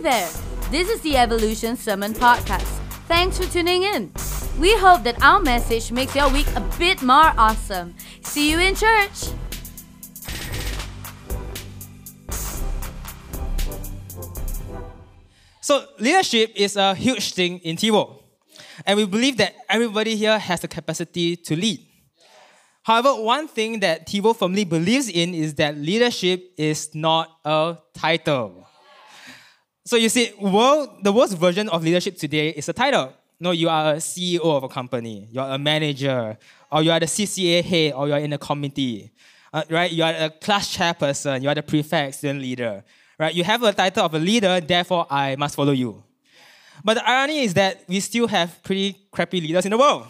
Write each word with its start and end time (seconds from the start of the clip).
there! 0.00 0.28
This 0.70 0.88
is 0.88 1.02
the 1.02 1.16
Evolution 1.18 1.76
Sermon 1.76 2.14
Podcast. 2.14 2.64
Thanks 3.06 3.36
for 3.36 3.44
tuning 3.52 3.82
in. 3.82 4.10
We 4.58 4.74
hope 4.78 5.02
that 5.04 5.22
our 5.22 5.40
message 5.40 5.92
makes 5.92 6.16
your 6.16 6.30
week 6.30 6.46
a 6.56 6.60
bit 6.78 7.02
more 7.02 7.34
awesome. 7.36 7.94
See 8.22 8.50
you 8.50 8.58
in 8.60 8.74
church! 8.74 9.28
So, 15.60 15.84
leadership 15.98 16.52
is 16.56 16.76
a 16.76 16.94
huge 16.94 17.34
thing 17.34 17.58
in 17.58 17.76
TiVo. 17.76 18.22
And 18.86 18.96
we 18.96 19.04
believe 19.04 19.36
that 19.36 19.54
everybody 19.68 20.16
here 20.16 20.38
has 20.38 20.60
the 20.60 20.68
capacity 20.68 21.36
to 21.36 21.54
lead. 21.54 21.86
However, 22.82 23.14
one 23.20 23.46
thing 23.48 23.80
that 23.80 24.08
TiVo 24.08 24.34
firmly 24.34 24.64
believes 24.64 25.10
in 25.10 25.34
is 25.34 25.54
that 25.56 25.76
leadership 25.76 26.54
is 26.56 26.94
not 26.94 27.28
a 27.44 27.76
title. 27.92 28.66
So 29.90 29.96
you 29.96 30.08
see, 30.08 30.32
world, 30.38 31.02
the 31.02 31.12
worst 31.12 31.36
version 31.36 31.68
of 31.68 31.82
leadership 31.82 32.16
today 32.16 32.50
is 32.50 32.68
a 32.68 32.72
title. 32.72 33.12
No, 33.40 33.50
you 33.50 33.68
are 33.68 33.94
a 33.94 33.96
CEO 33.96 34.38
of 34.38 34.62
a 34.62 34.68
company, 34.68 35.26
you 35.32 35.40
are 35.40 35.50
a 35.50 35.58
manager, 35.58 36.38
or 36.70 36.84
you 36.84 36.92
are 36.92 37.00
the 37.00 37.06
CCA 37.06 37.64
head, 37.64 37.94
or 37.94 38.06
you 38.06 38.14
are 38.14 38.20
in 38.20 38.32
a 38.32 38.38
committee, 38.38 39.10
uh, 39.52 39.64
right? 39.68 39.90
You 39.90 40.04
are 40.04 40.14
a 40.16 40.30
class 40.30 40.76
chairperson, 40.76 41.42
you 41.42 41.48
are 41.48 41.56
the 41.56 41.64
prefect, 41.64 42.14
student 42.14 42.40
leader, 42.40 42.84
right? 43.18 43.34
You 43.34 43.42
have 43.42 43.64
a 43.64 43.72
title 43.72 44.04
of 44.04 44.14
a 44.14 44.20
leader, 44.20 44.60
therefore 44.60 45.08
I 45.10 45.34
must 45.34 45.56
follow 45.56 45.72
you. 45.72 46.04
But 46.84 46.94
the 46.94 47.08
irony 47.10 47.40
is 47.40 47.54
that 47.54 47.82
we 47.88 47.98
still 47.98 48.28
have 48.28 48.62
pretty 48.62 48.96
crappy 49.10 49.40
leaders 49.40 49.64
in 49.64 49.72
the 49.72 49.78
world. 49.78 50.06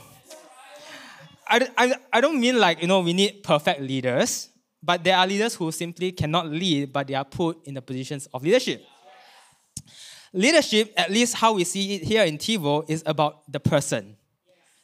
I, 1.48 1.66
I, 1.78 1.94
I 2.12 2.20
don't 2.20 2.38
mean 2.38 2.58
like, 2.58 2.82
you 2.82 2.86
know, 2.86 3.00
we 3.00 3.14
need 3.14 3.42
perfect 3.42 3.80
leaders, 3.80 4.50
but 4.82 5.02
there 5.02 5.16
are 5.16 5.26
leaders 5.26 5.54
who 5.54 5.72
simply 5.72 6.12
cannot 6.12 6.48
lead, 6.48 6.92
but 6.92 7.06
they 7.06 7.14
are 7.14 7.24
put 7.24 7.66
in 7.66 7.72
the 7.72 7.80
positions 7.80 8.28
of 8.34 8.42
leadership. 8.42 8.84
Leadership, 10.32 10.92
at 10.96 11.10
least 11.10 11.34
how 11.34 11.54
we 11.54 11.64
see 11.64 11.96
it 11.96 12.04
here 12.04 12.24
in 12.24 12.38
TiVo, 12.38 12.88
is 12.88 13.02
about 13.04 13.50
the 13.50 13.58
person. 13.58 14.16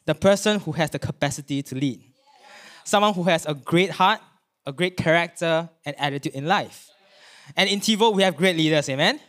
The 0.05 0.15
person 0.15 0.59
who 0.59 0.73
has 0.73 0.89
the 0.89 0.99
capacity 0.99 1.63
to 1.63 1.75
lead. 1.75 2.01
Someone 2.83 3.13
who 3.13 3.23
has 3.23 3.45
a 3.45 3.53
great 3.53 3.91
heart, 3.91 4.19
a 4.65 4.73
great 4.73 4.97
character, 4.97 5.69
and 5.85 5.95
attitude 5.99 6.33
in 6.33 6.45
life. 6.45 6.89
And 7.55 7.69
in 7.69 7.79
TiVo, 7.79 8.13
we 8.13 8.23
have 8.23 8.35
great 8.35 8.57
leaders, 8.57 8.89
amen? 8.89 9.19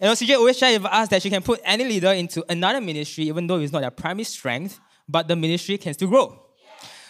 And 0.00 0.16
CJ 0.16 0.36
always 0.36 0.58
shares 0.58 0.78
with 0.78 0.92
us 0.92 1.08
that 1.08 1.22
she 1.22 1.30
can 1.30 1.42
put 1.42 1.60
any 1.64 1.84
leader 1.84 2.12
into 2.12 2.44
another 2.50 2.80
ministry, 2.80 3.24
even 3.24 3.46
though 3.46 3.58
it's 3.58 3.72
not 3.72 3.80
their 3.80 3.90
primary 3.90 4.24
strength, 4.24 4.78
but 5.08 5.28
the 5.28 5.36
ministry 5.36 5.78
can 5.78 5.94
still 5.94 6.08
grow. 6.08 6.42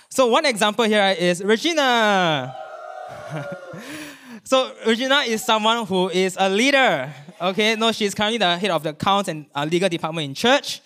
So 0.09 0.29
one 0.29 0.47
example 0.47 0.85
here 0.85 1.17
is 1.19 1.43
Regina. 1.43 2.55
so 4.49 4.73
Regina 4.87 5.19
is 5.27 5.45
someone 5.45 5.85
who 5.85 6.09
is 6.09 6.35
a 6.41 6.49
leader. 6.49 7.13
Okay, 7.39 7.77
no, 7.77 7.93
she's 7.93 8.15
currently 8.15 8.39
the 8.39 8.57
head 8.57 8.71
of 8.71 8.83
the 8.83 8.89
accounts 8.89 9.29
and 9.29 9.45
uh, 9.55 9.67
legal 9.71 9.91
department 9.91 10.25
in 10.25 10.33
church. 10.33 10.81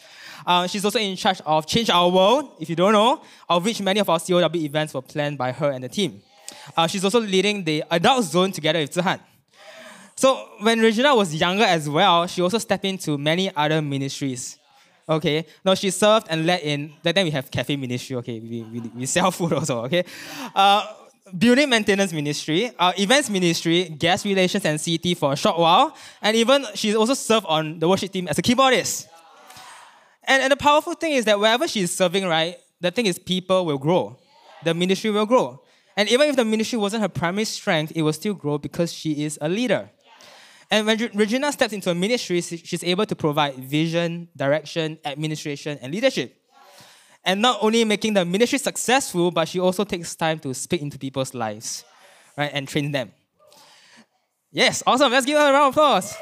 Uh, 0.45 0.67
she's 0.67 0.85
also 0.85 0.99
in 0.99 1.15
charge 1.15 1.41
of 1.47 1.65
Change 1.65 1.89
Our 1.89 2.09
World, 2.09 2.57
if 2.59 2.69
you 2.69 2.75
don't 2.75 2.93
know, 2.93 3.23
of 3.49 3.65
which 3.65 3.81
many 3.81 4.01
of 4.01 4.11
our 4.11 4.19
COW 4.19 4.51
events 4.57 4.93
were 4.93 5.01
planned 5.01 5.39
by 5.39 5.53
her 5.53 5.71
and 5.71 5.85
the 5.85 5.89
team. 5.89 6.21
Uh, 6.77 6.89
she's 6.89 7.05
also 7.05 7.21
leading 7.21 7.63
the 7.63 7.85
adult 7.89 8.25
zone 8.25 8.51
together 8.51 8.81
with 8.81 8.93
Zihan. 8.93 9.21
So 10.17 10.45
when 10.59 10.81
Regina 10.81 11.15
was 11.15 11.33
younger 11.33 11.63
as 11.63 11.89
well, 11.89 12.27
she 12.27 12.43
also 12.43 12.59
stepped 12.59 12.85
into 12.85 13.17
many 13.17 13.55
other 13.55 13.81
ministries. 13.81 14.59
Okay, 15.09 15.47
no, 15.65 15.77
she 15.77 15.91
served 15.91 16.27
and 16.31 16.47
led 16.47 16.63
in. 16.63 16.95
That 17.05 17.15
we 17.15 17.31
have 17.31 17.49
cafe 17.49 17.77
ministry. 17.77 18.17
Okay, 18.17 18.41
we, 18.41 18.63
we, 18.63 18.81
we 18.81 19.07
sell 19.07 19.31
food 19.31 19.53
also. 19.59 19.85
Okay, 19.85 20.05
uh, 20.53 20.85
building 21.37 21.69
maintenance 21.69 22.13
ministry, 22.13 22.71
uh, 22.79 22.93
events 22.99 23.31
ministry, 23.31 23.85
guest 23.85 24.25
relations 24.25 24.65
and 24.65 24.83
CT 24.83 25.17
for 25.17 25.33
a 25.33 25.37
short 25.37 25.59
while, 25.59 25.97
and 26.21 26.37
even 26.37 26.65
she 26.75 26.95
also 26.95 27.15
served 27.15 27.47
on 27.47 27.79
the 27.79 27.89
worship 27.89 28.13
team 28.13 28.29
as 28.29 28.39
a 28.39 28.43
keyboardist. 28.43 29.07
And, 30.25 30.43
and 30.43 30.53
the 30.53 30.57
powerful 30.57 30.95
thing 30.95 31.13
is 31.13 31.25
that 31.25 31.39
wherever 31.39 31.67
she's 31.67 31.95
serving, 31.95 32.27
right, 32.27 32.57
the 32.81 32.91
thing 32.91 33.07
is 33.07 33.19
people 33.19 33.67
will 33.67 33.79
grow, 33.79 34.19
the 34.65 34.75
ministry 34.75 35.11
will 35.11 35.27
grow. 35.27 35.63
And 35.97 36.09
even 36.09 36.29
if 36.31 36.37
the 36.37 36.45
ministry 36.45 36.79
wasn't 36.79 37.03
her 37.03 37.09
primary 37.09 37.45
strength, 37.45 37.93
it 37.95 38.03
will 38.03 38.13
still 38.13 38.35
grow 38.35 38.59
because 38.59 38.93
she 38.93 39.25
is 39.25 39.39
a 39.43 39.49
leader. 39.49 39.91
And 40.71 40.87
when 40.87 41.11
Regina 41.15 41.53
steps 41.53 41.75
into 41.75 41.91
a 41.91 41.95
ministry, 41.95 42.41
she's 42.41 42.83
able 42.83 43.05
to 43.05 43.15
provide 43.15 43.57
vision, 43.57 44.29
direction, 44.35 44.99
administration, 45.05 45.79
and 45.83 45.93
leadership. 45.93 46.42
And 47.25 47.41
not 47.41 47.59
only 47.61 47.85
making 47.85 48.15
the 48.15 48.25
ministry 48.25 48.59
successful, 48.59 49.31
but 49.31 49.49
she 49.49 49.61
also 49.61 49.85
takes 49.85 50.15
time 50.17 50.39
to 50.41 50.53
speak 50.55 50.83
into 50.83 50.99
people's 50.99 51.35
lives, 51.35 51.85
right, 52.37 52.51
and 52.53 52.67
train 52.67 52.91
them. 52.91 53.13
Yes, 54.51 54.83
awesome. 54.87 55.13
Let's 55.13 55.25
give 55.25 55.39
her 55.39 55.51
a 55.51 55.53
round 55.53 55.69
of 55.69 55.75
applause. 55.75 56.15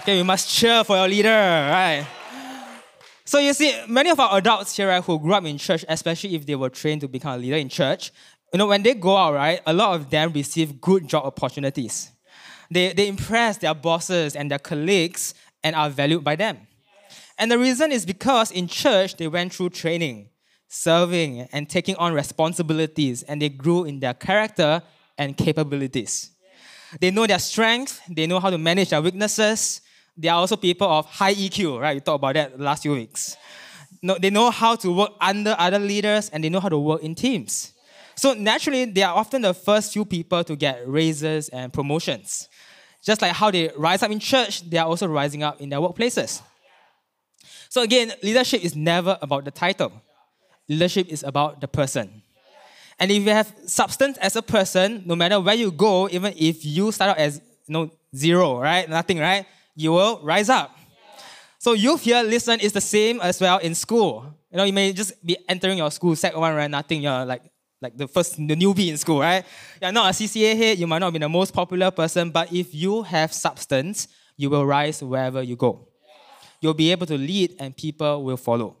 Okay, 0.00 0.16
we 0.16 0.22
must 0.22 0.48
cheer 0.48 0.84
for 0.84 0.96
your 0.96 1.08
leader, 1.08 1.28
right? 1.28 2.06
So 3.24 3.38
you 3.38 3.52
see, 3.52 3.74
many 3.88 4.10
of 4.10 4.18
our 4.20 4.38
adults 4.38 4.76
here, 4.76 4.88
right, 4.88 5.02
who 5.02 5.18
grew 5.18 5.34
up 5.34 5.44
in 5.44 5.58
church, 5.58 5.84
especially 5.88 6.34
if 6.34 6.44
they 6.46 6.54
were 6.54 6.70
trained 6.70 7.00
to 7.02 7.08
become 7.08 7.34
a 7.34 7.38
leader 7.38 7.56
in 7.56 7.68
church, 7.68 8.12
you 8.52 8.58
know, 8.58 8.66
when 8.66 8.82
they 8.82 8.94
go 8.94 9.16
out, 9.16 9.34
right, 9.34 9.60
a 9.64 9.72
lot 9.72 9.94
of 9.94 10.10
them 10.10 10.32
receive 10.32 10.80
good 10.80 11.08
job 11.08 11.24
opportunities. 11.24 12.10
They, 12.70 12.92
they 12.92 13.08
impress 13.08 13.58
their 13.58 13.74
bosses 13.74 14.36
and 14.36 14.50
their 14.50 14.58
colleagues 14.58 15.34
and 15.62 15.74
are 15.76 15.88
valued 15.88 16.24
by 16.24 16.36
them. 16.36 16.58
And 17.38 17.50
the 17.50 17.58
reason 17.58 17.92
is 17.92 18.06
because 18.06 18.50
in 18.50 18.68
church, 18.68 19.16
they 19.16 19.28
went 19.28 19.54
through 19.54 19.70
training, 19.70 20.28
serving, 20.68 21.48
and 21.52 21.68
taking 21.68 21.96
on 21.96 22.12
responsibilities, 22.12 23.22
and 23.22 23.40
they 23.40 23.48
grew 23.48 23.84
in 23.84 24.00
their 24.00 24.14
character 24.14 24.82
and 25.18 25.36
capabilities. 25.36 26.30
They 27.00 27.10
know 27.10 27.26
their 27.26 27.38
strengths, 27.38 28.00
they 28.08 28.26
know 28.26 28.38
how 28.38 28.50
to 28.50 28.58
manage 28.58 28.90
their 28.90 29.00
weaknesses. 29.00 29.80
They 30.16 30.28
are 30.28 30.38
also 30.38 30.56
people 30.56 30.86
of 30.86 31.06
high 31.06 31.34
EQ, 31.34 31.80
right? 31.80 31.94
We 31.94 32.00
talked 32.00 32.20
about 32.20 32.34
that 32.34 32.60
last 32.60 32.82
few 32.82 32.92
weeks. 32.92 33.36
No, 34.02 34.18
they 34.18 34.30
know 34.30 34.50
how 34.50 34.74
to 34.76 34.92
work 34.92 35.12
under 35.20 35.56
other 35.58 35.78
leaders 35.78 36.28
and 36.30 36.44
they 36.44 36.50
know 36.50 36.60
how 36.60 36.68
to 36.68 36.78
work 36.78 37.02
in 37.02 37.14
teams. 37.14 37.72
So 38.14 38.34
naturally, 38.34 38.84
they 38.84 39.02
are 39.02 39.14
often 39.14 39.42
the 39.42 39.54
first 39.54 39.92
few 39.92 40.04
people 40.04 40.44
to 40.44 40.54
get 40.54 40.86
raises 40.86 41.48
and 41.48 41.72
promotions. 41.72 42.48
Just 43.02 43.22
like 43.22 43.32
how 43.32 43.50
they 43.50 43.70
rise 43.76 44.02
up 44.02 44.10
in 44.10 44.18
church, 44.18 44.68
they 44.68 44.76
are 44.76 44.86
also 44.86 45.06
rising 45.06 45.42
up 45.42 45.60
in 45.60 45.70
their 45.70 45.80
workplaces. 45.80 46.42
So 47.72 47.80
again, 47.80 48.12
leadership 48.22 48.62
is 48.62 48.76
never 48.76 49.16
about 49.22 49.46
the 49.46 49.50
title. 49.50 49.92
Leadership 50.68 51.08
is 51.08 51.22
about 51.22 51.62
the 51.62 51.66
person. 51.66 52.20
And 52.98 53.10
if 53.10 53.22
you 53.22 53.30
have 53.30 53.50
substance 53.64 54.18
as 54.18 54.36
a 54.36 54.42
person, 54.42 55.02
no 55.06 55.16
matter 55.16 55.40
where 55.40 55.54
you 55.54 55.72
go, 55.72 56.06
even 56.10 56.34
if 56.36 56.66
you 56.66 56.92
start 56.92 57.12
out 57.12 57.16
as 57.16 57.40
you 57.66 57.72
know, 57.72 57.90
zero, 58.14 58.60
right? 58.60 58.86
Nothing, 58.86 59.18
right? 59.18 59.46
You 59.74 59.92
will 59.92 60.20
rise 60.22 60.50
up. 60.50 60.76
So 61.58 61.72
youth 61.72 62.02
here, 62.02 62.22
listen, 62.22 62.60
is 62.60 62.72
the 62.72 62.80
same 62.82 63.22
as 63.22 63.40
well 63.40 63.56
in 63.56 63.74
school. 63.74 64.26
You 64.50 64.58
know, 64.58 64.64
you 64.64 64.74
may 64.74 64.92
just 64.92 65.24
be 65.24 65.38
entering 65.48 65.78
your 65.78 65.90
school, 65.90 66.14
sec 66.14 66.36
one, 66.36 66.54
right? 66.54 66.70
Nothing, 66.70 67.00
you're 67.00 67.24
like 67.24 67.40
like 67.80 67.96
the 67.96 68.06
first 68.06 68.36
the 68.36 68.54
newbie 68.54 68.88
in 68.88 68.98
school, 68.98 69.20
right? 69.20 69.46
You're 69.80 69.92
not 69.92 70.10
a 70.10 70.12
CCA 70.12 70.54
head, 70.54 70.78
you 70.78 70.86
might 70.86 70.98
not 70.98 71.14
be 71.14 71.20
the 71.20 71.28
most 71.30 71.54
popular 71.54 71.90
person, 71.90 72.30
but 72.30 72.52
if 72.52 72.74
you 72.74 73.02
have 73.02 73.32
substance, 73.32 74.08
you 74.36 74.50
will 74.50 74.66
rise 74.66 75.02
wherever 75.02 75.42
you 75.42 75.56
go. 75.56 75.88
You'll 76.62 76.72
be 76.72 76.90
able 76.90 77.06
to 77.06 77.18
lead 77.18 77.56
and 77.58 77.76
people 77.76 78.24
will 78.24 78.38
follow. 78.38 78.76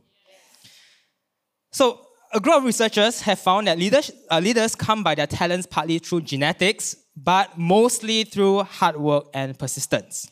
So, 1.70 2.06
a 2.32 2.40
group 2.40 2.56
of 2.56 2.64
researchers 2.64 3.20
have 3.20 3.38
found 3.38 3.66
that 3.66 3.78
leaders, 3.78 4.10
uh, 4.30 4.38
leaders 4.38 4.74
come 4.74 5.02
by 5.02 5.14
their 5.14 5.26
talents 5.26 5.66
partly 5.66 5.98
through 5.98 6.22
genetics, 6.22 6.96
but 7.14 7.58
mostly 7.58 8.24
through 8.24 8.62
hard 8.62 8.96
work 8.96 9.26
and 9.34 9.58
persistence. 9.58 10.30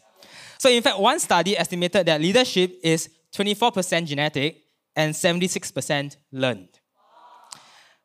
So, 0.57 0.71
in 0.71 0.83
fact, 0.83 0.99
one 0.99 1.21
study 1.21 1.59
estimated 1.59 2.07
that 2.07 2.23
leadership 2.23 2.79
is 2.83 3.11
24% 3.35 4.07
genetic 4.07 4.63
and 4.97 5.15
76% 5.15 6.17
learned. 6.33 6.69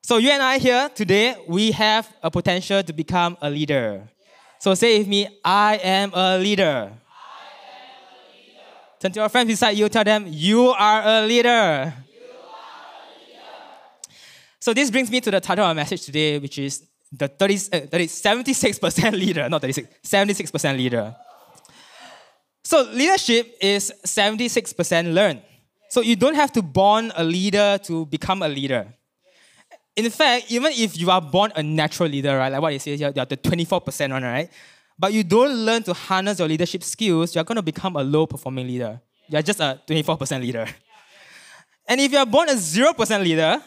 So 0.05 0.17
you 0.17 0.29
and 0.29 0.43
I 0.43 0.59
here 0.59 0.87
today, 0.93 1.35
we 1.47 1.71
have 1.71 2.13
a 2.21 2.29
potential 2.29 2.83
to 2.83 2.93
become 2.93 3.37
a 3.41 3.49
leader. 3.49 4.07
So 4.59 4.75
say 4.75 4.99
with 4.99 5.07
me, 5.07 5.27
I 5.43 5.77
am 5.77 6.11
a 6.13 6.37
leader. 6.37 6.91
Turn 8.99 9.11
to 9.11 9.19
your 9.19 9.29
friends 9.29 9.47
beside 9.47 9.71
you, 9.71 9.89
tell 9.89 10.03
them, 10.03 10.25
you 10.27 10.69
are 10.69 11.01
a 11.05 11.25
leader. 11.25 11.93
So 14.59 14.73
this 14.73 14.89
brings 14.89 15.11
me 15.11 15.21
to 15.21 15.29
the 15.29 15.39
title 15.39 15.63
of 15.63 15.69
our 15.69 15.75
message 15.75 16.03
today, 16.03 16.39
which 16.39 16.57
is 16.57 16.87
the 17.11 17.27
30, 17.27 17.55
uh, 17.55 17.79
30, 17.87 18.07
76% 18.07 19.11
leader, 19.19 19.47
not 19.47 19.61
36, 19.61 19.87
76% 20.03 20.77
leader. 20.77 21.15
So 22.63 22.81
leadership 22.91 23.55
is 23.61 23.93
76% 24.05 25.13
learned. 25.13 25.43
So 25.89 26.01
you 26.01 26.15
don't 26.15 26.35
have 26.35 26.51
to 26.53 26.63
born 26.63 27.11
a 27.15 27.23
leader 27.23 27.77
to 27.83 28.07
become 28.07 28.41
a 28.41 28.47
leader 28.47 28.95
in 29.95 30.09
fact, 30.09 30.51
even 30.51 30.71
if 30.73 30.97
you 30.97 31.09
are 31.09 31.21
born 31.21 31.51
a 31.55 31.63
natural 31.63 32.09
leader, 32.09 32.37
right, 32.37 32.51
like 32.51 32.61
what 32.61 32.73
it 32.73 32.81
says 32.81 32.99
here, 32.99 33.11
you're 33.15 33.25
the 33.25 33.37
24% 33.37 34.11
one, 34.11 34.23
right? 34.23 34.49
But 34.97 35.13
you 35.13 35.23
don't 35.23 35.53
learn 35.53 35.83
to 35.83 35.93
harness 35.93 36.39
your 36.39 36.47
leadership 36.47 36.83
skills, 36.83 37.35
you're 37.35 37.43
going 37.43 37.57
to 37.57 37.61
become 37.61 37.95
a 37.95 38.03
low 38.03 38.25
performing 38.25 38.67
leader. 38.67 39.01
You're 39.27 39.41
just 39.41 39.59
a 39.59 39.81
24% 39.87 40.41
leader. 40.41 40.67
And 41.87 42.01
if 42.01 42.11
you're 42.11 42.25
born 42.25 42.49
a 42.49 42.53
0% 42.53 43.23
leader, 43.23 43.61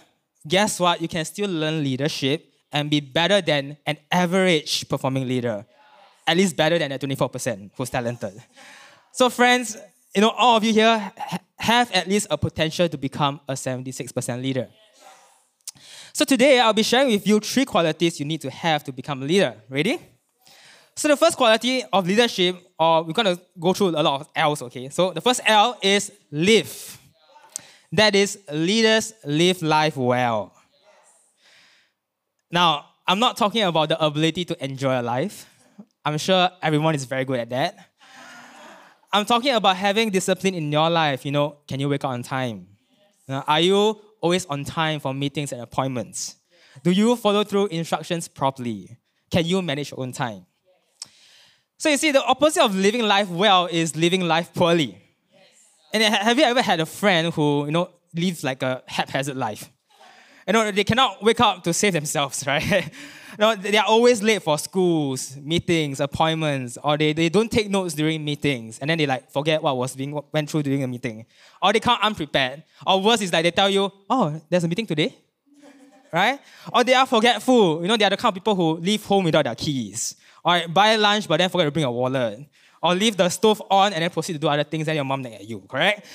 guess 0.46 0.80
what? 0.80 1.00
You 1.00 1.08
can 1.08 1.24
still 1.24 1.50
learn 1.50 1.82
leadership 1.84 2.52
and 2.72 2.90
be 2.90 3.00
better 3.00 3.40
than 3.40 3.76
an 3.86 3.96
average 4.10 4.88
performing 4.88 5.26
leader. 5.28 5.64
at 6.26 6.36
least 6.36 6.54
better 6.56 6.78
than 6.78 6.92
a 6.92 6.98
24% 6.98 7.70
who's 7.74 7.88
talented. 7.88 8.34
So, 9.12 9.30
friends, 9.30 9.78
you 10.14 10.20
know, 10.20 10.28
all 10.30 10.58
of 10.58 10.64
you 10.64 10.74
here 10.74 11.12
have 11.58 11.90
at 11.92 12.06
least 12.06 12.26
a 12.30 12.36
potential 12.36 12.86
to 12.86 12.98
become 12.98 13.40
a 13.48 13.54
76% 13.54 14.42
leader. 14.42 14.68
So, 16.12 16.26
today 16.26 16.60
I'll 16.60 16.74
be 16.74 16.82
sharing 16.82 17.08
with 17.08 17.26
you 17.26 17.40
three 17.40 17.64
qualities 17.64 18.20
you 18.20 18.26
need 18.26 18.42
to 18.42 18.50
have 18.50 18.84
to 18.84 18.92
become 18.92 19.22
a 19.22 19.24
leader. 19.24 19.54
Ready? 19.70 19.98
So, 20.98 21.06
the 21.06 21.16
first 21.16 21.36
quality 21.36 21.84
of 21.92 22.08
leadership, 22.08 22.56
uh, 22.76 22.98
or 22.98 23.04
we're 23.04 23.12
going 23.12 23.36
to 23.36 23.40
go 23.56 23.72
through 23.72 23.90
a 23.90 24.02
lot 24.02 24.20
of 24.20 24.28
L's, 24.34 24.62
okay? 24.62 24.88
So, 24.88 25.12
the 25.12 25.20
first 25.20 25.40
L 25.46 25.78
is 25.80 26.10
live. 26.32 26.98
That 27.92 28.16
is, 28.16 28.36
leaders 28.52 29.14
live 29.24 29.62
life 29.62 29.96
well. 29.96 30.52
Now, 32.50 32.86
I'm 33.06 33.20
not 33.20 33.36
talking 33.36 33.62
about 33.62 33.90
the 33.90 34.04
ability 34.04 34.44
to 34.46 34.64
enjoy 34.64 35.00
life. 35.00 35.48
I'm 36.04 36.18
sure 36.18 36.50
everyone 36.60 36.96
is 36.96 37.04
very 37.04 37.24
good 37.24 37.38
at 37.38 37.50
that. 37.50 37.78
I'm 39.12 39.24
talking 39.24 39.54
about 39.54 39.76
having 39.76 40.10
discipline 40.10 40.54
in 40.54 40.72
your 40.72 40.90
life. 40.90 41.24
You 41.24 41.30
know, 41.30 41.58
can 41.68 41.78
you 41.78 41.88
wake 41.88 42.02
up 42.02 42.10
on 42.10 42.24
time? 42.24 42.66
are 43.28 43.60
you 43.60 44.00
always 44.20 44.46
on 44.46 44.64
time 44.64 44.98
for 44.98 45.14
meetings 45.14 45.52
and 45.52 45.60
appointments? 45.60 46.34
Do 46.82 46.90
you 46.90 47.14
follow 47.14 47.44
through 47.44 47.68
instructions 47.68 48.26
properly? 48.26 48.98
Can 49.30 49.46
you 49.46 49.62
manage 49.62 49.92
your 49.92 50.00
own 50.00 50.10
time? 50.10 50.44
So 51.80 51.88
you 51.88 51.96
see, 51.96 52.10
the 52.10 52.24
opposite 52.24 52.60
of 52.60 52.74
living 52.74 53.02
life 53.02 53.28
well 53.30 53.66
is 53.70 53.94
living 53.94 54.22
life 54.22 54.52
poorly. 54.52 55.00
And 55.94 56.02
have 56.02 56.36
you 56.36 56.44
ever 56.44 56.60
had 56.60 56.80
a 56.80 56.86
friend 56.86 57.32
who, 57.32 57.66
you 57.66 57.70
know, 57.70 57.90
lives 58.12 58.42
like 58.42 58.64
a 58.64 58.82
haphazard 58.86 59.36
life? 59.36 59.70
You 60.44 60.54
know, 60.54 60.72
they 60.72 60.82
cannot 60.82 61.22
wake 61.22 61.40
up 61.40 61.62
to 61.62 61.72
save 61.72 61.92
themselves, 61.92 62.44
right? 62.48 62.64
you 62.86 63.38
know, 63.38 63.54
they 63.54 63.76
are 63.76 63.84
always 63.86 64.24
late 64.24 64.42
for 64.42 64.58
schools, 64.58 65.36
meetings, 65.36 66.00
appointments, 66.00 66.78
or 66.82 66.98
they, 66.98 67.12
they 67.12 67.28
don't 67.28 67.50
take 67.50 67.70
notes 67.70 67.94
during 67.94 68.24
meetings, 68.24 68.80
and 68.80 68.90
then 68.90 68.98
they 68.98 69.06
like 69.06 69.30
forget 69.30 69.62
what 69.62 69.76
was 69.76 69.94
being 69.94 70.20
went 70.32 70.50
through 70.50 70.64
during 70.64 70.82
a 70.82 70.88
meeting. 70.88 71.26
Or 71.62 71.72
they 71.72 71.78
come 71.78 71.98
unprepared. 72.02 72.64
Or 72.84 73.00
worse 73.00 73.20
is 73.20 73.32
like 73.32 73.44
they 73.44 73.52
tell 73.52 73.70
you, 73.70 73.92
oh, 74.10 74.40
there's 74.50 74.64
a 74.64 74.68
meeting 74.68 74.86
today? 74.86 75.14
Right? 76.10 76.40
Or 76.72 76.82
they 76.84 76.94
are 76.94 77.06
forgetful. 77.06 77.82
You 77.82 77.88
know, 77.88 77.96
they 77.98 78.04
are 78.06 78.10
the 78.10 78.16
kind 78.16 78.30
of 78.30 78.34
people 78.34 78.54
who 78.54 78.78
leave 78.78 79.04
home 79.04 79.24
without 79.24 79.44
their 79.44 79.54
keys. 79.54 80.16
Or 80.44 80.68
buy 80.68 80.96
lunch 80.96 81.28
but 81.28 81.38
then 81.38 81.48
forget 81.50 81.66
to 81.66 81.70
bring 81.70 81.84
a 81.84 81.92
wallet. 81.92 82.46
Or 82.82 82.94
leave 82.94 83.16
the 83.16 83.28
stove 83.28 83.62
on 83.70 83.92
and 83.92 84.02
then 84.02 84.10
proceed 84.10 84.34
to 84.34 84.38
do 84.38 84.48
other 84.48 84.64
things 84.64 84.86
and 84.88 84.94
your 84.94 85.04
mom 85.04 85.22
nag 85.22 85.32
at 85.34 85.48
you, 85.48 85.60
correct? 85.68 86.06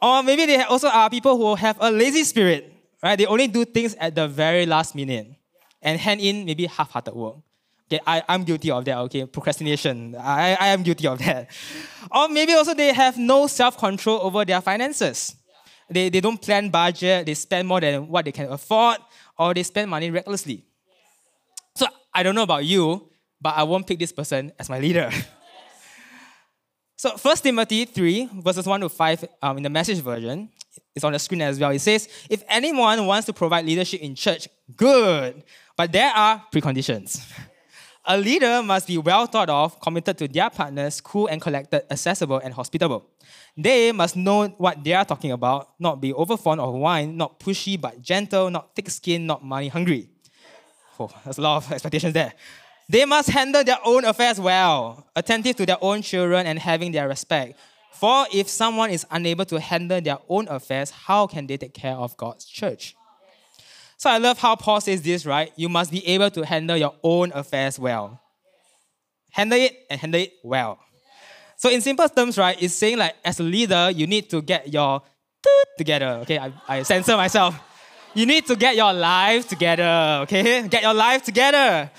Or 0.00 0.22
maybe 0.22 0.46
they 0.46 0.62
also 0.62 0.88
are 0.88 1.10
people 1.10 1.36
who 1.36 1.54
have 1.54 1.76
a 1.80 1.90
lazy 1.90 2.24
spirit 2.24 2.74
right? 3.02 3.16
They 3.16 3.26
only 3.26 3.48
do 3.48 3.64
things 3.64 3.94
at 3.94 4.14
the 4.14 4.28
very 4.28 4.66
last 4.66 4.94
minute 4.94 5.28
and 5.82 5.98
hand 5.98 6.20
in 6.20 6.44
maybe 6.44 6.66
half-hearted 6.66 7.14
work. 7.14 7.36
Okay, 7.90 8.00
I, 8.06 8.22
I'm 8.28 8.44
guilty 8.44 8.70
of 8.70 8.84
that, 8.84 8.98
okay? 8.98 9.24
Procrastination. 9.24 10.14
I, 10.16 10.56
I 10.60 10.68
am 10.68 10.82
guilty 10.82 11.06
of 11.06 11.18
that. 11.20 11.50
Or 12.10 12.28
maybe 12.28 12.52
also 12.52 12.74
they 12.74 12.92
have 12.92 13.16
no 13.16 13.46
self-control 13.46 14.20
over 14.22 14.44
their 14.44 14.60
finances. 14.60 15.34
They, 15.88 16.10
they 16.10 16.20
don't 16.20 16.40
plan 16.40 16.68
budget, 16.68 17.24
they 17.24 17.32
spend 17.32 17.66
more 17.66 17.80
than 17.80 18.08
what 18.08 18.26
they 18.26 18.32
can 18.32 18.52
afford, 18.52 18.98
or 19.38 19.54
they 19.54 19.62
spend 19.62 19.90
money 19.90 20.10
recklessly. 20.10 20.66
So 21.74 21.86
I 22.12 22.22
don't 22.22 22.34
know 22.34 22.42
about 22.42 22.66
you, 22.66 23.07
but 23.40 23.54
I 23.56 23.62
won't 23.62 23.86
pick 23.86 23.98
this 23.98 24.12
person 24.12 24.52
as 24.58 24.68
my 24.68 24.78
leader. 24.78 25.10
so 26.96 27.16
1 27.16 27.36
Timothy 27.36 27.84
3, 27.84 28.28
verses 28.34 28.66
1 28.66 28.80
to 28.80 28.88
5 28.88 29.24
um, 29.42 29.56
in 29.58 29.62
the 29.62 29.70
message 29.70 30.00
version, 30.00 30.50
it's 30.94 31.04
on 31.04 31.12
the 31.12 31.18
screen 31.18 31.42
as 31.42 31.58
well. 31.58 31.70
It 31.70 31.80
says, 31.80 32.08
if 32.28 32.42
anyone 32.48 33.06
wants 33.06 33.26
to 33.26 33.32
provide 33.32 33.64
leadership 33.64 34.00
in 34.00 34.14
church, 34.14 34.48
good. 34.76 35.44
But 35.76 35.92
there 35.92 36.10
are 36.10 36.42
preconditions. 36.52 37.24
A 38.10 38.16
leader 38.16 38.62
must 38.62 38.86
be 38.86 38.96
well 38.96 39.26
thought 39.26 39.50
of, 39.50 39.78
committed 39.80 40.16
to 40.16 40.26
their 40.26 40.48
partners, 40.48 41.00
cool 41.00 41.26
and 41.26 41.40
collected, 41.40 41.82
accessible 41.92 42.38
and 42.38 42.54
hospitable. 42.54 43.04
They 43.56 43.92
must 43.92 44.16
know 44.16 44.48
what 44.56 44.82
they 44.82 44.94
are 44.94 45.04
talking 45.04 45.30
about, 45.30 45.74
not 45.78 46.00
be 46.00 46.12
overfond 46.14 46.58
of 46.58 46.74
wine, 46.74 47.16
not 47.16 47.38
pushy 47.38 47.78
but 47.78 48.00
gentle, 48.00 48.48
not 48.50 48.74
thick 48.74 48.88
skinned, 48.88 49.26
not 49.26 49.44
money 49.44 49.68
hungry. 49.68 50.08
Oh, 50.98 51.10
there's 51.22 51.38
a 51.38 51.42
lot 51.42 51.58
of 51.58 51.70
expectations 51.70 52.14
there. 52.14 52.32
They 52.88 53.04
must 53.04 53.28
handle 53.28 53.62
their 53.64 53.78
own 53.84 54.04
affairs 54.04 54.40
well, 54.40 55.06
attentive 55.14 55.56
to 55.56 55.66
their 55.66 55.76
own 55.82 56.02
children 56.02 56.46
and 56.46 56.58
having 56.58 56.92
their 56.92 57.06
respect, 57.06 57.58
for 57.92 58.26
if 58.32 58.48
someone 58.48 58.90
is 58.90 59.04
unable 59.10 59.44
to 59.46 59.60
handle 59.60 60.00
their 60.00 60.18
own 60.28 60.48
affairs, 60.48 60.90
how 60.90 61.26
can 61.26 61.46
they 61.46 61.56
take 61.56 61.74
care 61.74 61.94
of 61.94 62.16
God's 62.16 62.46
church? 62.46 62.94
So 63.96 64.08
I 64.08 64.18
love 64.18 64.38
how 64.38 64.54
Paul 64.54 64.80
says 64.80 65.02
this, 65.02 65.26
right? 65.26 65.52
You 65.56 65.68
must 65.68 65.90
be 65.90 66.06
able 66.06 66.30
to 66.30 66.46
handle 66.46 66.76
your 66.76 66.94
own 67.02 67.32
affairs 67.34 67.78
well. 67.78 68.20
Handle 69.32 69.58
it 69.58 69.76
and 69.90 70.00
handle 70.00 70.20
it 70.20 70.34
well. 70.44 70.78
So 71.56 71.68
in 71.68 71.80
simple 71.80 72.08
terms, 72.08 72.38
right, 72.38 72.56
it's 72.62 72.74
saying 72.74 72.98
like 72.98 73.16
as 73.24 73.40
a 73.40 73.42
leader, 73.42 73.90
you 73.90 74.06
need 74.06 74.30
to 74.30 74.40
get 74.40 74.72
your 74.72 75.02
together. 75.76 76.20
Okay, 76.22 76.38
I, 76.38 76.52
I 76.68 76.82
censor 76.84 77.16
myself. 77.16 77.58
You 78.14 78.24
need 78.24 78.46
to 78.46 78.54
get 78.54 78.76
your 78.76 78.92
life 78.92 79.48
together. 79.48 80.20
Okay, 80.22 80.68
get 80.68 80.82
your 80.82 80.94
life 80.94 81.24
together. 81.24 81.90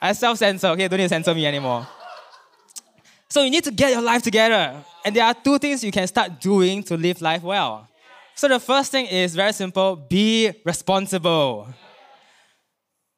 I 0.00 0.12
self-censor. 0.12 0.68
Okay, 0.68 0.88
don't 0.88 0.98
need 0.98 1.04
to 1.04 1.08
censor 1.08 1.34
me 1.34 1.46
anymore. 1.46 1.86
So 3.28 3.42
you 3.42 3.50
need 3.50 3.64
to 3.64 3.70
get 3.70 3.92
your 3.92 4.02
life 4.02 4.22
together. 4.22 4.82
And 5.04 5.14
there 5.14 5.24
are 5.24 5.34
two 5.34 5.58
things 5.58 5.84
you 5.84 5.92
can 5.92 6.06
start 6.06 6.40
doing 6.40 6.82
to 6.84 6.96
live 6.96 7.20
life 7.20 7.42
well. 7.42 7.88
So 8.34 8.48
the 8.48 8.60
first 8.60 8.92
thing 8.92 9.06
is 9.06 9.34
very 9.34 9.52
simple 9.52 9.96
be 9.96 10.52
responsible. 10.64 11.68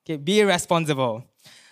Okay, 0.05 0.17
be 0.17 0.43
responsible. 0.43 1.25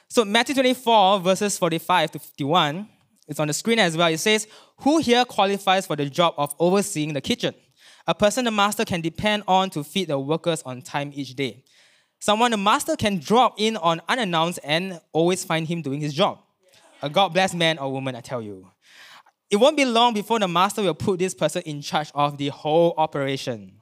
So 0.09 0.25
Matthew 0.25 0.55
24, 0.55 1.21
verses 1.21 1.59
45 1.59 2.13
to 2.13 2.19
51, 2.19 2.89
it's 3.27 3.41
on 3.41 3.49
the 3.49 3.55
screen 3.55 3.79
as 3.79 3.97
well. 3.97 4.09
It 4.09 4.19
says, 4.19 4.47
Who 4.79 4.99
here 4.99 5.25
qualifies 5.25 5.87
for 5.87 5.97
the 5.97 6.07
job 6.07 6.35
of 6.37 6.55
overseeing 6.59 7.13
the 7.13 7.21
kitchen? 7.21 7.55
A 8.07 8.15
person 8.15 8.45
the 8.45 8.51
master 8.51 8.85
can 8.85 9.01
depend 9.03 9.43
on 9.47 9.69
to 9.71 9.85
feed 9.85 10.09
the 10.09 10.19
workers 10.19 10.63
on 10.63 10.81
time 10.81 11.13
each 11.15 11.35
day. 11.35 11.63
Someone 12.21 12.51
the 12.51 12.57
master 12.57 12.97
can 12.97 13.19
drop 13.19 13.55
in 13.59 13.77
on 13.77 14.01
unannounced 14.09 14.59
and 14.65 15.01
always 15.13 15.45
find 15.45 15.67
him 15.67 15.83
doing 15.83 16.01
his 16.01 16.15
job 16.15 16.41
a 17.03 17.09
God 17.09 17.33
blessed 17.33 17.55
man 17.55 17.79
or 17.79 17.93
woman, 17.93 18.15
I 18.15 18.21
tell 18.21 18.43
you. 18.43 18.67
It 19.51 19.57
won't 19.57 19.77
be 19.77 19.85
long 19.85 20.15
before 20.15 20.39
the 20.39 20.49
master 20.49 20.83
will 20.83 20.95
put 20.95 21.19
this 21.19 21.35
person 21.35 21.63
in 21.63 21.81
charge 21.81 22.11
of 22.15 22.37
the 22.37 22.49
whole 22.49 22.95
operation. 22.97 23.73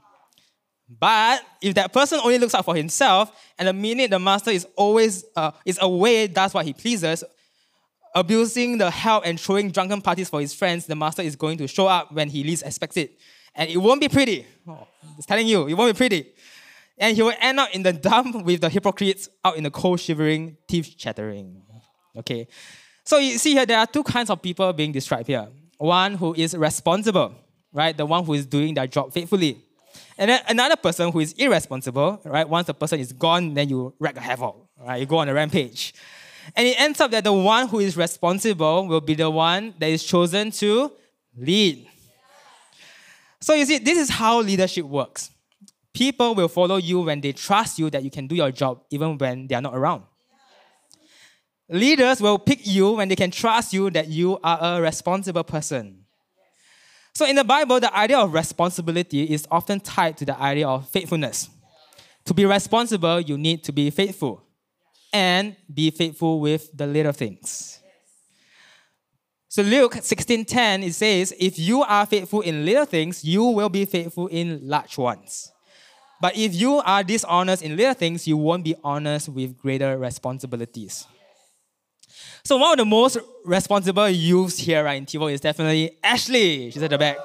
But 0.88 1.42
if 1.60 1.74
that 1.74 1.92
person 1.92 2.20
only 2.22 2.38
looks 2.38 2.54
out 2.54 2.64
for 2.64 2.76
himself, 2.76 3.32
and 3.58 3.66
the 3.66 3.72
minute 3.72 4.10
the 4.10 4.20
master 4.20 4.50
is 4.50 4.66
always 4.76 5.24
uh, 5.34 5.50
is 5.64 5.78
away, 5.80 6.28
does 6.28 6.54
what 6.54 6.64
he 6.64 6.72
pleases, 6.72 7.24
abusing 8.14 8.78
the 8.78 8.90
help 8.90 9.26
and 9.26 9.40
throwing 9.40 9.72
drunken 9.72 10.00
parties 10.00 10.28
for 10.28 10.40
his 10.40 10.54
friends, 10.54 10.86
the 10.86 10.94
master 10.94 11.22
is 11.22 11.34
going 11.34 11.58
to 11.58 11.66
show 11.66 11.88
up 11.88 12.12
when 12.12 12.28
he 12.28 12.44
least 12.44 12.64
expects 12.64 12.96
it, 12.96 13.18
and 13.56 13.68
it 13.68 13.78
won't 13.78 14.00
be 14.00 14.08
pretty. 14.08 14.46
Oh, 14.68 14.86
it's 15.16 15.26
telling 15.26 15.48
you, 15.48 15.66
it 15.66 15.74
won't 15.74 15.92
be 15.92 15.98
pretty. 15.98 16.32
And 16.98 17.14
he 17.16 17.22
will 17.22 17.34
end 17.40 17.60
up 17.60 17.70
in 17.74 17.82
the 17.82 17.92
dump 17.92 18.44
with 18.44 18.62
the 18.62 18.70
hypocrites 18.70 19.28
out 19.44 19.56
in 19.56 19.64
the 19.64 19.70
cold, 19.70 20.00
shivering, 20.00 20.56
teeth 20.66 20.94
chattering. 20.96 21.62
Okay. 22.16 22.48
So 23.04 23.18
you 23.18 23.38
see 23.38 23.52
here, 23.52 23.66
there 23.66 23.78
are 23.78 23.86
two 23.86 24.02
kinds 24.02 24.30
of 24.30 24.40
people 24.40 24.72
being 24.72 24.92
described 24.92 25.26
here. 25.26 25.48
One 25.78 26.14
who 26.14 26.34
is 26.34 26.56
responsible, 26.56 27.34
right? 27.72 27.96
The 27.96 28.06
one 28.06 28.24
who 28.24 28.32
is 28.32 28.46
doing 28.46 28.74
their 28.74 28.86
job 28.86 29.12
faithfully. 29.12 29.62
And 30.18 30.30
then 30.30 30.40
another 30.48 30.76
person 30.76 31.12
who 31.12 31.20
is 31.20 31.32
irresponsible, 31.34 32.20
right? 32.24 32.48
Once 32.48 32.66
the 32.66 32.74
person 32.74 32.98
is 32.98 33.12
gone, 33.12 33.52
then 33.52 33.68
you 33.68 33.94
wreak 33.98 34.16
a 34.16 34.20
havoc, 34.20 34.56
right? 34.78 34.96
You 34.96 35.06
go 35.06 35.18
on 35.18 35.28
a 35.28 35.34
rampage. 35.34 35.94
And 36.54 36.66
it 36.66 36.80
ends 36.80 37.00
up 37.00 37.10
that 37.10 37.24
the 37.24 37.32
one 37.32 37.68
who 37.68 37.80
is 37.80 37.96
responsible 37.96 38.86
will 38.86 39.00
be 39.00 39.14
the 39.14 39.28
one 39.28 39.74
that 39.78 39.90
is 39.90 40.02
chosen 40.02 40.50
to 40.52 40.92
lead. 41.36 41.86
So 43.40 43.54
you 43.54 43.66
see, 43.66 43.78
this 43.78 43.98
is 43.98 44.08
how 44.08 44.40
leadership 44.40 44.86
works. 44.86 45.30
People 45.96 46.34
will 46.34 46.48
follow 46.48 46.76
you 46.76 47.00
when 47.00 47.22
they 47.22 47.32
trust 47.32 47.78
you 47.78 47.88
that 47.88 48.04
you 48.04 48.10
can 48.10 48.26
do 48.26 48.34
your 48.34 48.50
job 48.50 48.82
even 48.90 49.16
when 49.16 49.46
they 49.46 49.54
are 49.54 49.62
not 49.62 49.74
around. 49.74 50.02
Leaders 51.70 52.20
will 52.20 52.38
pick 52.38 52.66
you 52.66 52.92
when 52.92 53.08
they 53.08 53.16
can 53.16 53.30
trust 53.30 53.72
you 53.72 53.88
that 53.88 54.06
you 54.06 54.38
are 54.44 54.76
a 54.76 54.82
responsible 54.82 55.42
person. 55.42 56.04
So, 57.14 57.24
in 57.24 57.34
the 57.34 57.44
Bible, 57.44 57.80
the 57.80 57.96
idea 57.96 58.18
of 58.18 58.34
responsibility 58.34 59.22
is 59.22 59.48
often 59.50 59.80
tied 59.80 60.18
to 60.18 60.26
the 60.26 60.38
idea 60.38 60.68
of 60.68 60.86
faithfulness. 60.90 61.48
To 62.26 62.34
be 62.34 62.44
responsible, 62.44 63.18
you 63.22 63.38
need 63.38 63.64
to 63.64 63.72
be 63.72 63.88
faithful 63.88 64.44
and 65.14 65.56
be 65.72 65.90
faithful 65.90 66.40
with 66.40 66.76
the 66.76 66.86
little 66.86 67.12
things. 67.12 67.80
So 69.48 69.62
Luke 69.62 69.94
16:10 69.94 70.82
it 70.82 70.92
says, 70.92 71.32
"If 71.38 71.58
you 71.58 71.82
are 71.84 72.04
faithful 72.04 72.42
in 72.42 72.66
little 72.66 72.84
things, 72.84 73.24
you 73.24 73.44
will 73.44 73.70
be 73.70 73.86
faithful 73.86 74.26
in 74.26 74.60
large 74.68 74.98
ones. 74.98 75.52
But 76.20 76.36
if 76.36 76.54
you 76.54 76.78
are 76.78 77.02
dishonest 77.02 77.62
in 77.62 77.76
little 77.76 77.94
things, 77.94 78.26
you 78.26 78.36
won't 78.36 78.64
be 78.64 78.74
honest 78.82 79.28
with 79.28 79.58
greater 79.58 79.98
responsibilities." 79.98 81.06
So 82.44 82.56
one 82.58 82.72
of 82.72 82.78
the 82.78 82.84
most 82.84 83.18
responsible 83.44 84.08
youths 84.08 84.56
here 84.56 84.84
right, 84.84 84.94
in 84.94 85.04
TiVo 85.04 85.32
is 85.32 85.40
definitely 85.40 85.98
Ashley. 86.02 86.70
She's 86.70 86.82
at 86.82 86.90
the 86.90 86.98
back. 86.98 87.16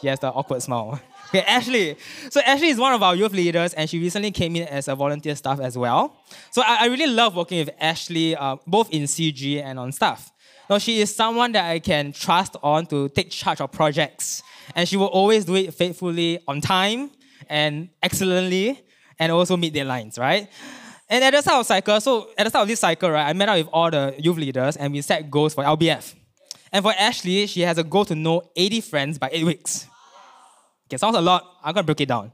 She 0.00 0.06
has 0.06 0.20
the 0.20 0.28
awkward 0.28 0.62
smile. 0.62 1.00
Okay, 1.30 1.42
Ashley. 1.46 1.96
So 2.30 2.40
Ashley 2.42 2.68
is 2.68 2.78
one 2.78 2.92
of 2.92 3.02
our 3.02 3.16
youth 3.16 3.32
leaders, 3.32 3.74
and 3.74 3.90
she 3.90 3.98
recently 3.98 4.30
came 4.30 4.54
in 4.54 4.68
as 4.68 4.86
a 4.86 4.94
volunteer 4.94 5.34
staff 5.34 5.58
as 5.58 5.76
well. 5.76 6.14
So 6.52 6.62
I, 6.62 6.82
I 6.82 6.86
really 6.86 7.08
love 7.08 7.34
working 7.34 7.58
with 7.58 7.70
Ashley, 7.80 8.36
uh, 8.36 8.56
both 8.68 8.88
in 8.90 9.02
CG 9.02 9.60
and 9.60 9.76
on 9.76 9.90
staff. 9.90 10.30
Now 10.70 10.78
she 10.78 11.00
is 11.00 11.12
someone 11.12 11.50
that 11.52 11.68
I 11.68 11.80
can 11.80 12.12
trust 12.12 12.56
on 12.62 12.86
to 12.86 13.08
take 13.08 13.30
charge 13.30 13.60
of 13.60 13.72
projects, 13.72 14.44
and 14.76 14.88
she 14.88 14.96
will 14.96 15.08
always 15.08 15.44
do 15.44 15.56
it 15.56 15.74
faithfully, 15.74 16.38
on 16.46 16.60
time, 16.60 17.10
and 17.48 17.88
excellently, 18.02 18.84
and 19.18 19.32
also 19.32 19.56
meet 19.56 19.74
deadlines, 19.74 20.18
right? 20.18 20.48
And 21.08 21.22
at 21.22 21.32
the 21.32 21.42
start 21.42 21.60
of 21.60 21.66
cycle, 21.66 22.00
so 22.00 22.30
at 22.36 22.44
the 22.44 22.50
start 22.50 22.62
of 22.62 22.68
this 22.68 22.80
cycle, 22.80 23.10
right, 23.10 23.28
I 23.28 23.32
met 23.32 23.48
up 23.48 23.56
with 23.56 23.68
all 23.72 23.90
the 23.90 24.14
youth 24.18 24.36
leaders 24.36 24.76
and 24.76 24.92
we 24.92 25.02
set 25.02 25.30
goals 25.30 25.54
for 25.54 25.62
LBF. 25.62 26.14
And 26.72 26.82
for 26.82 26.92
Ashley, 26.98 27.46
she 27.46 27.60
has 27.60 27.78
a 27.78 27.84
goal 27.84 28.04
to 28.06 28.14
know 28.14 28.42
80 28.56 28.80
friends 28.80 29.18
by 29.18 29.28
eight 29.30 29.44
weeks. 29.44 29.86
Okay, 30.86 30.96
sounds 30.96 31.16
a 31.16 31.20
lot. 31.20 31.44
I'm 31.62 31.74
gonna 31.74 31.84
break 31.84 32.00
it 32.00 32.08
down. 32.08 32.32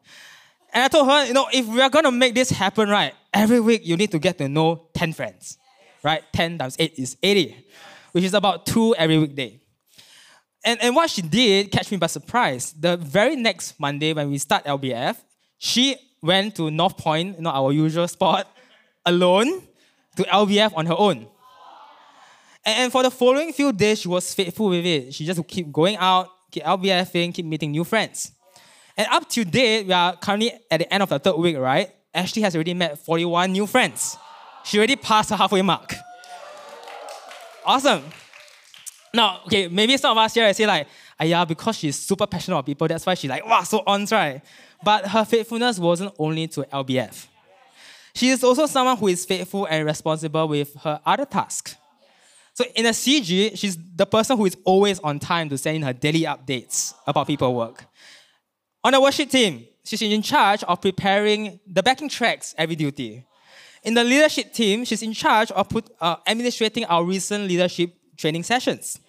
And 0.73 0.85
I 0.85 0.88
told 0.88 1.09
her, 1.09 1.26
you 1.26 1.35
know, 1.35 1.47
if 1.52 1.67
we 1.67 1.81
are 1.81 1.90
gonna 1.90 2.12
make 2.12 2.35
this 2.35 2.50
happen, 2.50 2.88
right, 2.88 3.12
every 3.35 3.61
week 3.61 3.83
you 3.85 3.97
need 3.97 4.12
to 4.12 4.19
get 4.19 4.38
to 4.38 4.49
know 4.49 4.88
10 4.95 5.12
friends. 5.12 5.59
Right? 6.02 6.23
10 6.33 6.57
times 6.59 6.76
8 6.79 6.95
is 6.97 7.17
80, 7.23 7.67
which 8.12 8.25
is 8.25 8.33
about 8.33 8.64
two 8.64 8.95
every 8.97 9.19
weekday. 9.19 9.61
And, 10.64 10.81
and 10.83 10.95
what 10.95 11.09
she 11.11 11.23
did 11.23 11.71
catch 11.71 11.90
me 11.90 11.97
by 11.97 12.07
surprise. 12.07 12.73
The 12.79 12.97
very 12.97 13.37
next 13.37 13.81
Monday 13.81 14.12
when 14.12 14.31
we 14.31 14.38
start 14.38 14.64
LBF, 14.64 15.17
she 15.59 15.97
went 16.23 16.55
to 16.57 16.71
North 16.71 16.97
Point, 16.97 17.40
know, 17.40 17.50
our 17.50 17.73
usual 17.73 18.07
spot, 18.09 18.47
alone 19.07 19.62
to 20.17 20.23
LBF 20.25 20.73
on 20.76 20.87
her 20.87 20.97
own. 20.97 21.26
And, 22.64 22.79
and 22.79 22.93
for 22.93 23.02
the 23.02 23.11
following 23.11 23.52
few 23.52 23.73
days, 23.73 24.00
she 24.00 24.09
was 24.09 24.35
faithful 24.35 24.69
with 24.69 24.85
it. 24.85 25.14
She 25.14 25.25
just 25.25 25.47
keep 25.49 25.73
going 25.73 25.97
out, 25.97 26.29
keep 26.50 26.62
LBFing, 26.62 27.33
keep 27.33 27.47
meeting 27.47 27.71
new 27.71 27.85
friends. 27.85 28.33
And 28.97 29.07
up 29.11 29.29
to 29.31 29.45
date, 29.45 29.87
we 29.87 29.93
are 29.93 30.14
currently 30.17 30.52
at 30.71 30.79
the 30.79 30.93
end 30.93 31.02
of 31.02 31.09
the 31.09 31.19
third 31.19 31.37
week, 31.37 31.57
right? 31.57 31.90
Ashley 32.12 32.43
has 32.43 32.55
already 32.55 32.75
met 32.75 32.99
41 32.99 33.52
new 33.52 33.67
friends. 33.67 34.17
She 34.64 34.76
already 34.76 34.97
passed 34.97 35.31
the 35.31 35.37
halfway 35.37 35.62
mark. 35.62 35.95
Awesome. 37.64 38.02
Now, 39.12 39.40
okay, 39.47 39.67
maybe 39.69 39.97
some 39.97 40.12
of 40.12 40.19
us 40.19 40.35
here 40.35 40.47
I 40.47 40.52
say 40.52 40.67
like, 40.67 40.87
ah, 41.19 41.25
yeah, 41.25 41.45
because 41.45 41.76
she's 41.76 41.97
super 41.97 42.26
passionate 42.26 42.57
about 42.57 42.67
people, 42.67 42.87
that's 42.87 43.05
why 43.05 43.14
she's 43.14 43.31
like, 43.31 43.45
wow, 43.45 43.62
so 43.62 43.83
on, 43.87 44.07
right? 44.11 44.40
But 44.83 45.07
her 45.07 45.25
faithfulness 45.25 45.79
wasn't 45.79 46.14
only 46.19 46.47
to 46.49 46.62
LBF. 46.62 47.26
She 48.14 48.29
is 48.29 48.43
also 48.45 48.67
someone 48.67 48.97
who 48.97 49.09
is 49.09 49.25
faithful 49.25 49.67
and 49.67 49.85
responsible 49.85 50.49
with 50.49 50.75
her 50.83 51.00
other 51.05 51.25
tasks. 51.25 51.76
So 52.55 52.64
in 52.75 52.87
a 52.87 52.90
CG, 52.90 53.57
she's 53.57 53.79
the 53.97 54.07
person 54.07 54.37
who 54.37 54.47
is 54.47 54.57
always 54.64 54.99
on 55.00 55.19
time 55.19 55.49
to 55.49 55.59
send 55.59 55.76
in 55.76 55.83
her 55.83 55.93
daily 55.93 56.23
updates 56.23 56.95
about 57.07 57.26
people 57.26 57.55
work. 57.55 57.85
On 58.83 58.93
the 58.93 59.00
worship 59.00 59.31
team, 59.31 59.67
she's 59.85 60.02
in 60.02 60.23
charge 60.23 60.62
of 60.64 60.81
preparing 60.81 61.61
the 61.67 61.83
backing 61.83 62.09
tracks 62.09 62.55
every 62.59 62.76
duty. 62.76 63.25
In 63.83 63.95
the 63.95 64.05
leadership 64.05 64.52
team, 64.52 64.85
she's 64.85 65.02
in 65.02 65.12
charge 65.12 65.50
of 65.52 65.69
put, 65.69 65.88
uh, 66.00 66.17
administrating 66.26 66.85
our 66.85 67.05
recent 67.05 67.49
leadership 67.49 67.95
training 68.20 68.42
sessions. 68.42 69.00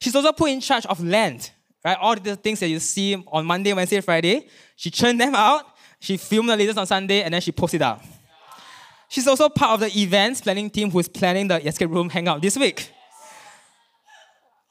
She's 0.00 0.14
also 0.14 0.32
put 0.32 0.50
in 0.50 0.60
charge 0.60 0.86
of 0.86 1.02
land, 1.02 1.50
right? 1.84 1.98
All 2.00 2.14
the 2.14 2.36
things 2.36 2.60
that 2.60 2.68
you 2.68 2.78
see 2.78 3.16
on 3.26 3.44
Monday, 3.44 3.72
Wednesday, 3.72 4.00
Friday. 4.00 4.46
She 4.76 4.90
churned 4.90 5.20
them 5.20 5.34
out, 5.34 5.64
she 6.00 6.16
filmed 6.16 6.48
the 6.48 6.56
leaders 6.56 6.76
on 6.76 6.86
Sunday, 6.86 7.22
and 7.22 7.34
then 7.34 7.40
she 7.40 7.52
posted 7.52 7.82
up. 7.82 8.02
She's 9.08 9.26
also 9.26 9.48
part 9.48 9.72
of 9.72 9.80
the 9.80 10.00
events 10.00 10.40
planning 10.40 10.70
team 10.70 10.90
who's 10.90 11.08
planning 11.08 11.48
the 11.48 11.66
escape 11.66 11.90
room 11.90 12.10
hangout 12.10 12.40
this 12.42 12.56
week. 12.56 12.90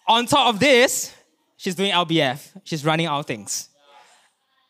On 0.08 0.26
top 0.26 0.54
of 0.54 0.60
this, 0.60 1.14
she's 1.58 1.76
doing 1.76 1.92
LBF. 1.92 2.62
She's 2.64 2.86
running 2.86 3.08
outings. 3.08 3.70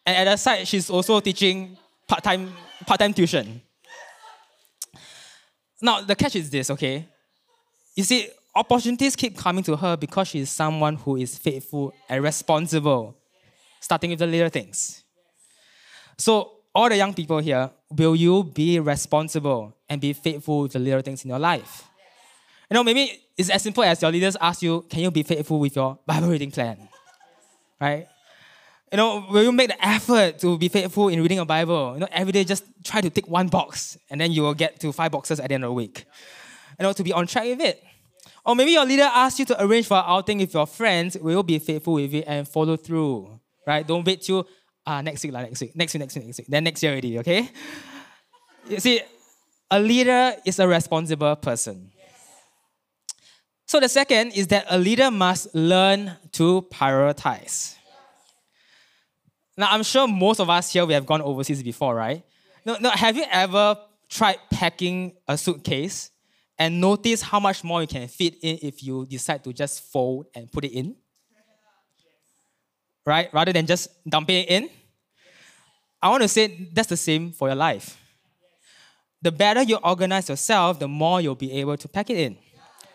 And 0.05 0.15
at 0.15 0.23
the 0.31 0.37
side, 0.37 0.67
she's 0.67 0.89
also 0.89 1.19
teaching 1.19 1.77
part-time, 2.07 2.53
part-time 2.85 3.13
tuition. 3.13 3.61
Now, 5.81 6.01
the 6.01 6.15
catch 6.15 6.35
is 6.37 6.49
this, 6.49 6.71
okay? 6.71 7.05
You 7.93 8.03
see, 8.03 8.29
opportunities 8.57 9.15
keep 9.15 9.37
coming 9.37 9.63
to 9.63 9.75
her 9.75 9.95
because 9.95 10.29
she 10.29 10.39
is 10.39 10.49
someone 10.49 10.95
who 10.95 11.17
is 11.17 11.37
faithful 11.37 11.93
and 12.09 12.23
responsible, 12.23 13.17
starting 13.79 14.09
with 14.09 14.19
the 14.19 14.27
little 14.27 14.49
things. 14.49 15.03
So, 16.17 16.51
all 16.73 16.89
the 16.89 16.97
young 16.97 17.13
people 17.13 17.39
here, 17.39 17.71
will 17.89 18.15
you 18.15 18.43
be 18.43 18.79
responsible 18.79 19.75
and 19.89 20.01
be 20.01 20.13
faithful 20.13 20.61
with 20.61 20.73
the 20.73 20.79
little 20.79 21.01
things 21.01 21.23
in 21.23 21.29
your 21.29 21.39
life? 21.39 21.87
You 22.69 22.75
know, 22.75 22.83
maybe 22.83 23.19
it's 23.37 23.49
as 23.49 23.63
simple 23.63 23.83
as 23.83 24.01
your 24.01 24.11
leaders 24.11 24.35
ask 24.39 24.61
you, 24.61 24.85
can 24.89 24.99
you 24.99 25.11
be 25.11 25.23
faithful 25.23 25.59
with 25.59 25.75
your 25.75 25.97
Bible 26.05 26.27
reading 26.27 26.51
plan? 26.51 26.89
Right? 27.79 28.07
You 28.91 28.97
know, 28.97 29.25
will 29.29 29.43
you 29.43 29.51
make 29.51 29.69
the 29.69 29.85
effort 29.85 30.39
to 30.39 30.57
be 30.57 30.69
faithful 30.69 31.09
in 31.09 31.21
reading 31.21 31.39
a 31.39 31.45
Bible? 31.45 31.93
You 31.93 31.99
know, 32.01 32.07
every 32.11 32.31
day 32.31 32.43
just 32.43 32.63
try 32.83 33.01
to 33.01 33.09
tick 33.09 33.27
one 33.27 33.47
box 33.47 33.97
and 34.09 34.19
then 34.19 34.31
you 34.31 34.43
will 34.43 34.53
get 34.53 34.79
to 34.79 34.91
five 34.91 35.11
boxes 35.11 35.39
at 35.39 35.49
the 35.49 35.55
end 35.55 35.63
of 35.63 35.69
the 35.69 35.73
week. 35.73 36.05
You 36.79 36.83
know, 36.83 36.93
to 36.93 37.03
be 37.03 37.13
on 37.13 37.27
track 37.27 37.45
with 37.45 37.61
it. 37.61 37.83
Or 38.47 38.55
maybe 38.55 38.71
your 38.71 38.85
leader 38.85 39.03
asks 39.03 39.39
you 39.39 39.45
to 39.45 39.61
arrange 39.61 39.87
for 39.87 39.97
an 39.97 40.05
outing 40.07 40.37
with 40.37 40.53
your 40.53 40.65
friends, 40.65 41.17
will 41.17 41.43
be 41.43 41.59
faithful 41.59 41.95
with 41.95 42.13
it 42.13 42.23
and 42.25 42.47
follow 42.47 42.77
through? 42.77 43.41
Right? 43.67 43.85
Don't 43.85 44.05
wait 44.05 44.21
till 44.21 44.47
ah, 44.85 45.01
next 45.01 45.21
week, 45.21 45.33
like 45.33 45.47
next 45.47 45.59
week, 45.59 45.75
next 45.75 45.93
week, 45.93 45.99
next 45.99 46.15
week, 46.15 46.25
next 46.25 46.37
week, 46.37 46.47
then 46.47 46.63
next 46.63 46.81
year 46.81 46.93
already, 46.93 47.19
okay? 47.19 47.49
You 48.69 48.79
see, 48.79 49.01
a 49.69 49.79
leader 49.81 50.33
is 50.45 50.59
a 50.59 50.67
responsible 50.67 51.35
person. 51.35 51.91
So 53.65 53.81
the 53.81 53.89
second 53.89 54.31
is 54.31 54.47
that 54.47 54.65
a 54.69 54.77
leader 54.77 55.11
must 55.11 55.53
learn 55.53 56.13
to 56.31 56.65
prioritize. 56.71 57.75
Now, 59.57 59.67
I'm 59.71 59.83
sure 59.83 60.07
most 60.07 60.39
of 60.39 60.49
us 60.49 60.71
here, 60.71 60.85
we 60.85 60.93
have 60.93 61.05
gone 61.05 61.21
overseas 61.21 61.61
before, 61.61 61.93
right? 61.95 62.23
No, 62.65 62.77
no, 62.79 62.91
have 62.91 63.17
you 63.17 63.25
ever 63.29 63.77
tried 64.07 64.37
packing 64.49 65.17
a 65.27 65.37
suitcase 65.37 66.11
and 66.59 66.81
notice 66.81 67.21
how 67.21 67.39
much 67.39 67.63
more 67.63 67.81
you 67.81 67.87
can 67.87 68.07
fit 68.07 68.35
in 68.41 68.59
if 68.61 68.83
you 68.83 69.05
decide 69.05 69.43
to 69.43 69.53
just 69.53 69.83
fold 69.91 70.27
and 70.33 70.51
put 70.51 70.65
it 70.65 70.71
in? 70.71 70.95
right? 73.07 73.33
Rather 73.33 73.53
than 73.53 73.65
just 73.65 73.89
dumping 74.07 74.43
it 74.43 74.49
in. 74.49 74.69
I 76.01 76.09
want 76.09 76.21
to 76.21 76.27
say 76.27 76.69
that's 76.73 76.89
the 76.89 76.97
same 76.97 77.31
for 77.31 77.47
your 77.47 77.55
life. 77.55 77.97
The 79.21 79.31
better 79.31 79.63
you 79.63 79.77
organize 79.77 80.29
yourself, 80.29 80.77
the 80.77 80.87
more 80.87 81.21
you'll 81.21 81.33
be 81.33 81.53
able 81.53 81.77
to 81.77 81.87
pack 81.87 82.09
it 82.09 82.17
in, 82.17 82.37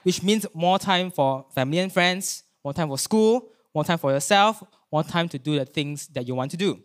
which 0.04 0.22
means 0.22 0.46
more 0.54 0.78
time 0.78 1.10
for 1.10 1.46
family 1.54 1.78
and 1.78 1.92
friends, 1.92 2.44
more 2.62 2.74
time 2.74 2.88
for 2.88 2.98
school, 2.98 3.48
more 3.74 3.84
time 3.84 3.98
for 3.98 4.12
yourself, 4.12 4.62
more 4.92 5.02
time 5.02 5.28
to 5.30 5.38
do 5.38 5.58
the 5.58 5.64
things 5.64 6.06
that 6.08 6.28
you 6.28 6.34
want 6.34 6.50
to 6.50 6.56
do. 6.56 6.78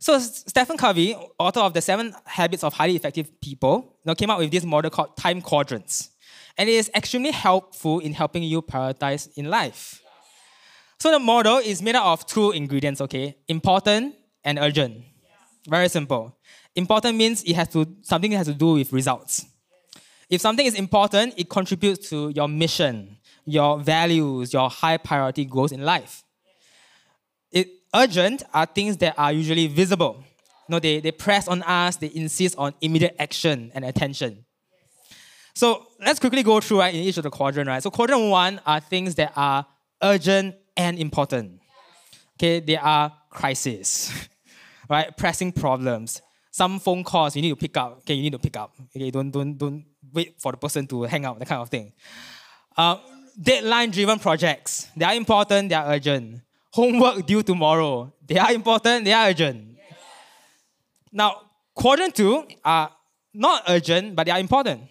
So 0.00 0.18
Stephen 0.18 0.78
Covey, 0.78 1.14
author 1.38 1.60
of 1.60 1.74
the 1.74 1.82
Seven 1.82 2.14
Habits 2.24 2.64
of 2.64 2.72
Highly 2.72 2.96
Effective 2.96 3.38
People, 3.42 3.98
know, 4.06 4.14
came 4.14 4.30
up 4.30 4.38
with 4.38 4.50
this 4.50 4.64
model 4.64 4.90
called 4.90 5.14
time 5.14 5.42
quadrants. 5.42 6.08
And 6.56 6.70
it 6.70 6.72
is 6.72 6.90
extremely 6.94 7.32
helpful 7.32 7.98
in 7.98 8.14
helping 8.14 8.42
you 8.42 8.62
prioritize 8.62 9.28
in 9.36 9.50
life. 9.50 10.02
So 10.98 11.10
the 11.10 11.18
model 11.18 11.58
is 11.58 11.82
made 11.82 11.96
up 11.96 12.06
of 12.06 12.26
two 12.26 12.50
ingredients, 12.52 13.02
okay? 13.02 13.36
Important 13.46 14.14
and 14.42 14.58
urgent. 14.58 15.04
Very 15.68 15.90
simple. 15.90 16.34
Important 16.74 17.18
means 17.18 17.42
it 17.42 17.54
has 17.54 17.68
to 17.68 17.86
something 18.00 18.32
has 18.32 18.46
to 18.46 18.54
do 18.54 18.72
with 18.72 18.94
results. 18.94 19.44
If 20.30 20.40
something 20.40 20.64
is 20.64 20.74
important, 20.76 21.34
it 21.36 21.50
contributes 21.50 22.08
to 22.08 22.30
your 22.30 22.48
mission, 22.48 23.18
your 23.44 23.78
values, 23.78 24.54
your 24.54 24.70
high 24.70 24.96
priority 24.96 25.44
goals 25.44 25.72
in 25.72 25.82
life. 25.82 26.22
Urgent 27.94 28.42
are 28.54 28.66
things 28.66 28.96
that 28.98 29.14
are 29.18 29.32
usually 29.32 29.66
visible. 29.66 30.24
You 30.68 30.74
know, 30.74 30.78
they, 30.78 31.00
they 31.00 31.10
press 31.10 31.48
on 31.48 31.62
us, 31.62 31.96
they 31.96 32.10
insist 32.14 32.54
on 32.56 32.74
immediate 32.80 33.16
action 33.18 33.72
and 33.74 33.84
attention. 33.84 34.44
So 35.54 35.86
let's 35.98 36.20
quickly 36.20 36.42
go 36.42 36.60
through 36.60 36.78
right 36.78 36.94
in 36.94 37.00
each 37.00 37.16
of 37.16 37.24
the 37.24 37.30
quadrant, 37.30 37.68
right? 37.68 37.82
So 37.82 37.90
quadrant 37.90 38.30
one 38.30 38.60
are 38.64 38.80
things 38.80 39.16
that 39.16 39.32
are 39.36 39.66
urgent 40.02 40.54
and 40.76 40.98
important. 40.98 41.60
Okay, 42.38 42.60
there 42.60 42.82
are 42.82 43.12
crises, 43.28 44.12
right? 44.88 45.14
Pressing 45.16 45.52
problems. 45.52 46.22
Some 46.52 46.78
phone 46.78 47.04
calls 47.04 47.36
you 47.36 47.42
need 47.42 47.50
to 47.50 47.56
pick 47.56 47.76
up. 47.76 47.98
Okay, 47.98 48.14
you 48.14 48.22
need 48.22 48.32
to 48.32 48.38
pick 48.38 48.56
up. 48.56 48.72
Okay, 48.96 49.10
don't 49.10 49.30
don't 49.30 49.58
don't 49.58 49.84
wait 50.12 50.40
for 50.40 50.52
the 50.52 50.58
person 50.58 50.86
to 50.86 51.02
hang 51.02 51.24
out. 51.24 51.38
That 51.38 51.48
kind 51.48 51.60
of 51.60 51.68
thing. 51.68 51.92
Uh, 52.76 52.96
deadline-driven 53.40 54.18
projects. 54.18 54.88
They 54.96 55.04
are 55.04 55.14
important. 55.14 55.68
They 55.68 55.74
are 55.74 55.92
urgent. 55.92 56.40
Homework 56.72 57.26
due 57.26 57.42
tomorrow. 57.42 58.12
They 58.26 58.38
are 58.38 58.52
important. 58.52 59.04
They 59.04 59.12
are 59.12 59.28
urgent. 59.28 59.76
Yes. 59.76 59.98
Now, 61.12 61.42
quadrant 61.74 62.14
two 62.14 62.46
are 62.64 62.90
not 63.34 63.64
urgent, 63.68 64.14
but 64.14 64.26
they 64.26 64.32
are 64.32 64.38
important. 64.38 64.82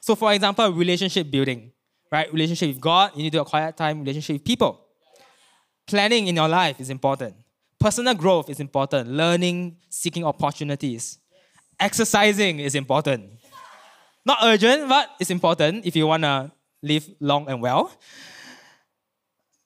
So, 0.00 0.14
for 0.14 0.32
example, 0.32 0.72
relationship 0.72 1.30
building, 1.30 1.72
right? 2.10 2.30
Relationship 2.32 2.68
with 2.68 2.80
God, 2.80 3.12
you 3.16 3.22
need 3.22 3.32
to 3.32 3.40
acquire 3.40 3.72
time. 3.72 4.00
Relationship 4.00 4.34
with 4.34 4.44
people. 4.44 4.80
Planning 5.86 6.26
in 6.26 6.36
your 6.36 6.48
life 6.48 6.80
is 6.80 6.90
important. 6.90 7.36
Personal 7.78 8.14
growth 8.14 8.50
is 8.50 8.60
important. 8.60 9.08
Learning, 9.10 9.76
seeking 9.88 10.24
opportunities. 10.24 11.18
Exercising 11.78 12.60
is 12.60 12.74
important. 12.74 13.30
Not 14.24 14.38
urgent, 14.42 14.88
but 14.88 15.10
it's 15.20 15.30
important 15.30 15.84
if 15.84 15.94
you 15.94 16.06
want 16.06 16.22
to 16.22 16.50
live 16.82 17.08
long 17.20 17.48
and 17.48 17.60
well. 17.60 17.90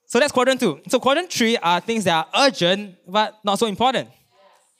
So 0.09 0.19
that's 0.19 0.33
quadrant 0.33 0.59
two. 0.59 0.81
So 0.89 0.99
quadrant 0.99 1.31
three 1.31 1.59
are 1.59 1.81
things 1.81 2.05
that 2.05 2.27
are 2.33 2.47
urgent 2.47 2.97
but 3.07 3.39
not 3.45 3.59
so 3.59 3.67
important, 3.67 4.09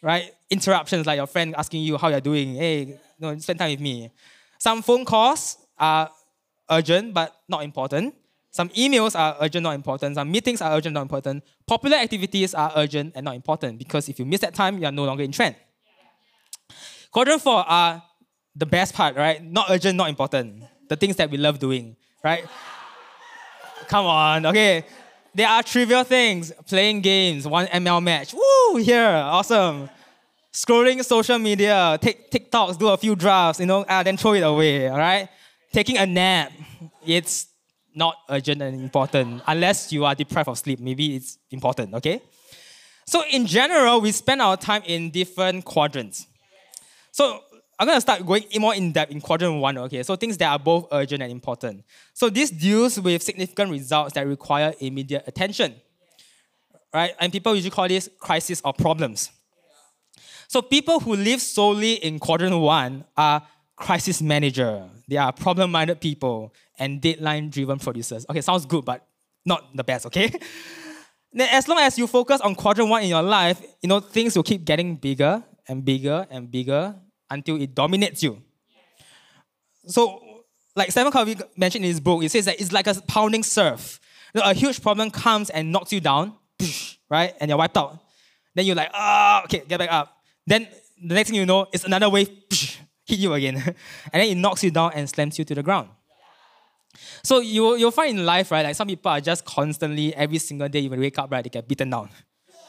right? 0.03 0.33
Interruptions 0.49 1.07
like 1.07 1.19
your 1.19 1.27
friend 1.27 1.55
asking 1.57 1.83
you 1.83 1.99
how 1.99 2.09
you're 2.09 2.21
doing. 2.21 2.55
Hey, 2.55 2.99
no, 3.21 3.37
spend 3.39 3.59
time 3.59 3.71
with 3.71 3.81
me. 3.81 4.11
Some 4.59 4.81
phone 4.81 5.05
calls 5.05 5.59
are 5.79 6.11
urgent 6.71 7.13
but 7.13 7.37
not 7.47 7.63
important. 7.63 8.15
Some 8.51 8.71
emails 8.71 9.15
are 9.15 9.37
urgent, 9.41 9.65
not 9.65 9.75
important. 9.75 10.15
Some 10.15 10.31
meetings 10.33 10.63
are 10.63 10.73
urgent, 10.73 10.95
not 10.95 11.03
important. 11.03 11.45
Popular 11.67 11.99
activities 11.99 12.55
are 12.55 12.73
urgent 12.75 13.13
and 13.15 13.27
not 13.27 13.35
important 13.35 13.79
because 13.79 14.09
if 14.09 14.19
you 14.19 14.25
miss 14.25 14.41
that 14.41 14.55
time, 14.55 14.79
you're 14.79 14.91
no 14.91 15.05
longer 15.05 15.23
in 15.23 15.31
trend. 15.31 15.57
Quadrant 17.13 17.43
four 17.43 17.65
are 17.69 18.03
the 18.57 18.65
best 18.67 18.95
part, 18.95 19.15
right? 19.15 19.45
Not 19.45 19.67
urgent, 19.69 19.97
not 19.97 20.09
important. 20.09 20.65
The 20.89 20.97
things 20.97 21.17
that 21.17 21.31
we 21.31 21.37
love 21.37 21.59
doing, 21.59 21.97
right? 22.25 22.47
Come 23.89 24.07
on, 24.07 24.47
okay. 24.47 24.87
There 25.35 25.49
are 25.49 25.63
trivial 25.63 26.05
things. 26.05 26.53
Playing 26.67 27.01
games, 27.01 27.47
one 27.47 27.67
ML 27.67 28.03
match. 28.03 28.35
Woo, 28.35 28.77
here, 28.77 29.07
awesome. 29.07 29.89
Scrolling 30.53 31.05
social 31.05 31.39
media, 31.39 31.99
take 32.01 32.31
TikToks, 32.31 32.79
do 32.79 32.89
a 32.89 32.97
few 32.97 33.15
drafts, 33.15 33.61
you 33.61 33.67
know, 33.67 33.85
ah, 33.89 34.03
then 34.03 34.17
throw 34.17 34.35
it 34.35 34.41
away, 34.41 34.89
all 34.89 34.99
right? 34.99 35.29
Taking 35.73 35.99
a 35.99 36.07
nap, 36.07 36.53
it's 37.07 37.47
not 37.95 38.17
urgent 38.29 38.63
and 38.63 38.81
important 38.81 39.43
unless 39.47 39.93
you 39.93 40.05
are 40.05 40.15
deprived 40.15 40.49
of 40.49 40.59
sleep. 40.59 40.81
Maybe 40.81 41.17
it's 41.17 41.39
important, 41.51 41.95
okay? 41.95 42.23
So 43.07 43.23
in 43.31 43.47
general, 43.47 44.01
we 44.01 44.13
spend 44.13 44.41
our 44.41 44.57
time 44.57 44.83
in 44.87 45.11
different 45.11 45.65
quadrants. 45.65 46.27
So 47.11 47.41
I'm 47.79 47.87
gonna 47.87 48.01
start 48.01 48.27
going 48.27 48.45
more 48.59 48.75
in 48.75 48.91
depth 48.91 49.13
in 49.13 49.21
quadrant 49.21 49.61
one, 49.61 49.79
okay? 49.79 50.03
So 50.03 50.17
things 50.17 50.37
that 50.39 50.51
are 50.51 50.59
both 50.59 50.89
urgent 50.91 51.23
and 51.23 51.31
important. 51.31 51.85
So 52.13 52.29
this 52.29 52.51
deals 52.51 52.99
with 53.01 53.23
significant 53.23 53.71
results 53.71 54.15
that 54.15 54.27
require 54.27 54.75
immediate 54.81 55.23
attention, 55.29 55.77
right? 56.93 57.15
And 57.21 57.33
people 57.33 57.55
usually 57.55 57.71
call 57.71 57.87
this 57.87 58.11
crisis 58.19 58.61
or 58.65 58.73
problems. 58.73 59.31
So 60.49 60.61
people 60.61 60.99
who 60.99 61.15
live 61.15 61.41
solely 61.41 61.95
in 61.95 62.19
quadrant 62.19 62.59
one 62.59 63.05
are 63.17 63.47
crisis 63.77 64.21
manager. 64.21 64.89
They 65.07 65.17
are 65.17 65.33
problem-minded 65.33 66.01
people 66.01 66.53
and 66.79 67.01
deadline-driven 67.01 67.79
producers. 67.79 68.27
Okay, 68.29 68.41
sounds 68.41 68.67
good, 68.67 68.85
but 68.85 69.07
not 69.45 69.77
the 69.77 69.85
best, 69.85 70.07
okay? 70.07 70.29
then 71.33 71.49
as 71.53 71.69
long 71.69 71.79
as 71.79 71.97
you 71.97 72.09
focus 72.09 72.41
on 72.41 72.57
quadrant 72.57 72.91
one 72.91 73.03
in 73.03 73.09
your 73.09 73.23
life, 73.23 73.63
you 73.83 73.89
know, 73.89 74.01
things 74.01 74.35
will 74.35 74.43
keep 74.43 74.65
getting 74.65 74.97
bigger 74.97 75.45
and 75.69 75.85
bigger 75.85 76.27
and 76.29 76.51
bigger 76.51 76.97
until 77.31 77.61
it 77.61 77.75
dominates 77.75 78.23
you. 78.23 78.43
So, 79.87 80.45
like 80.77 80.91
Stephen 80.91 81.13
Covey 81.13 81.37
mentioned 81.57 81.85
in 81.85 81.91
his 81.91 82.01
book, 82.01 82.23
he 82.23 82.29
says 82.29 82.45
that 82.45 82.61
it's 82.61 82.73
like 82.73 82.87
a 82.87 82.95
pounding 83.03 83.43
surf. 83.43 84.01
A 84.35 84.55
huge 84.55 84.83
problem 84.83 85.11
comes 85.11 85.51
and 85.51 85.73
knocks 85.73 85.93
you 85.93 86.01
down, 86.01 86.35
right? 87.11 87.35
And 87.41 87.49
you're 87.49 87.59
wiped 87.59 87.77
out. 87.77 87.99
Then 88.55 88.67
you're 88.67 88.77
like, 88.77 88.91
ah, 88.93 89.41
oh, 89.41 89.45
okay, 89.45 89.63
get 89.67 89.79
back 89.79 89.91
up. 89.91 90.17
Then 90.47 90.69
the 91.03 91.15
next 91.15 91.31
thing 91.31 91.39
you 91.39 91.47
know, 91.47 91.67
it's 91.73 91.85
another 91.85 92.11
wave, 92.11 92.29
hit 93.07 93.19
you 93.19 93.33
again. 93.35 93.57
and 94.13 94.23
then 94.23 94.29
it 94.29 94.37
knocks 94.37 94.63
you 94.63 94.71
down 94.71 94.93
and 94.95 95.09
slams 95.09 95.39
you 95.39 95.45
to 95.45 95.55
the 95.55 95.63
ground. 95.63 95.89
So 97.23 97.41
you, 97.41 97.77
you'll 97.77 97.91
find 97.91 98.19
in 98.19 98.27
life, 98.27 98.51
right, 98.51 98.65
like 98.65 98.77
some 98.77 98.89
people 98.89 99.11
are 99.11 99.21
just 99.21 99.45
constantly, 99.45 100.15
every 100.15 100.39
single 100.39 100.69
day, 100.69 100.81
you 100.81 100.91
wake 100.91 101.19
up, 101.19 101.31
right, 101.31 101.43
they 101.43 101.51
get 101.51 101.67
beaten 101.67 101.91
down. 101.91 102.11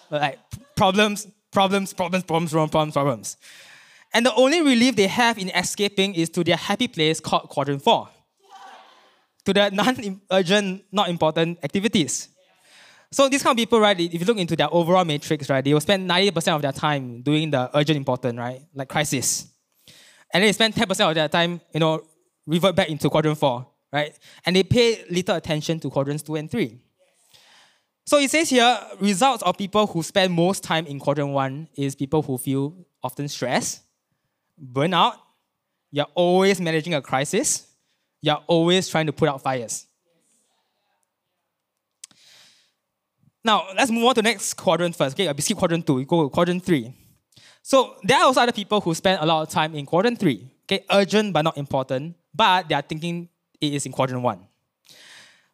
Like 0.10 0.40
problems, 0.76 1.28
problems, 1.52 1.94
problems, 1.94 2.24
problems, 2.24 2.52
problems, 2.52 2.94
problems. 2.94 3.38
And 4.14 4.26
the 4.26 4.34
only 4.36 4.62
relief 4.62 4.96
they 4.96 5.08
have 5.08 5.38
in 5.38 5.50
escaping 5.50 6.16
is 6.16 6.30
to 6.32 6.44
their 6.44 6.58
happy 6.58 6.88
place 6.88 7.20
called 7.20 7.50
quadrant 7.50 7.82
four. 7.82 8.10
To 9.46 9.54
their 9.54 9.72
non-urgent, 9.80 10.84
not 10.92 11.10
important 11.10 11.60
activities. 11.64 12.30
So 13.12 13.28
these 13.28 13.42
kind 13.42 13.54
of 13.54 13.58
people, 13.58 13.80
right, 13.80 14.00
if 14.00 14.14
you 14.14 14.26
look 14.26 14.38
into 14.38 14.56
their 14.56 14.72
overall 14.72 15.04
matrix, 15.04 15.50
right, 15.50 15.64
they 15.64 15.74
will 15.74 15.82
spend 15.82 16.08
90% 16.10 16.56
of 16.56 16.62
their 16.62 16.72
time 16.72 17.22
doing 17.22 17.50
the 17.50 17.70
urgent 17.74 17.98
important, 17.98 18.38
right? 18.38 18.62
Like 18.74 18.88
crisis. 18.88 19.48
And 20.32 20.44
then 20.44 20.48
they 20.48 20.54
spend 20.54 20.76
10% 20.76 21.10
of 21.10 21.16
their 21.16 21.28
time, 21.28 21.60
you 21.74 21.80
know, 21.80 22.04
revert 22.46 22.76
back 22.76 22.90
into 22.90 23.10
quadrant 23.10 23.38
four, 23.38 23.66
right? 23.92 24.16
And 24.46 24.56
they 24.56 24.64
pay 24.64 25.06
little 25.10 25.36
attention 25.36 25.80
to 25.80 25.90
quadrants 25.90 26.22
two 26.22 26.36
and 26.36 26.50
three. 26.50 26.80
So 28.06 28.18
it 28.18 28.30
says 28.30 28.50
here, 28.50 28.78
results 29.00 29.44
of 29.44 29.58
people 29.58 29.88
who 29.88 30.04
spend 30.04 30.34
most 30.34 30.64
time 30.64 30.86
in 30.86 31.00
quadrant 31.00 31.32
one 31.32 31.68
is 31.76 31.96
people 31.96 32.22
who 32.22 32.38
feel 32.38 32.76
often 33.04 33.28
stressed, 33.28 33.82
burnout, 34.62 35.16
you're 35.92 36.08
always 36.14 36.60
managing 36.62 36.94
a 36.94 37.02
crisis, 37.02 37.68
you're 38.22 38.42
always 38.48 38.88
trying 38.88 39.06
to 39.08 39.14
put 39.14 39.30
out 39.30 39.42
fires. 39.42 39.88
Now, 43.44 43.68
let's 43.76 43.90
move 43.90 44.04
on 44.04 44.16
to 44.16 44.22
the 44.22 44.24
next 44.24 44.54
quadrant 44.54 44.96
first. 44.96 45.16
Okay, 45.16 45.32
we 45.32 45.42
skip 45.42 45.58
quadrant 45.58 45.88
two, 45.88 45.96
we 45.96 46.06
go 46.06 46.24
to 46.24 46.30
quadrant 46.30 46.64
three. 46.64 46.94
So 47.62 47.96
there 48.04 48.18
are 48.18 48.26
also 48.26 48.42
other 48.42 48.52
people 48.52 48.82
who 48.82 48.94
spend 48.94 49.22
a 49.22 49.26
lot 49.26 49.44
of 49.44 49.50
time 49.50 49.76
in 49.76 49.86
quadrant 49.86 50.20
three. 50.20 50.52
Okay, 50.64 50.86
urgent 50.92 51.34
but 51.34 51.42
not 51.42 51.58
important, 51.58 52.16
but 52.34 52.68
they 52.68 52.76
are 52.76 52.82
thinking 52.82 53.30
it 53.60 53.74
is 53.74 53.86
in 53.86 53.92
quadrant 53.92 54.22
one. 54.22 54.46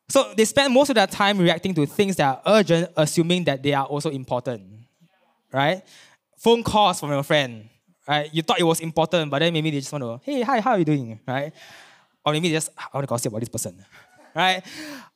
So 0.10 0.34
they 0.36 0.46
spend 0.46 0.74
most 0.74 0.90
of 0.90 0.96
their 0.96 1.08
time 1.08 1.38
reacting 1.38 1.74
to 1.76 1.86
things 1.86 2.16
that 2.18 2.28
are 2.28 2.42
urgent, 2.46 2.92
assuming 2.96 3.44
that 3.46 3.64
they 3.64 3.74
are 3.74 3.86
also 3.86 4.10
important. 4.10 4.64
Right? 5.52 5.84
Phone 6.38 6.64
calls 6.64 7.00
from 7.00 7.12
your 7.12 7.24
friend. 7.24 7.70
Right? 8.08 8.30
You 8.34 8.42
thought 8.42 8.60
it 8.60 8.64
was 8.64 8.80
important, 8.80 9.32
but 9.32 9.40
then 9.40 9.54
maybe 9.54 9.72
they 9.72 9.80
just 9.80 9.92
want 9.92 10.04
to, 10.04 10.20
hey, 10.24 10.42
hi, 10.42 10.60
how 10.60 10.72
are 10.72 10.80
you 10.80 10.86
doing? 10.86 11.20
Right? 11.28 11.54
Or 12.26 12.34
maybe 12.34 12.50
just, 12.50 12.70
I 12.78 12.86
want 12.94 13.04
to 13.04 13.08
gossip 13.08 13.32
about 13.32 13.40
this 13.40 13.50
person. 13.50 13.84
Right? 14.36 14.62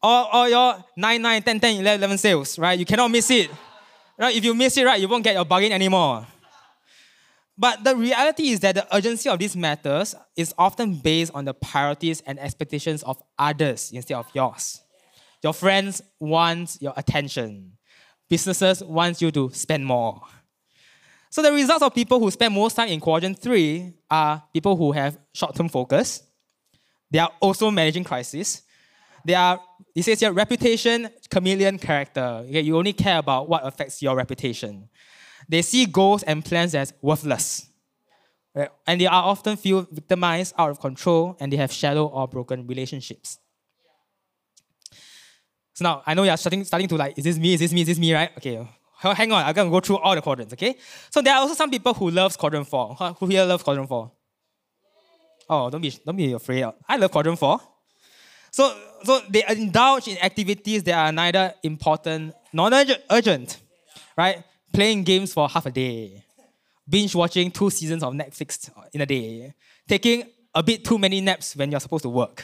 Or, 0.01 0.33
or 0.33 0.47
your 0.47 0.81
9, 0.95 1.21
9, 1.21 1.41
10, 1.41 1.59
10, 1.59 1.81
11, 1.81 1.99
11 1.99 2.17
sales, 2.19 2.57
right? 2.57 2.79
You 2.79 2.85
cannot 2.85 3.11
miss 3.11 3.29
it. 3.29 3.51
Right? 4.17 4.33
If 4.33 4.45
you 4.45 4.53
miss 4.53 4.77
it, 4.77 4.85
right, 4.85 4.97
you 4.97 5.09
won't 5.09 5.25
get 5.25 5.33
your 5.33 5.43
bargain 5.43 5.73
anymore. 5.73 6.25
But 7.59 7.83
the 7.83 7.97
reality 7.97 8.51
is 8.51 8.61
that 8.61 8.75
the 8.75 8.95
urgency 8.95 9.27
of 9.27 9.37
these 9.37 9.57
matters 9.57 10.15
is 10.37 10.53
often 10.57 10.95
based 10.95 11.33
on 11.35 11.43
the 11.43 11.53
priorities 11.53 12.21
and 12.21 12.39
expectations 12.39 13.03
of 13.03 13.21
others 13.37 13.91
instead 13.91 14.15
of 14.15 14.27
yours. 14.33 14.79
Your 15.43 15.53
friends 15.53 16.01
want 16.21 16.77
your 16.79 16.93
attention. 16.95 17.73
Businesses 18.29 18.81
want 18.81 19.21
you 19.21 19.31
to 19.31 19.49
spend 19.51 19.85
more. 19.85 20.21
So 21.29 21.41
the 21.43 21.51
results 21.51 21.83
of 21.83 21.93
people 21.93 22.19
who 22.19 22.31
spend 22.31 22.53
most 22.53 22.75
time 22.75 22.89
in 22.89 22.99
quadrant 22.99 23.37
three 23.39 23.93
are 24.09 24.43
people 24.51 24.75
who 24.75 24.91
have 24.91 25.17
short-term 25.33 25.69
focus. 25.69 26.23
They 27.11 27.19
are 27.19 27.31
also 27.39 27.69
managing 27.69 28.03
crisis. 28.03 28.63
They 29.23 29.35
are, 29.35 29.59
it 29.93 30.03
says 30.03 30.19
here, 30.19 30.31
reputation, 30.31 31.09
chameleon 31.29 31.77
character. 31.77 32.43
Okay, 32.47 32.61
you 32.61 32.77
only 32.77 32.93
care 32.93 33.19
about 33.19 33.47
what 33.47 33.65
affects 33.65 34.01
your 34.01 34.15
reputation. 34.15 34.89
They 35.47 35.61
see 35.61 35.85
goals 35.85 36.23
and 36.23 36.43
plans 36.43 36.73
as 36.73 36.93
worthless. 37.01 37.67
Right? 38.55 38.69
And 38.87 38.99
they 38.99 39.05
are 39.05 39.23
often 39.23 39.55
feel 39.57 39.87
victimized, 39.91 40.55
out 40.57 40.71
of 40.71 40.79
control, 40.79 41.37
and 41.39 41.53
they 41.53 41.57
have 41.57 41.71
shallow 41.71 42.07
or 42.07 42.27
broken 42.27 42.65
relationships. 42.65 43.37
So 45.73 45.83
now 45.83 46.03
I 46.05 46.13
know 46.13 46.23
you're 46.23 46.37
starting, 46.37 46.63
starting 46.63 46.87
to 46.87 46.95
like, 46.95 47.17
is 47.17 47.23
this 47.23 47.37
me? 47.37 47.53
Is 47.53 47.59
this 47.59 47.71
me? 47.71 47.81
Is 47.81 47.87
this 47.87 47.99
me? 47.99 48.13
Right? 48.13 48.31
Okay. 48.37 48.67
Hang 49.01 49.31
on, 49.31 49.43
I'm 49.45 49.53
gonna 49.53 49.69
go 49.69 49.79
through 49.79 49.97
all 49.97 50.13
the 50.15 50.21
quadrants, 50.21 50.53
okay? 50.53 50.75
So 51.09 51.21
there 51.21 51.33
are 51.33 51.41
also 51.41 51.53
some 51.53 51.69
people 51.69 51.93
who 51.93 52.11
love 52.11 52.37
quadrant 52.37 52.67
four. 52.67 52.95
Who 52.95 53.27
here 53.27 53.45
loves 53.45 53.63
quadrant 53.63 53.87
four? 53.87 54.11
Oh, 55.49 55.69
don't 55.69 55.81
be 55.81 55.93
don't 56.05 56.15
be 56.15 56.33
afraid. 56.33 56.65
I 56.87 56.97
love 56.97 57.11
quadrant 57.11 57.39
four. 57.39 57.59
So 58.51 58.75
so 59.03 59.21
they 59.29 59.43
indulge 59.47 60.07
in 60.07 60.17
activities 60.17 60.83
that 60.83 60.95
are 60.95 61.11
neither 61.11 61.53
important 61.63 62.33
nor 62.51 62.69
urgent, 63.09 63.61
right? 64.17 64.43
playing 64.73 65.03
games 65.03 65.33
for 65.33 65.47
half 65.49 65.65
a 65.65 65.71
day, 65.71 66.23
binge 66.87 67.15
watching 67.15 67.51
two 67.51 67.69
seasons 67.69 68.03
of 68.03 68.13
Netflix 68.13 68.69
in 68.93 69.01
a 69.01 69.05
day, 69.05 69.53
taking 69.87 70.23
a 70.53 70.63
bit 70.63 70.83
too 70.83 70.97
many 70.97 71.21
naps 71.21 71.55
when 71.55 71.71
you're 71.71 71.79
supposed 71.79 72.03
to 72.03 72.09
work. 72.09 72.43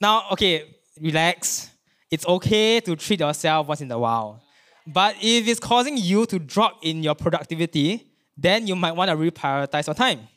Now, 0.00 0.24
okay, 0.32 0.64
relax. 1.00 1.70
It's 2.10 2.26
okay 2.26 2.80
to 2.80 2.96
treat 2.96 3.20
yourself 3.20 3.68
once 3.68 3.80
in 3.80 3.90
a 3.90 3.98
while. 3.98 4.42
But 4.86 5.16
if 5.20 5.46
it's 5.46 5.60
causing 5.60 5.96
you 5.96 6.26
to 6.26 6.38
drop 6.38 6.78
in 6.82 7.02
your 7.02 7.14
productivity, 7.14 8.06
then 8.36 8.66
you 8.66 8.74
might 8.74 8.92
want 8.92 9.10
to 9.10 9.16
reprioritize 9.16 9.86
your 9.86 9.94
time. 9.94 10.28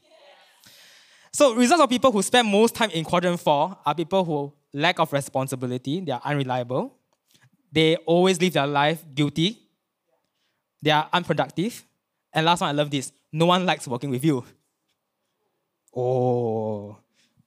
So, 1.31 1.55
results 1.55 1.81
of 1.81 1.89
people 1.89 2.11
who 2.11 2.21
spend 2.21 2.47
most 2.47 2.75
time 2.75 2.91
in 2.91 3.03
quadrant 3.03 3.39
four 3.39 3.77
are 3.85 3.95
people 3.95 4.23
who 4.23 4.53
lack 4.73 4.99
of 4.99 5.11
responsibility, 5.11 6.01
they 6.01 6.11
are 6.11 6.21
unreliable, 6.23 6.93
they 7.71 7.95
always 7.95 8.39
live 8.39 8.53
their 8.53 8.67
life 8.67 9.03
guilty, 9.15 9.59
they 10.81 10.91
are 10.91 11.09
unproductive. 11.11 11.83
And 12.31 12.45
last 12.45 12.61
one, 12.61 12.69
I 12.69 12.73
love 12.73 12.91
this. 12.91 13.11
No 13.31 13.45
one 13.47 13.65
likes 13.65 13.87
working 13.87 14.09
with 14.09 14.23
you. 14.23 14.43
Oh, 15.95 16.97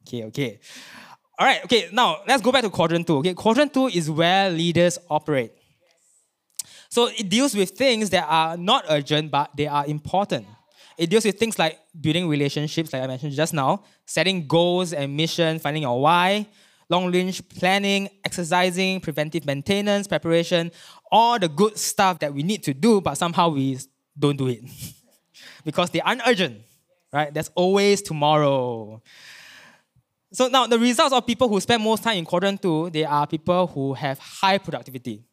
okay, 0.03 0.25
okay. 0.25 0.59
All 1.39 1.47
right, 1.47 1.63
okay, 1.65 1.89
now 1.93 2.23
let's 2.27 2.43
go 2.43 2.51
back 2.51 2.63
to 2.63 2.71
quadrant 2.71 3.07
two. 3.07 3.19
Okay, 3.19 3.35
quadrant 3.35 3.75
two 3.75 3.87
is 3.89 4.11
where 4.11 4.51
leaders 4.51 4.99
operate. 5.11 5.53
So 6.97 7.09
it 7.09 7.29
deals 7.29 7.55
with 7.55 7.73
things 7.73 8.09
that 8.09 8.25
are 8.27 8.57
not 8.57 8.87
urgent, 8.89 9.31
but 9.31 9.55
they 9.55 9.67
are 9.67 9.85
important. 9.87 10.47
It 10.97 11.11
deals 11.11 11.27
with 11.27 11.39
things 11.39 11.59
like 11.59 11.79
building 12.01 12.27
relationships, 12.27 12.91
like 12.91 13.03
I 13.03 13.07
mentioned 13.07 13.35
just 13.35 13.53
now, 13.53 13.83
setting 14.07 14.47
goals 14.47 14.95
and 14.95 15.15
mission, 15.15 15.59
finding 15.59 15.83
your 15.83 16.01
why, 16.01 16.47
long 16.89 17.13
range 17.13 17.47
planning, 17.51 18.09
exercising, 18.25 19.01
preventive 19.01 19.45
maintenance, 19.45 20.09
preparation, 20.09 20.73
all 21.13 21.39
the 21.39 21.51
good 21.51 21.77
stuff 21.77 22.19
that 22.21 22.33
we 22.33 22.43
need 22.43 22.63
to 22.63 22.73
do, 22.73 23.03
but 23.03 23.19
somehow 23.19 23.51
we 23.51 23.79
don't 24.19 24.39
do 24.39 24.47
it 24.47 24.65
because 25.67 25.91
they 25.91 26.01
aren't 26.01 26.23
urgent, 26.27 26.63
right? 27.13 27.35
There's 27.35 27.51
always 27.55 28.01
tomorrow. 28.01 29.03
So 30.33 30.49
now 30.49 30.67
the 30.67 30.79
results 30.79 31.13
of 31.13 31.27
people 31.27 31.51
who 31.51 31.61
spend 31.61 31.83
most 31.83 32.03
time 32.03 32.17
in 32.17 32.25
quadrant 32.25 32.63
two, 32.63 32.89
they 32.89 33.05
are 33.05 33.27
people 33.27 33.67
who 33.67 33.93
have 33.93 34.19
high 34.19 34.57
productivity. 34.57 35.27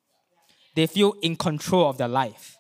They 0.76 0.88
feel 0.88 1.14
in 1.22 1.36
control 1.36 1.90
of 1.90 1.98
their 1.98 2.08
life. 2.08 2.58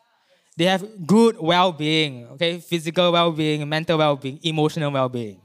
They 0.55 0.65
have 0.65 1.07
good 1.07 1.37
well-being, 1.39 2.27
okay, 2.33 2.59
physical 2.59 3.11
well-being, 3.11 3.67
mental 3.67 3.97
well-being, 3.97 4.39
emotional 4.43 4.91
well-being. 4.91 5.41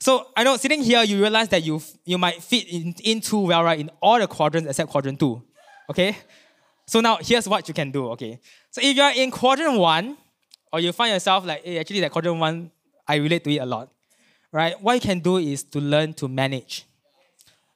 So 0.00 0.26
I 0.36 0.42
know 0.42 0.56
sitting 0.56 0.82
here, 0.82 1.04
you 1.04 1.20
realize 1.20 1.48
that 1.50 1.62
you 1.62 1.80
you 2.04 2.18
might 2.18 2.42
fit 2.42 2.66
in, 2.68 2.92
in 3.04 3.20
too 3.20 3.38
well, 3.38 3.62
right, 3.62 3.78
in 3.78 3.90
all 4.00 4.18
the 4.18 4.26
quadrants 4.26 4.68
except 4.68 4.90
quadrant 4.90 5.20
two. 5.20 5.40
Okay? 5.88 6.16
So 6.86 7.00
now 7.00 7.18
here's 7.20 7.48
what 7.48 7.68
you 7.68 7.74
can 7.74 7.92
do, 7.92 8.08
okay? 8.10 8.40
So 8.72 8.80
if 8.82 8.96
you're 8.96 9.12
in 9.14 9.30
quadrant 9.30 9.78
one, 9.78 10.16
or 10.72 10.80
you 10.80 10.90
find 10.90 11.12
yourself 11.12 11.46
like, 11.46 11.64
hey, 11.64 11.78
actually 11.78 12.00
that 12.00 12.10
quadrant 12.10 12.40
one, 12.40 12.72
I 13.06 13.16
relate 13.16 13.44
to 13.44 13.52
it 13.52 13.58
a 13.58 13.66
lot. 13.66 13.90
Right? 14.50 14.74
What 14.82 14.94
you 14.94 15.00
can 15.00 15.20
do 15.20 15.36
is 15.36 15.62
to 15.64 15.80
learn 15.80 16.14
to 16.14 16.26
manage. 16.26 16.84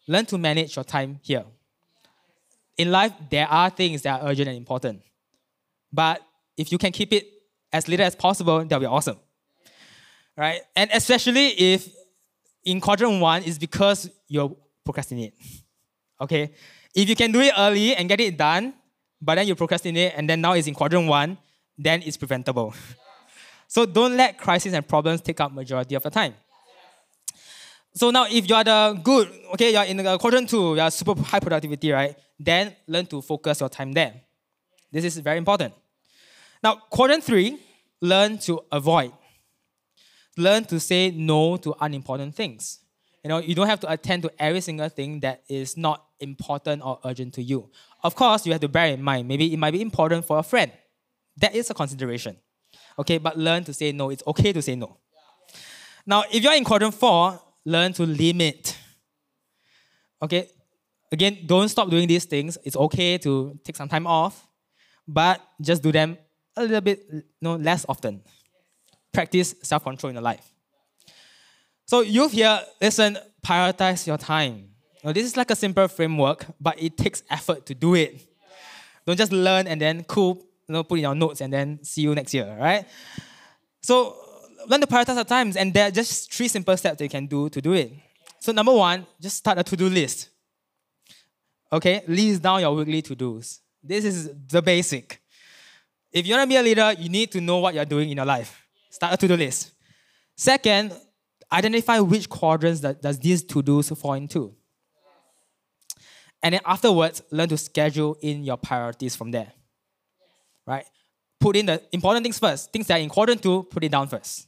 Learn 0.08 0.26
to 0.26 0.38
manage 0.38 0.74
your 0.74 0.84
time 0.84 1.20
here. 1.22 1.44
In 2.76 2.90
life, 2.90 3.12
there 3.30 3.48
are 3.48 3.70
things 3.70 4.02
that 4.02 4.20
are 4.20 4.28
urgent 4.28 4.48
and 4.48 4.56
important. 4.56 5.02
But 5.92 6.20
if 6.56 6.70
you 6.70 6.78
can 6.78 6.92
keep 6.92 7.12
it 7.12 7.26
as 7.72 7.88
little 7.88 8.06
as 8.06 8.14
possible, 8.14 8.58
that'll 8.62 8.80
be 8.80 8.86
awesome. 8.86 9.18
Right? 10.36 10.60
And 10.74 10.90
especially 10.92 11.48
if 11.48 11.88
in 12.64 12.80
quadrant 12.80 13.20
one 13.20 13.42
is 13.44 13.58
because 13.58 14.10
you're 14.28 14.54
procrastinate. 14.84 15.34
Okay? 16.18 16.50
If 16.94 17.10
you 17.10 17.14
can 17.14 17.30
do 17.30 17.42
it 17.42 17.52
early 17.58 17.94
and 17.94 18.08
get 18.08 18.18
it 18.22 18.38
done, 18.38 18.72
but 19.20 19.34
then 19.34 19.46
you 19.46 19.54
procrastinate 19.54 20.14
and 20.16 20.26
then 20.26 20.40
now 20.40 20.54
it's 20.54 20.66
in 20.66 20.72
quadrant 20.72 21.06
one, 21.06 21.36
then 21.76 22.00
it's 22.00 22.16
preventable. 22.16 22.72
so 23.68 23.84
don't 23.84 24.16
let 24.16 24.38
crises 24.38 24.72
and 24.72 24.88
problems 24.88 25.20
take 25.20 25.38
up 25.42 25.52
majority 25.52 25.94
of 25.94 26.02
the 26.02 26.08
time. 26.08 26.32
So 27.96 28.10
now 28.10 28.26
if 28.30 28.46
you're 28.46 28.62
the 28.62 29.00
good, 29.02 29.32
okay, 29.54 29.72
you're 29.72 29.84
in 29.84 29.96
the 29.96 30.18
quadrant 30.18 30.48
two, 30.48 30.76
you're 30.76 30.90
super 30.90 31.20
high 31.22 31.40
productivity, 31.40 31.90
right? 31.90 32.14
Then 32.38 32.76
learn 32.86 33.06
to 33.06 33.22
focus 33.22 33.60
your 33.60 33.68
time 33.68 33.92
there. 33.92 34.14
This 34.92 35.04
is 35.04 35.18
very 35.18 35.38
important. 35.38 35.74
Now, 36.62 36.76
quadrant 36.76 37.24
three, 37.24 37.58
learn 38.00 38.38
to 38.38 38.60
avoid 38.70 39.12
learn 40.36 40.64
to 40.64 40.78
say 40.78 41.10
no 41.10 41.56
to 41.56 41.74
unimportant 41.80 42.34
things. 42.34 42.80
You 43.24 43.28
know, 43.28 43.38
you 43.38 43.54
don't 43.54 43.66
have 43.66 43.80
to 43.80 43.92
attend 43.92 44.22
to 44.22 44.30
every 44.38 44.60
single 44.60 44.88
thing 44.88 45.20
that 45.20 45.42
is 45.48 45.76
not 45.76 46.04
important 46.20 46.82
or 46.84 47.00
urgent 47.04 47.34
to 47.34 47.42
you. 47.42 47.70
Of 48.02 48.14
course, 48.14 48.46
you 48.46 48.52
have 48.52 48.60
to 48.60 48.68
bear 48.68 48.88
in 48.88 49.02
mind, 49.02 49.26
maybe 49.26 49.52
it 49.52 49.56
might 49.56 49.72
be 49.72 49.82
important 49.82 50.24
for 50.24 50.38
a 50.38 50.42
friend. 50.42 50.70
That 51.38 51.54
is 51.54 51.70
a 51.70 51.74
consideration. 51.74 52.36
Okay, 52.98 53.18
but 53.18 53.36
learn 53.36 53.64
to 53.64 53.74
say 53.74 53.92
no. 53.92 54.10
It's 54.10 54.22
okay 54.26 54.52
to 54.52 54.62
say 54.62 54.76
no. 54.76 54.96
Now, 56.06 56.24
if 56.32 56.42
you're 56.42 56.54
in 56.54 56.64
quadrant 56.64 56.94
four, 56.94 57.40
learn 57.66 57.92
to 57.92 58.06
limit. 58.06 58.78
Okay, 60.22 60.48
again, 61.12 61.38
don't 61.44 61.68
stop 61.68 61.90
doing 61.90 62.08
these 62.08 62.24
things. 62.24 62.56
It's 62.64 62.76
okay 62.76 63.18
to 63.18 63.58
take 63.62 63.76
some 63.76 63.88
time 63.88 64.06
off, 64.06 64.48
but 65.06 65.42
just 65.60 65.82
do 65.82 65.92
them 65.92 66.16
a 66.56 66.62
little 66.62 66.80
bit 66.80 67.04
you 67.12 67.22
know, 67.42 67.56
less 67.56 67.84
often 67.86 68.22
practice 69.12 69.54
self 69.62 69.82
control 69.82 70.10
in 70.10 70.14
your 70.14 70.22
life. 70.22 70.52
So, 71.86 72.00
youth 72.00 72.32
here, 72.32 72.60
listen, 72.80 73.18
prioritize 73.44 74.06
your 74.06 74.18
time. 74.18 74.70
Now, 75.04 75.12
this 75.12 75.24
is 75.24 75.36
like 75.36 75.50
a 75.50 75.56
simple 75.56 75.88
framework, 75.88 76.46
but 76.60 76.80
it 76.82 76.96
takes 76.96 77.22
effort 77.30 77.64
to 77.66 77.74
do 77.74 77.94
it. 77.94 78.20
Don't 79.06 79.16
just 79.16 79.32
learn 79.32 79.66
and 79.68 79.80
then 79.80 80.02
cool, 80.04 80.44
you 80.68 80.72
know, 80.72 80.82
put 80.82 80.96
in 80.96 81.02
your 81.02 81.14
notes 81.14 81.40
and 81.40 81.52
then 81.52 81.82
see 81.82 82.02
you 82.02 82.14
next 82.14 82.34
year, 82.34 82.56
right? 82.60 82.86
So, 83.82 84.16
learn 84.68 84.80
to 84.80 84.86
prioritize 84.86 85.14
your 85.14 85.24
times, 85.24 85.56
and 85.56 85.72
there 85.72 85.88
are 85.88 85.90
just 85.90 86.32
three 86.32 86.48
simple 86.48 86.76
steps 86.76 86.98
that 86.98 87.04
you 87.04 87.10
can 87.10 87.26
do 87.26 87.48
to 87.48 87.60
do 87.60 87.72
it. 87.72 87.92
So, 88.40 88.52
number 88.52 88.72
one, 88.72 89.06
just 89.20 89.36
start 89.36 89.58
a 89.58 89.64
to 89.64 89.76
do 89.76 89.88
list. 89.88 90.28
Okay, 91.72 92.02
list 92.06 92.42
down 92.42 92.60
your 92.60 92.74
weekly 92.74 93.02
to 93.02 93.14
dos. 93.14 93.60
This 93.82 94.04
is 94.04 94.30
the 94.48 94.62
basic. 94.62 95.20
If 96.12 96.26
you 96.26 96.34
want 96.34 96.44
to 96.44 96.48
be 96.48 96.56
a 96.56 96.62
leader, 96.62 96.94
you 96.98 97.08
need 97.08 97.30
to 97.32 97.40
know 97.40 97.58
what 97.58 97.74
you're 97.74 97.84
doing 97.84 98.10
in 98.10 98.16
your 98.16 98.26
life. 98.26 98.66
Start 98.90 99.14
a 99.14 99.16
to-do 99.16 99.36
list. 99.36 99.72
Second, 100.34 100.92
identify 101.52 101.98
which 102.00 102.28
quadrants 102.28 102.80
that 102.80 103.02
does 103.02 103.18
these 103.18 103.42
to-dos 103.44 103.90
fall 103.90 104.14
into. 104.14 104.54
And 106.42 106.54
then 106.54 106.60
afterwards, 106.64 107.22
learn 107.30 107.48
to 107.48 107.56
schedule 107.56 108.16
in 108.20 108.44
your 108.44 108.56
priorities 108.56 109.16
from 109.16 109.30
there. 109.30 109.52
Right? 110.66 110.86
Put 111.40 111.56
in 111.56 111.66
the 111.66 111.82
important 111.92 112.24
things 112.24 112.38
first. 112.38 112.72
Things 112.72 112.86
that 112.86 112.98
are 112.98 113.02
in 113.02 113.08
quadrant 113.08 113.42
two, 113.42 113.64
put 113.64 113.84
it 113.84 113.90
down 113.90 114.08
first. 114.08 114.46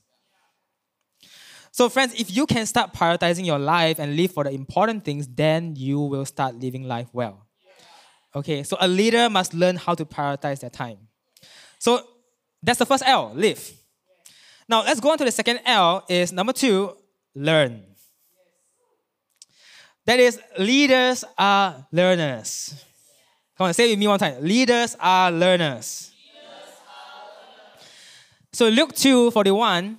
So, 1.71 1.89
friends, 1.89 2.15
if 2.19 2.35
you 2.35 2.47
can 2.47 2.67
start 2.67 2.93
prioritizing 2.93 3.45
your 3.45 3.59
life 3.59 3.99
and 3.99 4.17
live 4.17 4.33
for 4.33 4.45
the 4.45 4.51
important 4.51 5.05
things, 5.05 5.27
then 5.29 5.75
you 5.77 6.01
will 6.01 6.25
start 6.25 6.55
living 6.57 6.85
life 6.85 7.09
well. 7.13 7.47
Okay, 8.35 8.63
so 8.63 8.77
a 8.81 8.89
leader 8.89 9.31
must 9.31 9.55
learn 9.55 9.77
how 9.77 9.95
to 9.95 10.05
prioritize 10.05 10.61
their 10.61 10.71
time. 10.71 10.99
So, 11.79 12.03
that's 12.63 12.79
the 12.79 12.87
first 12.87 13.05
L, 13.07 13.33
live. 13.35 13.73
Now 14.69 14.83
let's 14.83 15.01
go 15.01 15.11
on 15.11 15.19
to 15.19 15.25
the 15.25 15.33
second 15.33 15.61
L 15.65 16.05
is 16.09 16.31
number 16.31 16.53
two, 16.53 16.95
learn. 17.35 17.85
That 20.05 20.21
is, 20.21 20.41
leaders 20.59 21.25
are 21.37 21.87
learners. 21.93 22.85
Come 23.57 23.67
on, 23.67 23.75
say 23.75 23.87
it 23.89 23.93
with 23.93 23.99
me 23.99 24.07
one 24.07 24.19
time. 24.19 24.43
Leaders 24.43 24.97
are 25.01 25.31
learners. 25.31 26.13
So 28.53 28.69
Luke 28.69 28.95
2 28.95 29.31
41, 29.31 29.99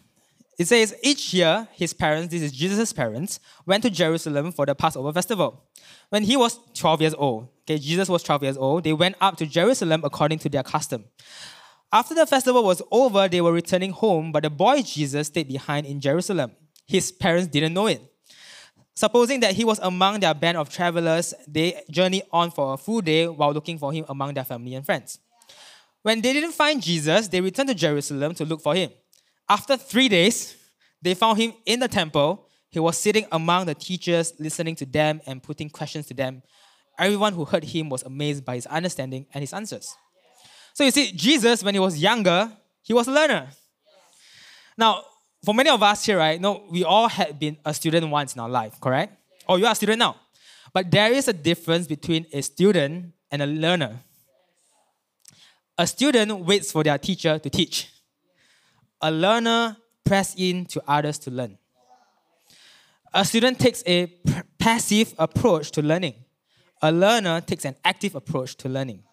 it 0.59 0.67
says, 0.67 0.93
Each 1.01 1.33
year 1.33 1.69
his 1.71 1.93
parents, 1.93 2.31
this 2.33 2.41
is 2.41 2.51
Jesus' 2.51 2.91
parents, 2.91 3.39
went 3.65 3.81
to 3.83 3.89
Jerusalem 3.89 4.51
for 4.51 4.65
the 4.65 4.75
Passover 4.75 5.13
festival. 5.13 5.63
When 6.09 6.23
he 6.23 6.35
was 6.35 6.59
12 6.73 7.01
years 7.01 7.15
old, 7.17 7.47
okay, 7.61 7.77
Jesus 7.77 8.09
was 8.09 8.21
12 8.23 8.43
years 8.43 8.57
old, 8.57 8.83
they 8.83 8.91
went 8.91 9.15
up 9.21 9.37
to 9.37 9.45
Jerusalem 9.45 10.01
according 10.03 10.39
to 10.39 10.49
their 10.49 10.63
custom. 10.63 11.05
After 11.93 12.13
the 12.13 12.25
festival 12.27 12.63
was 12.63 12.81
over, 12.91 13.29
they 13.29 13.39
were 13.39 13.53
returning 13.53 13.91
home, 13.91 14.33
but 14.33 14.43
the 14.43 14.49
boy 14.49 14.81
Jesus 14.81 15.27
stayed 15.27 15.47
behind 15.47 15.87
in 15.87 16.01
Jerusalem. 16.01 16.51
His 16.85 17.11
parents 17.11 17.47
didn't 17.47 17.73
know 17.73 17.87
it. 17.87 18.01
Supposing 18.95 19.39
that 19.39 19.55
he 19.55 19.63
was 19.63 19.79
among 19.79 20.19
their 20.19 20.33
band 20.33 20.57
of 20.57 20.69
travelers, 20.69 21.33
they 21.47 21.81
journeyed 21.89 22.23
on 22.33 22.51
for 22.51 22.73
a 22.73 22.77
full 22.77 22.99
day 22.99 23.29
while 23.29 23.53
looking 23.53 23.77
for 23.77 23.93
him 23.93 24.03
among 24.09 24.33
their 24.33 24.43
family 24.43 24.75
and 24.75 24.85
friends. 24.85 25.19
When 26.01 26.19
they 26.19 26.33
didn't 26.33 26.51
find 26.51 26.83
Jesus, 26.83 27.29
they 27.29 27.39
returned 27.39 27.69
to 27.69 27.75
Jerusalem 27.75 28.35
to 28.35 28.43
look 28.43 28.61
for 28.61 28.75
him. 28.75 28.91
After 29.49 29.75
three 29.75 30.07
days, 30.07 30.55
they 31.01 31.15
found 31.15 31.39
him 31.39 31.53
in 31.65 31.79
the 31.79 31.87
temple. 31.87 32.47
He 32.69 32.79
was 32.79 32.97
sitting 32.97 33.25
among 33.31 33.65
the 33.65 33.73
teachers, 33.73 34.33
listening 34.37 34.75
to 34.75 34.85
them 34.85 35.21
and 35.25 35.41
putting 35.41 35.69
questions 35.69 36.05
to 36.07 36.13
them. 36.13 36.43
Everyone 36.99 37.33
who 37.33 37.45
heard 37.45 37.63
him 37.63 37.89
was 37.89 38.03
amazed 38.03 38.45
by 38.45 38.55
his 38.55 38.67
understanding 38.67 39.25
and 39.33 39.41
his 39.41 39.53
answers. 39.53 39.95
So 40.73 40.83
you 40.83 40.91
see, 40.91 41.11
Jesus, 41.11 41.63
when 41.63 41.73
he 41.73 41.79
was 41.79 41.97
younger, 41.97 42.51
he 42.83 42.93
was 42.93 43.07
a 43.07 43.11
learner. 43.11 43.47
Now, 44.77 45.03
for 45.43 45.55
many 45.55 45.69
of 45.69 45.81
us 45.81 46.05
here, 46.05 46.17
right, 46.17 46.39
no, 46.39 46.65
we 46.69 46.83
all 46.83 47.07
had 47.07 47.39
been 47.39 47.57
a 47.65 47.73
student 47.73 48.07
once 48.09 48.35
in 48.35 48.41
our 48.41 48.49
life, 48.49 48.79
correct? 48.79 49.17
Or 49.47 49.57
you 49.57 49.65
are 49.65 49.71
a 49.71 49.75
student 49.75 49.99
now. 49.99 50.15
But 50.73 50.91
there 50.91 51.11
is 51.11 51.27
a 51.27 51.33
difference 51.33 51.87
between 51.87 52.27
a 52.31 52.41
student 52.41 53.13
and 53.31 53.41
a 53.41 53.47
learner. 53.47 53.99
A 55.77 55.87
student 55.87 56.45
waits 56.45 56.71
for 56.71 56.83
their 56.83 56.97
teacher 56.97 57.39
to 57.39 57.49
teach. 57.49 57.89
A 59.01 59.11
learner 59.11 59.77
press 60.03 60.35
in 60.37 60.65
to 60.65 60.81
others 60.87 61.17
to 61.19 61.31
learn. 61.31 61.57
A 63.13 63.25
student 63.25 63.59
takes 63.59 63.83
a 63.87 64.07
passive 64.57 65.13
approach 65.17 65.71
to 65.71 65.81
learning. 65.81 66.15
A 66.81 66.91
learner 66.91 67.41
takes 67.41 67.65
an 67.65 67.75
active 67.83 68.15
approach 68.15 68.55
to 68.57 68.69
learning. 68.69 69.03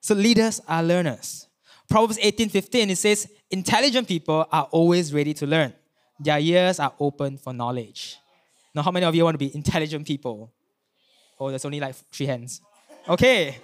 So 0.00 0.14
leaders 0.14 0.60
are 0.68 0.82
learners. 0.82 1.48
Proverbs 1.88 2.18
18:15 2.20 2.90
it 2.90 2.98
says, 2.98 3.28
"Intelligent 3.50 4.08
people 4.08 4.46
are 4.52 4.68
always 4.70 5.12
ready 5.12 5.34
to 5.34 5.46
learn. 5.46 5.72
Their 6.20 6.38
ears 6.38 6.80
are 6.80 6.92
open 6.98 7.38
for 7.38 7.52
knowledge." 7.52 8.16
Now, 8.74 8.82
how 8.82 8.90
many 8.90 9.06
of 9.06 9.14
you 9.14 9.24
want 9.24 9.34
to 9.34 9.38
be 9.38 9.54
intelligent 9.54 10.06
people? 10.06 10.52
Oh, 11.38 11.48
there's 11.48 11.64
only 11.64 11.80
like 11.80 11.94
three 12.12 12.26
hands. 12.26 12.60
Okay. 13.08 13.58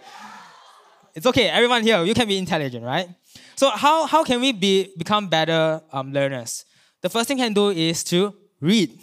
It's 1.15 1.27
okay. 1.27 1.49
Everyone 1.49 1.83
here, 1.83 2.03
you 2.05 2.15
can 2.15 2.27
be 2.27 2.39
intelligent, 2.39 2.85
right? 2.85 3.09
So 3.57 3.71
how, 3.71 4.07
how 4.07 4.25
can 4.25 4.41
we 4.41 4.53
be, 4.53 4.93
become 4.97 5.29
better 5.29 5.81
um, 5.93 6.13
learners? 6.13 6.65
The 7.01 7.09
first 7.09 7.29
thing 7.29 7.39
can 7.39 7.53
do 7.53 7.71
is 7.71 8.05
to 8.05 8.35
read. 8.61 8.99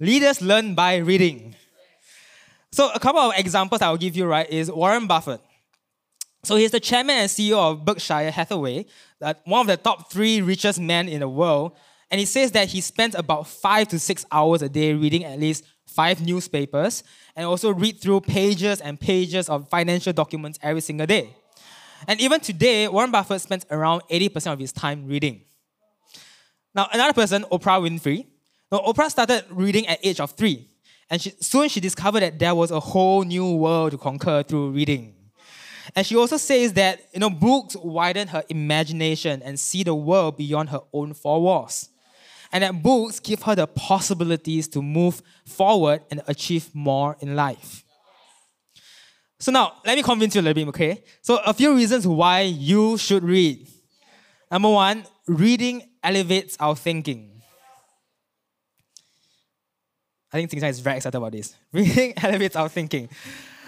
Leaders 0.00 0.42
learn 0.42 0.74
by 0.74 0.96
reading. 0.96 1.54
So 2.72 2.90
a 2.90 2.98
couple 2.98 3.20
of 3.20 3.34
examples 3.36 3.82
I 3.82 3.90
will 3.90 3.98
give 3.98 4.16
you, 4.16 4.24
right, 4.24 4.48
is 4.50 4.70
Warren 4.70 5.06
Buffett. 5.06 5.40
So 6.44 6.56
he's 6.56 6.72
the 6.72 6.80
chairman 6.80 7.16
and 7.16 7.30
CEO 7.30 7.56
of 7.56 7.84
Berkshire 7.84 8.30
Hathaway, 8.30 8.86
one 9.44 9.60
of 9.60 9.66
the 9.66 9.76
top 9.76 10.10
three 10.10 10.40
richest 10.40 10.80
men 10.80 11.08
in 11.08 11.20
the 11.20 11.28
world. 11.28 11.76
And 12.10 12.18
he 12.18 12.26
says 12.26 12.50
that 12.52 12.68
he 12.68 12.80
spends 12.80 13.14
about 13.14 13.46
five 13.46 13.88
to 13.88 13.98
six 13.98 14.26
hours 14.32 14.60
a 14.62 14.68
day 14.68 14.92
reading 14.92 15.24
at 15.24 15.38
least 15.38 15.64
five 15.86 16.20
newspapers 16.20 17.04
and 17.36 17.46
also 17.46 17.72
read 17.72 18.00
through 18.00 18.22
pages 18.22 18.80
and 18.80 18.98
pages 18.98 19.48
of 19.48 19.68
financial 19.68 20.12
documents 20.12 20.58
every 20.62 20.80
single 20.80 21.06
day. 21.06 21.34
And 22.08 22.20
even 22.20 22.40
today, 22.40 22.88
Warren 22.88 23.10
Buffett 23.10 23.40
spends 23.40 23.66
around 23.70 24.02
80% 24.10 24.52
of 24.52 24.58
his 24.58 24.72
time 24.72 25.06
reading. 25.06 25.42
Now, 26.74 26.88
another 26.92 27.12
person, 27.12 27.44
Oprah 27.44 27.80
Winfrey. 27.80 28.26
Now, 28.70 28.78
Oprah 28.80 29.10
started 29.10 29.44
reading 29.50 29.86
at 29.86 29.98
age 30.02 30.20
of 30.20 30.32
three. 30.32 30.68
And 31.10 31.20
she, 31.20 31.32
soon 31.40 31.68
she 31.68 31.80
discovered 31.80 32.20
that 32.20 32.38
there 32.38 32.54
was 32.54 32.70
a 32.70 32.80
whole 32.80 33.22
new 33.22 33.54
world 33.56 33.90
to 33.90 33.98
conquer 33.98 34.42
through 34.42 34.70
reading. 34.70 35.14
And 35.94 36.06
she 36.06 36.16
also 36.16 36.38
says 36.38 36.72
that 36.74 37.00
you 37.12 37.20
know, 37.20 37.28
books 37.28 37.76
widen 37.76 38.28
her 38.28 38.42
imagination 38.48 39.42
and 39.42 39.60
see 39.60 39.82
the 39.82 39.94
world 39.94 40.38
beyond 40.38 40.70
her 40.70 40.80
own 40.92 41.12
four 41.12 41.42
walls. 41.42 41.90
And 42.50 42.64
that 42.64 42.82
books 42.82 43.20
give 43.20 43.42
her 43.42 43.54
the 43.54 43.66
possibilities 43.66 44.68
to 44.68 44.82
move 44.82 45.22
forward 45.44 46.02
and 46.10 46.22
achieve 46.26 46.74
more 46.74 47.16
in 47.20 47.34
life. 47.36 47.84
So 49.42 49.50
now, 49.50 49.72
let 49.84 49.96
me 49.96 50.04
convince 50.04 50.36
you 50.36 50.40
a 50.40 50.44
little 50.44 50.54
bit, 50.54 50.68
okay? 50.68 51.02
So 51.20 51.40
a 51.44 51.52
few 51.52 51.74
reasons 51.74 52.06
why 52.06 52.42
you 52.42 52.96
should 52.96 53.24
read. 53.24 53.66
Number 54.48 54.68
one, 54.68 55.04
reading 55.26 55.82
elevates 56.00 56.56
our 56.60 56.76
thinking. 56.76 57.42
I 60.32 60.36
think 60.36 60.48
Tingsan 60.48 60.68
is 60.68 60.78
very 60.78 60.98
excited 60.98 61.18
about 61.18 61.32
this. 61.32 61.56
Reading 61.72 62.14
elevates 62.22 62.54
our 62.54 62.68
thinking. 62.68 63.08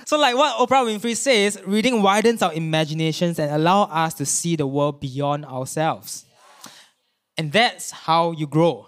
So, 0.06 0.16
like 0.16 0.36
what 0.36 0.56
Oprah 0.56 0.86
Winfrey 0.86 1.16
says, 1.16 1.60
reading 1.66 2.02
widens 2.02 2.40
our 2.40 2.54
imaginations 2.54 3.40
and 3.40 3.50
allow 3.50 3.82
us 3.82 4.14
to 4.14 4.24
see 4.24 4.54
the 4.54 4.68
world 4.68 5.00
beyond 5.00 5.44
ourselves. 5.44 6.24
And 7.36 7.50
that's 7.50 7.90
how 7.90 8.30
you 8.30 8.46
grow. 8.46 8.86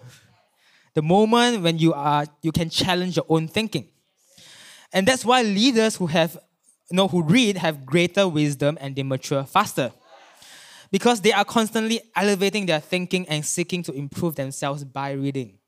The 0.95 1.03
moment 1.03 1.65
when 1.65 1.79
you 1.79 1.95
are 1.95 2.27
you 2.43 2.53
can 2.53 2.71
challenge 2.71 3.17
your 3.17 3.27
own 3.29 3.49
thinking. 3.49 3.89
And 4.93 5.07
that's 5.07 5.25
why 5.25 5.43
leaders 5.43 5.97
who 5.97 6.07
have 6.07 6.39
know 6.91 7.09
who 7.09 7.23
read 7.23 7.57
have 7.57 7.85
greater 7.85 8.29
wisdom 8.29 8.79
and 8.81 8.95
they 8.95 9.03
mature 9.03 9.45
faster. 9.45 9.93
Because 10.91 11.21
they 11.21 11.33
are 11.33 11.45
constantly 11.45 12.01
elevating 12.15 12.67
their 12.67 12.81
thinking 12.81 13.27
and 13.29 13.45
seeking 13.45 13.83
to 13.85 13.93
improve 13.93 14.37
themselves 14.37 14.85
by 14.85 15.13
reading. 15.13 15.59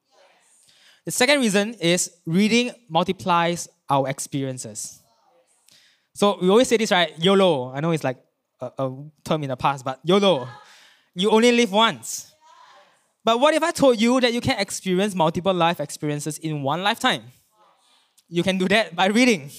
The 1.04 1.10
second 1.10 1.40
reason 1.40 1.74
is 1.74 2.10
reading 2.26 2.70
multiplies 2.88 3.68
our 3.88 4.08
experiences. 4.08 5.00
So 6.14 6.38
we 6.40 6.48
always 6.48 6.68
say 6.68 6.76
this, 6.76 6.90
right? 6.90 7.12
YOLO. 7.18 7.72
I 7.72 7.80
know 7.80 7.92
it's 7.92 8.04
like 8.04 8.18
a, 8.60 8.70
a 8.78 9.04
term 9.24 9.42
in 9.42 9.48
the 9.48 9.56
past, 9.56 9.84
but 9.84 10.00
YOLO. 10.04 10.48
You 11.14 11.30
only 11.30 11.50
live 11.52 11.72
once. 11.72 12.32
But 13.24 13.40
what 13.40 13.54
if 13.54 13.62
I 13.62 13.70
told 13.72 14.00
you 14.00 14.20
that 14.20 14.32
you 14.32 14.40
can 14.40 14.58
experience 14.58 15.14
multiple 15.14 15.54
life 15.54 15.80
experiences 15.80 16.38
in 16.38 16.62
one 16.62 16.82
lifetime? 16.82 17.22
You 18.28 18.42
can 18.42 18.58
do 18.58 18.68
that 18.68 18.94
by 18.94 19.06
reading. 19.06 19.50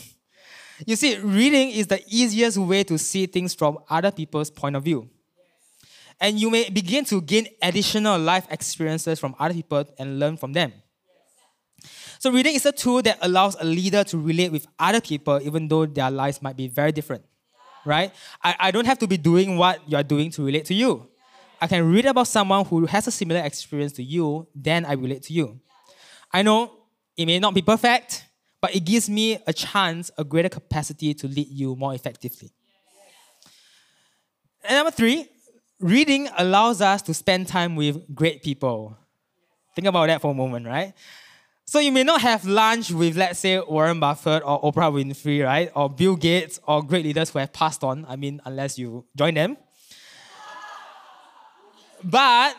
You 0.86 0.96
see, 0.96 1.18
reading 1.18 1.72
is 1.72 1.88
the 1.88 2.02
easiest 2.08 2.58
way 2.58 2.84
to 2.86 2.98
see 2.98 3.26
things 3.26 3.54
from 3.54 3.80
other 3.90 4.12
people's 4.12 4.50
point 4.50 4.76
of 4.76 4.84
view. 4.84 5.10
And 6.20 6.40
you 6.40 6.50
may 6.50 6.70
begin 6.70 7.06
to 7.06 7.22
gain 7.22 7.48
additional 7.62 8.20
life 8.20 8.46
experiences 8.50 9.20
from 9.20 9.36
other 9.40 9.54
people 9.54 9.86
and 9.98 10.20
learn 10.20 10.38
from 10.38 10.54
them. 10.54 10.74
So 12.20 12.32
reading 12.32 12.56
is 12.56 12.66
a 12.66 12.74
tool 12.74 13.02
that 13.04 13.18
allows 13.22 13.56
a 13.56 13.64
leader 13.64 14.04
to 14.04 14.18
relate 14.18 14.52
with 14.52 14.68
other 14.78 15.00
people 15.00 15.40
even 15.42 15.70
though 15.70 15.86
their 15.86 16.12
lives 16.12 16.42
might 16.42 16.58
be 16.58 16.68
very 16.68 16.92
different. 16.92 17.24
Right? 17.86 18.14
I, 18.44 18.56
I 18.60 18.72
don't 18.72 18.86
have 18.86 19.00
to 19.00 19.08
be 19.08 19.16
doing 19.16 19.58
what 19.58 19.90
you're 19.90 20.04
doing 20.04 20.30
to 20.32 20.44
relate 20.44 20.66
to 20.66 20.74
you. 20.74 21.08
I 21.62 21.68
can 21.68 21.90
read 21.90 22.06
about 22.06 22.28
someone 22.28 22.66
who 22.66 22.86
has 22.86 23.08
a 23.08 23.12
similar 23.12 23.42
experience 23.42 23.94
to 23.94 24.04
you, 24.04 24.48
then 24.54 24.86
I 24.86 24.94
relate 24.94 25.24
to 25.24 25.34
you. 25.34 25.60
I 26.32 26.42
know 26.42 26.72
it 27.18 27.26
may 27.26 27.40
not 27.40 27.54
be 27.54 27.62
perfect, 27.62 28.26
but 28.62 28.76
it 28.76 28.82
gives 28.82 29.10
me 29.10 29.40
a 29.48 29.54
chance, 29.54 30.12
a 30.18 30.24
greater 30.24 30.50
capacity 30.50 31.14
to 31.14 31.28
lead 31.28 31.48
you 31.50 31.76
more 31.76 31.94
effectively. 31.94 32.52
And 34.64 34.76
number 34.76 34.92
three, 34.92 35.28
reading 35.80 36.30
allows 36.38 36.82
us 36.82 37.02
to 37.04 37.14
spend 37.14 37.48
time 37.48 37.76
with 37.76 38.14
great 38.14 38.44
people. 38.44 38.98
Think 39.76 39.88
about 39.88 40.08
that 40.08 40.22
for 40.22 40.32
a 40.32 40.34
moment, 40.34 40.66
right? 40.66 40.94
So 41.66 41.80
you 41.80 41.92
may 41.92 42.04
not 42.04 42.22
have 42.22 42.46
lunch 42.46 42.92
with, 42.92 43.16
let's 43.16 43.40
say, 43.40 43.60
Warren 43.60 44.00
Buffett 44.00 44.42
or 44.44 44.60
Oprah 44.62 44.92
Winfrey, 44.92 45.46
right? 45.46 45.72
Or 45.76 45.88
Bill 45.88 46.16
Gates 46.16 46.60
or 46.68 46.84
great 46.84 47.06
leaders 47.06 47.30
who 47.30 47.40
have 47.40 47.54
passed 47.54 47.84
on. 47.84 48.06
I 48.10 48.16
mean, 48.16 48.42
unless 48.44 48.80
you 48.80 49.06
join 49.16 49.36
them. 49.36 49.56
But 52.04 52.58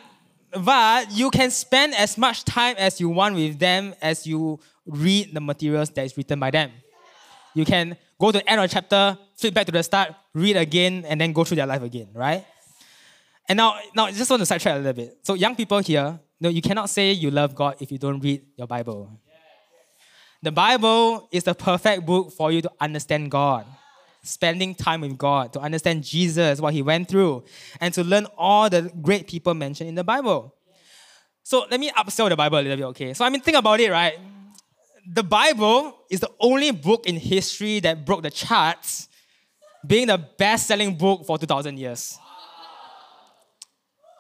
but 0.53 1.11
you 1.13 1.31
can 1.31 1.51
spend 1.51 1.95
as 1.95 2.19
much 2.19 2.45
time 2.45 2.77
as 2.79 3.01
you 3.01 3.09
want 3.09 3.35
with 3.35 3.59
them 3.59 3.95
as 4.01 4.27
you 4.27 4.61
read 4.87 5.35
the 5.35 5.41
materials 5.41 5.91
that 5.91 6.05
is 6.05 6.17
written 6.17 6.41
by 6.41 6.51
them. 6.51 6.71
You 7.55 7.65
can 7.65 7.97
go 8.21 8.33
to 8.33 8.39
the 8.39 8.49
end 8.49 8.61
of 8.61 8.69
the 8.69 8.75
chapter, 8.75 9.19
flip 9.37 9.55
back 9.55 9.67
to 9.67 9.73
the 9.73 9.83
start, 9.83 10.15
read 10.35 10.57
again, 10.57 11.05
and 11.07 11.21
then 11.21 11.33
go 11.33 11.45
through 11.45 11.57
their 11.57 11.67
life 11.67 11.83
again, 11.83 12.09
right? 12.15 12.45
And 13.49 13.57
now, 13.57 13.79
now 13.97 14.05
I 14.05 14.13
just 14.13 14.31
want 14.31 14.41
to 14.41 14.47
sidetrack 14.47 14.75
a 14.75 14.79
little 14.79 14.93
bit. 14.93 15.19
So 15.23 15.35
young 15.35 15.57
people 15.57 15.79
here, 15.79 16.21
no, 16.41 16.49
you 16.49 16.63
cannot 16.63 16.89
say 16.89 17.13
you 17.13 17.31
love 17.31 17.55
God 17.55 17.77
if 17.81 17.91
you 17.91 17.99
don't 17.99 18.21
read 18.21 18.43
your 18.57 18.67
Bible. 18.67 19.11
The 20.43 20.53
Bible 20.53 21.29
is 21.33 21.45
the 21.45 21.55
perfect 21.55 22.07
book 22.07 22.33
for 22.33 22.53
you 22.53 22.63
to 22.63 22.71
understand 22.81 23.31
God, 23.31 23.67
spending 24.23 24.75
time 24.75 25.03
with 25.03 25.19
God, 25.19 25.53
to 25.55 25.61
understand 25.61 26.05
Jesus, 26.05 26.61
what 26.61 26.73
he 26.73 26.81
went 26.81 27.09
through, 27.09 27.45
and 27.81 27.93
to 27.95 28.05
learn 28.05 28.27
all 28.39 28.71
the 28.71 28.91
great 29.03 29.27
people 29.27 29.53
mentioned 29.53 29.89
in 29.89 29.97
the 29.97 30.05
Bible. 30.05 30.55
So 31.43 31.67
let 31.71 31.81
me 31.81 31.91
upsell 31.91 32.29
the 32.29 32.37
Bible 32.37 32.59
a 32.59 32.63
little 32.63 32.77
bit, 32.77 32.85
okay? 32.85 33.15
So 33.15 33.25
I 33.25 33.29
mean, 33.29 33.41
think 33.41 33.57
about 33.57 33.81
it, 33.81 33.91
right? 33.91 34.19
The 35.13 35.25
Bible 35.25 35.97
is 36.09 36.21
the 36.21 36.31
only 36.39 36.71
book 36.71 37.05
in 37.05 37.17
history 37.17 37.81
that 37.81 38.07
broke 38.07 38.23
the 38.23 38.31
charts, 38.31 39.09
being 39.85 40.07
the 40.07 40.19
best 40.19 40.69
selling 40.69 40.97
book 40.97 41.27
for 41.27 41.37
2,000 41.37 41.77
years. 41.77 42.17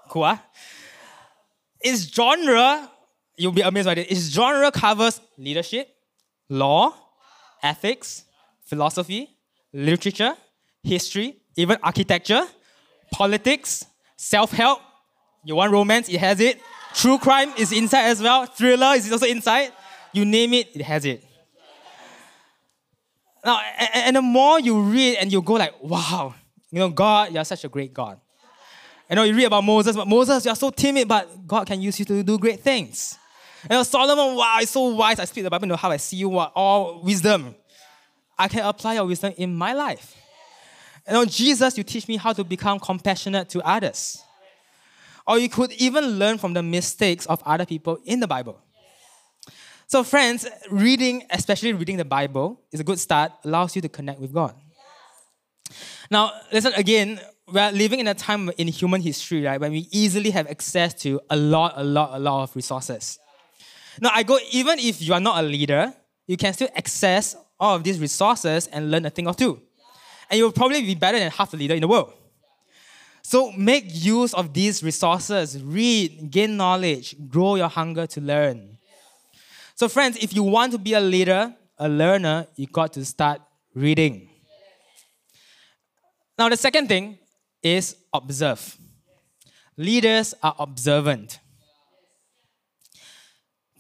Cool, 0.08 0.24
ah? 0.24 0.34
huh? 0.34 0.42
its 1.80 2.12
genre, 2.12 2.90
you'll 3.36 3.52
be 3.52 3.60
amazed 3.60 3.86
by 3.86 3.94
this, 3.94 4.06
Its 4.08 4.34
genre 4.34 4.72
covers 4.72 5.20
leadership, 5.38 5.88
law, 6.48 6.92
ethics, 7.62 8.24
philosophy, 8.64 9.30
literature, 9.72 10.34
history, 10.82 11.36
even 11.54 11.78
architecture, 11.84 12.42
politics, 13.12 13.86
self 14.16 14.50
help. 14.50 14.80
You 15.44 15.54
want 15.54 15.70
romance, 15.70 16.08
it 16.08 16.18
has 16.18 16.40
it. 16.40 16.60
True 16.94 17.18
crime 17.18 17.52
is 17.56 17.70
inside 17.70 18.06
as 18.06 18.20
well. 18.20 18.46
Thriller 18.46 18.94
is 18.96 19.12
also 19.12 19.26
inside. 19.26 19.70
You 20.12 20.24
name 20.24 20.54
it, 20.54 20.74
it 20.74 20.82
has 20.82 21.04
it. 21.04 21.24
Now, 23.44 23.60
and 23.94 24.16
the 24.16 24.22
more 24.22 24.60
you 24.60 24.80
read 24.82 25.16
and 25.16 25.32
you 25.32 25.40
go 25.40 25.54
like, 25.54 25.82
wow, 25.82 26.34
you 26.70 26.78
know, 26.78 26.90
God, 26.90 27.32
you're 27.32 27.44
such 27.44 27.64
a 27.64 27.68
great 27.68 27.94
God. 27.94 28.20
I 29.08 29.14
know 29.14 29.24
you 29.24 29.34
read 29.34 29.44
about 29.44 29.64
Moses, 29.64 29.96
but 29.96 30.06
Moses, 30.06 30.44
you're 30.44 30.54
so 30.54 30.70
timid, 30.70 31.08
but 31.08 31.46
God 31.46 31.66
can 31.66 31.80
use 31.80 31.98
you 31.98 32.04
to 32.04 32.22
do 32.22 32.38
great 32.38 32.60
things. 32.60 33.18
You 33.64 33.70
know, 33.70 33.82
Solomon, 33.82 34.36
wow, 34.36 34.58
it's 34.60 34.70
so 34.70 34.94
wise. 34.94 35.18
I 35.18 35.24
speak 35.24 35.44
the 35.44 35.50
Bible, 35.50 35.66
know 35.66 35.76
how 35.76 35.90
I 35.90 35.96
see 35.96 36.16
you, 36.16 36.28
what, 36.28 36.52
all 36.54 37.02
wisdom. 37.02 37.54
I 38.38 38.48
can 38.48 38.64
apply 38.64 38.94
your 38.94 39.04
wisdom 39.04 39.34
in 39.36 39.54
my 39.54 39.72
life. 39.72 40.14
You 41.06 41.14
know, 41.14 41.24
Jesus, 41.24 41.76
you 41.76 41.82
teach 41.82 42.06
me 42.06 42.16
how 42.16 42.32
to 42.32 42.44
become 42.44 42.78
compassionate 42.78 43.48
to 43.50 43.60
others. 43.62 44.22
Or 45.26 45.38
you 45.38 45.48
could 45.48 45.72
even 45.72 46.18
learn 46.18 46.38
from 46.38 46.54
the 46.54 46.62
mistakes 46.62 47.26
of 47.26 47.42
other 47.44 47.66
people 47.66 47.98
in 48.04 48.20
the 48.20 48.28
Bible. 48.28 48.60
So, 49.90 50.04
friends, 50.04 50.46
reading, 50.70 51.24
especially 51.30 51.72
reading 51.72 51.96
the 51.96 52.04
Bible, 52.04 52.60
is 52.70 52.78
a 52.78 52.84
good 52.84 53.00
start, 53.00 53.32
allows 53.42 53.74
you 53.74 53.82
to 53.82 53.88
connect 53.88 54.20
with 54.20 54.32
God. 54.32 54.54
Now, 56.08 56.30
listen 56.52 56.72
again, 56.74 57.20
we're 57.52 57.72
living 57.72 57.98
in 57.98 58.06
a 58.06 58.14
time 58.14 58.52
in 58.56 58.68
human 58.68 59.00
history, 59.00 59.44
right, 59.44 59.60
when 59.60 59.72
we 59.72 59.88
easily 59.90 60.30
have 60.30 60.46
access 60.46 60.94
to 61.02 61.20
a 61.28 61.34
lot, 61.34 61.72
a 61.74 61.82
lot, 61.82 62.10
a 62.12 62.20
lot 62.20 62.44
of 62.44 62.54
resources. 62.54 63.18
Now, 64.00 64.10
I 64.14 64.22
go, 64.22 64.38
even 64.52 64.78
if 64.78 65.02
you 65.02 65.12
are 65.12 65.18
not 65.18 65.42
a 65.42 65.44
leader, 65.44 65.92
you 66.28 66.36
can 66.36 66.52
still 66.52 66.68
access 66.76 67.34
all 67.58 67.74
of 67.74 67.82
these 67.82 67.98
resources 67.98 68.68
and 68.68 68.92
learn 68.92 69.06
a 69.06 69.10
thing 69.10 69.26
or 69.26 69.34
two. 69.34 69.60
And 70.30 70.38
you'll 70.38 70.52
probably 70.52 70.82
be 70.82 70.94
better 70.94 71.18
than 71.18 71.32
half 71.32 71.50
the 71.50 71.56
leader 71.56 71.74
in 71.74 71.80
the 71.80 71.88
world. 71.88 72.12
So 73.22 73.50
make 73.50 73.86
use 73.88 74.34
of 74.34 74.54
these 74.54 74.84
resources. 74.84 75.60
Read, 75.60 76.30
gain 76.30 76.56
knowledge, 76.56 77.16
grow 77.28 77.56
your 77.56 77.68
hunger 77.68 78.06
to 78.06 78.20
learn. 78.20 78.69
So, 79.80 79.88
friends, 79.88 80.18
if 80.20 80.34
you 80.34 80.42
want 80.42 80.72
to 80.72 80.78
be 80.78 80.92
a 80.92 81.00
leader, 81.00 81.54
a 81.78 81.88
learner, 81.88 82.46
you 82.54 82.66
got 82.66 82.92
to 82.92 83.02
start 83.02 83.40
reading. 83.74 84.28
Now, 86.38 86.50
the 86.50 86.58
second 86.58 86.88
thing 86.88 87.18
is 87.62 87.96
observe. 88.12 88.76
Leaders 89.78 90.34
are 90.42 90.54
observant. 90.58 91.38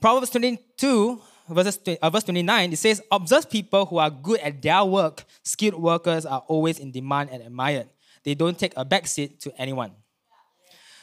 Proverbs 0.00 0.30
22, 0.30 1.20
verses, 1.50 1.78
uh, 2.00 2.08
verse 2.08 2.24
29, 2.24 2.72
it 2.72 2.78
says, 2.78 3.02
Observe 3.12 3.50
people 3.50 3.84
who 3.84 3.98
are 3.98 4.08
good 4.08 4.40
at 4.40 4.62
their 4.62 4.82
work. 4.82 5.24
Skilled 5.42 5.74
workers 5.74 6.24
are 6.24 6.42
always 6.48 6.78
in 6.78 6.90
demand 6.90 7.28
and 7.30 7.42
admired. 7.42 7.90
They 8.24 8.34
don't 8.34 8.58
take 8.58 8.72
a 8.74 8.86
backseat 8.86 9.40
to 9.40 9.52
anyone. 9.60 9.92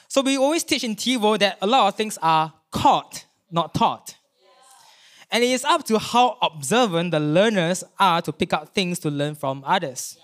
So 0.07 0.21
we 0.23 0.37
always 0.37 0.63
teach 0.63 0.83
in 0.83 0.95
TiVo 0.95 1.37
that 1.37 1.59
a 1.61 1.67
lot 1.67 1.87
of 1.87 1.93
things 1.93 2.17
are 2.19 2.51
caught, 2.71 3.25
not 3.51 3.75
taught. 3.75 4.15
And 5.31 5.43
it 5.43 5.47
is 5.47 5.65
up 5.65 5.83
to 5.85 5.99
how 5.99 6.37
observant 6.41 7.11
the 7.11 7.19
learners 7.19 7.83
are 7.99 8.21
to 8.21 8.31
pick 8.31 8.53
up 8.53 8.73
things 8.73 8.99
to 8.99 9.09
learn 9.09 9.35
from 9.35 9.63
others. 9.65 10.17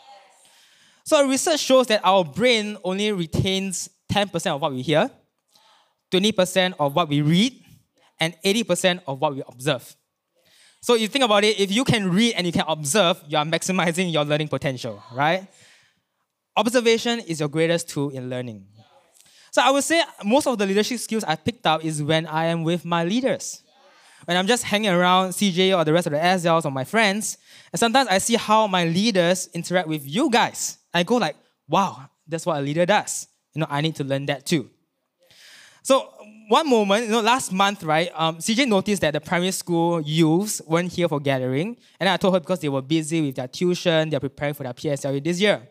So 1.03 1.27
research 1.27 1.59
shows 1.59 1.87
that 1.87 2.01
our 2.03 2.23
brain 2.23 2.77
only 2.83 3.11
retains 3.11 3.89
10% 4.11 4.55
of 4.55 4.61
what 4.61 4.71
we 4.71 4.81
hear, 4.81 5.09
20% 6.11 6.75
of 6.79 6.95
what 6.95 7.09
we 7.09 7.21
read, 7.21 7.53
and 8.19 8.35
80% 8.45 9.01
of 9.07 9.19
what 9.19 9.35
we 9.35 9.43
observe. 9.47 9.95
So 10.81 10.95
you 10.95 11.07
think 11.07 11.25
about 11.25 11.43
it, 11.43 11.59
if 11.59 11.71
you 11.71 11.83
can 11.83 12.11
read 12.11 12.33
and 12.35 12.45
you 12.45 12.53
can 12.53 12.65
observe, 12.67 13.21
you 13.27 13.37
are 13.37 13.45
maximizing 13.45 14.11
your 14.11 14.23
learning 14.23 14.49
potential, 14.49 15.01
right? 15.13 15.47
Observation 16.55 17.19
is 17.21 17.39
your 17.39 17.49
greatest 17.49 17.89
tool 17.89 18.09
in 18.09 18.29
learning. 18.29 18.65
So 19.51 19.61
I 19.61 19.71
would 19.71 19.83
say 19.83 20.01
most 20.23 20.45
of 20.47 20.57
the 20.57 20.65
leadership 20.65 20.99
skills 20.99 21.23
I 21.23 21.35
picked 21.35 21.65
up 21.65 21.83
is 21.83 22.03
when 22.03 22.27
I 22.27 22.45
am 22.45 22.63
with 22.63 22.85
my 22.85 23.03
leaders. 23.03 23.62
When 24.25 24.37
I'm 24.37 24.47
just 24.47 24.63
hanging 24.63 24.91
around 24.91 25.31
CJ 25.31 25.77
or 25.77 25.83
the 25.83 25.93
rest 25.93 26.07
of 26.07 26.13
the 26.13 26.19
SLs 26.19 26.65
or 26.65 26.71
my 26.71 26.83
friends, 26.83 27.37
and 27.71 27.79
sometimes 27.79 28.07
I 28.09 28.17
see 28.17 28.35
how 28.35 28.67
my 28.67 28.85
leaders 28.85 29.49
interact 29.53 29.87
with 29.87 30.07
you 30.07 30.29
guys. 30.29 30.77
I 30.93 31.03
go 31.03 31.17
like, 31.17 31.35
wow, 31.67 32.09
that's 32.27 32.45
what 32.45 32.57
a 32.57 32.61
leader 32.61 32.85
does. 32.85 33.27
You 33.53 33.61
know, 33.61 33.67
I 33.69 33.81
need 33.81 33.95
to 33.95 34.03
learn 34.03 34.25
that 34.27 34.45
too. 34.45 34.69
So 35.81 36.09
one 36.47 36.69
moment, 36.69 37.05
you 37.05 37.11
know, 37.11 37.21
last 37.21 37.51
month, 37.51 37.83
right, 37.83 38.09
um, 38.15 38.37
CJ 38.37 38.67
noticed 38.67 39.01
that 39.01 39.11
the 39.11 39.21
primary 39.21 39.51
school 39.51 40.01
youths 40.01 40.61
weren't 40.65 40.91
here 40.91 41.07
for 41.07 41.19
gathering. 41.19 41.77
And 41.99 42.09
I 42.09 42.17
told 42.17 42.33
her 42.33 42.39
because 42.39 42.59
they 42.59 42.69
were 42.69 42.81
busy 42.81 43.21
with 43.21 43.35
their 43.35 43.47
tuition, 43.47 44.09
they're 44.09 44.19
preparing 44.19 44.53
for 44.53 44.63
their 44.63 44.73
PSLE 44.73 45.23
this 45.23 45.39
year. 45.39 45.67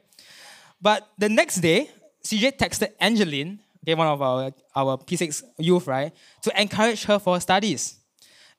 But 0.80 1.08
the 1.16 1.28
next 1.28 1.56
day, 1.56 1.90
CJ 2.24 2.56
texted 2.56 2.92
Angeline, 3.00 3.60
okay, 3.84 3.94
one 3.94 4.06
of 4.06 4.20
our, 4.20 4.52
our 4.74 4.98
P6 4.98 5.42
youth, 5.58 5.86
right, 5.86 6.12
to 6.42 6.60
encourage 6.60 7.04
her 7.04 7.18
for 7.18 7.40
studies. 7.40 7.98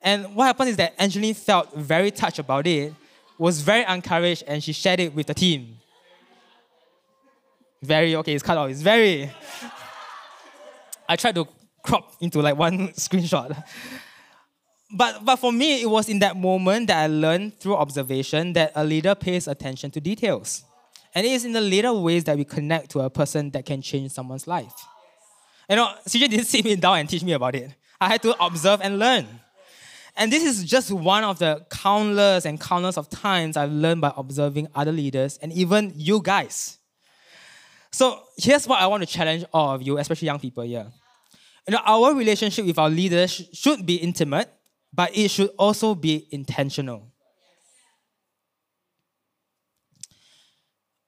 And 0.04 0.36
what 0.36 0.46
happened 0.46 0.70
is 0.70 0.78
that 0.78 0.94
Angeline 1.00 1.34
felt 1.34 1.74
very 1.74 2.12
touched 2.12 2.40
about 2.40 2.68
it, 2.68 2.94
was 3.38 3.62
very 3.62 3.86
encouraged, 3.86 4.44
and 4.46 4.62
she 4.62 4.74
shared 4.74 5.00
it 5.00 5.16
with 5.16 5.28
the 5.28 5.34
team. 5.34 5.78
Very, 7.82 8.16
okay, 8.18 8.34
it's 8.34 8.44
cut 8.44 8.58
off. 8.58 8.70
It's 8.70 8.82
very. 8.82 9.32
I 11.08 11.16
tried 11.16 11.36
to 11.36 11.48
crop 11.82 12.14
into 12.20 12.42
like 12.42 12.58
one 12.58 12.90
screenshot. 12.94 13.62
But, 14.96 15.26
but 15.26 15.38
for 15.38 15.52
me, 15.52 15.82
it 15.82 15.90
was 15.90 16.08
in 16.08 16.20
that 16.20 16.38
moment 16.38 16.88
that 16.88 17.04
I 17.04 17.08
learned 17.08 17.60
through 17.60 17.76
observation 17.76 18.54
that 18.54 18.74
a 18.76 18.84
leader 18.84 19.16
pays 19.16 19.48
attention 19.48 19.90
to 19.92 20.00
details. 20.00 20.64
And 21.16 21.26
it 21.26 21.32
is 21.32 21.46
in 21.46 21.54
the 21.54 21.62
little 21.62 22.04
ways 22.04 22.24
that 22.26 22.38
we 22.38 22.46
connect 22.46 22.92
to 22.92 23.00
a 23.02 23.10
person 23.10 23.52
that 23.52 23.66
can 23.66 23.82
change 23.82 24.12
someone's 24.12 24.48
life. 24.48 24.74
You 25.70 25.78
know, 25.78 25.94
CJ 26.08 26.30
didn't 26.30 26.46
sit 26.46 26.66
me 26.66 26.76
down 26.76 27.00
and 27.00 27.10
teach 27.10 27.24
me 27.24 27.34
about 27.34 27.56
it. 27.56 27.72
I 28.00 28.10
had 28.10 28.22
to 28.24 28.36
observe 28.44 28.82
and 28.82 29.00
learn. 29.00 29.28
And 30.16 30.32
this 30.32 30.44
is 30.44 30.64
just 30.64 30.92
one 30.92 31.24
of 31.24 31.40
the 31.40 31.66
countless 31.70 32.46
and 32.46 32.60
countless 32.60 32.98
of 32.98 33.10
times 33.10 33.58
I've 33.58 33.72
learned 33.72 34.02
by 34.02 34.14
observing 34.16 34.68
other 34.76 34.92
leaders 34.92 35.38
and 35.42 35.52
even 35.54 35.92
you 35.96 36.22
guys. 36.22 36.78
So 37.92 38.22
here's 38.38 38.68
what 38.68 38.80
I 38.80 38.88
want 38.88 39.02
to 39.02 39.08
challenge 39.08 39.44
all 39.54 39.74
of 39.74 39.82
you, 39.82 39.98
especially 39.98 40.28
young 40.28 40.40
people 40.40 40.64
here. 40.64 40.88
You 41.68 41.74
know, 41.74 41.82
our 41.86 42.14
relationship 42.14 42.66
with 42.66 42.78
our 42.78 42.90
leaders 42.90 43.50
should 43.54 43.86
be 43.86 43.96
intimate, 43.96 44.50
but 44.92 45.16
it 45.16 45.30
should 45.30 45.50
also 45.58 45.96
be 45.96 46.28
intentional. 46.32 47.12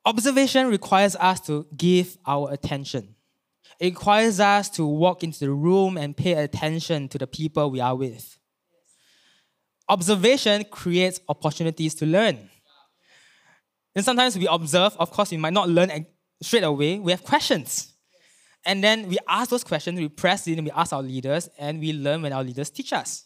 Observation 0.05 0.67
requires 0.67 1.15
us 1.15 1.39
to 1.41 1.65
give 1.75 2.17
our 2.25 2.53
attention. 2.53 3.15
It 3.79 3.85
requires 3.85 4.39
us 4.39 4.69
to 4.71 4.85
walk 4.85 5.23
into 5.23 5.39
the 5.39 5.51
room 5.51 5.97
and 5.97 6.15
pay 6.15 6.33
attention 6.33 7.09
to 7.09 7.17
the 7.17 7.27
people 7.27 7.69
we 7.71 7.81
are 7.81 7.95
with. 7.95 8.37
Observation 9.87 10.63
creates 10.71 11.19
opportunities 11.29 11.93
to 11.95 12.05
learn. 12.05 12.49
And 13.95 14.03
sometimes 14.03 14.37
we 14.37 14.47
observe, 14.47 14.95
of 14.97 15.11
course, 15.11 15.31
we 15.31 15.37
might 15.37 15.53
not 15.53 15.69
learn 15.69 16.05
straight 16.41 16.63
away. 16.63 16.99
We 16.99 17.11
have 17.11 17.23
questions. 17.23 17.93
And 18.65 18.83
then 18.83 19.07
we 19.07 19.17
ask 19.27 19.51
those 19.51 19.63
questions, 19.63 19.99
we 19.99 20.09
press 20.09 20.47
in, 20.47 20.63
we 20.63 20.71
ask 20.71 20.91
our 20.91 21.03
leaders, 21.03 21.49
and 21.57 21.79
we 21.79 21.93
learn 21.93 22.23
when 22.23 22.33
our 22.33 22.43
leaders 22.43 22.71
teach 22.71 22.93
us. 22.93 23.25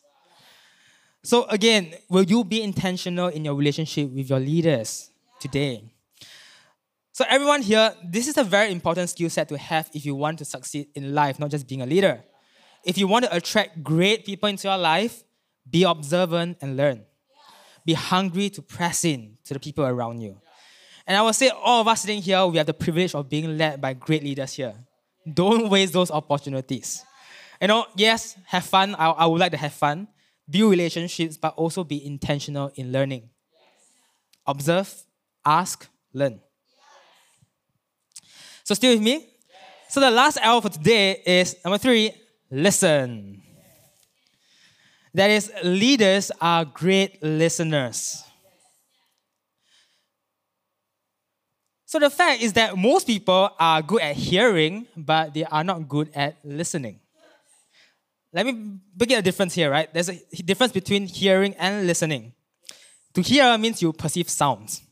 So, 1.23 1.45
again, 1.45 1.93
will 2.09 2.23
you 2.23 2.43
be 2.43 2.61
intentional 2.61 3.29
in 3.29 3.45
your 3.45 3.55
relationship 3.55 4.09
with 4.11 4.29
your 4.29 4.39
leaders 4.39 5.09
today? 5.39 5.83
So, 7.13 7.25
everyone 7.29 7.61
here, 7.61 7.93
this 8.03 8.27
is 8.27 8.37
a 8.37 8.43
very 8.43 8.71
important 8.71 9.09
skill 9.09 9.29
set 9.29 9.49
to 9.49 9.57
have 9.57 9.89
if 9.93 10.05
you 10.05 10.15
want 10.15 10.39
to 10.39 10.45
succeed 10.45 10.87
in 10.93 11.13
life, 11.13 11.39
not 11.39 11.51
just 11.51 11.67
being 11.67 11.81
a 11.81 11.85
leader. 11.85 12.23
If 12.83 12.97
you 12.97 13.07
want 13.07 13.25
to 13.25 13.35
attract 13.35 13.83
great 13.83 14.25
people 14.25 14.47
into 14.47 14.67
your 14.67 14.77
life, 14.77 15.23
be 15.69 15.84
observant 15.84 16.58
and 16.62 16.77
learn. 16.77 17.05
Be 17.86 17.93
hungry 17.93 18.49
to 18.51 18.62
press 18.62 19.05
in 19.05 19.38
to 19.45 19.53
the 19.53 19.60
people 19.60 19.86
around 19.86 20.21
you. 20.21 20.39
And 21.08 21.17
I 21.17 21.21
will 21.21 21.34
say, 21.34 21.49
all 21.49 21.82
of 21.82 21.88
us 21.88 22.01
sitting 22.01 22.21
here, 22.21 22.45
we 22.45 22.58
have 22.58 22.67
the 22.67 22.73
privilege 22.73 23.15
of 23.15 23.29
being 23.29 23.58
led 23.58 23.82
by 23.82 23.93
great 23.93 24.23
leaders 24.23 24.53
here. 24.53 24.75
Don't 25.32 25.69
waste 25.69 25.93
those 25.93 26.12
opportunities. 26.12 27.03
You 27.62 27.67
know, 27.67 27.88
yes, 27.95 28.38
have 28.45 28.63
fun. 28.63 28.95
I, 28.95 29.10
I 29.10 29.25
would 29.25 29.39
like 29.39 29.51
to 29.51 29.58
have 29.58 29.73
fun, 29.73 30.08
build 30.49 30.71
relationships, 30.71 31.36
but 31.36 31.55
also 31.55 31.84
be 31.84 32.05
intentional 32.05 32.71
in 32.75 32.91
learning. 32.91 33.29
Observe, 34.45 34.93
ask, 35.45 35.88
learn. 36.13 36.39
So, 38.63 38.75
still 38.75 38.93
with 38.93 39.01
me? 39.01 39.27
So, 39.89 39.99
the 39.99 40.12
last 40.12 40.38
L 40.41 40.62
for 40.62 40.69
today 40.69 41.23
is 41.25 41.55
number 41.65 41.79
three 41.79 42.13
listen. 42.51 43.41
That 45.13 45.29
is, 45.29 45.51
leaders 45.63 46.31
are 46.39 46.65
great 46.65 47.21
listeners. 47.23 48.23
So 51.85 51.97
the 51.97 52.11
fact 52.11 52.43
is 52.43 52.53
that 52.53 52.77
most 52.77 53.07
people 53.07 53.49
are 53.59 53.81
good 53.81 54.01
at 54.01 54.15
hearing, 54.15 54.85
but 54.95 55.33
they 55.33 55.43
are 55.45 55.63
not 55.63 55.89
good 55.89 56.11
at 56.13 56.37
listening. 56.43 56.99
Let 58.31 58.45
me 58.45 58.77
begin 58.95 59.17
a 59.17 59.21
difference 59.23 59.55
here, 59.55 59.71
right? 59.71 59.91
There's 59.91 60.09
a 60.09 60.21
difference 60.45 60.71
between 60.71 61.07
hearing 61.07 61.55
and 61.55 61.87
listening. 61.87 62.33
To 63.15 63.21
hear 63.21 63.57
means 63.57 63.81
you 63.81 63.91
perceive 63.91 64.29
sounds. 64.29 64.83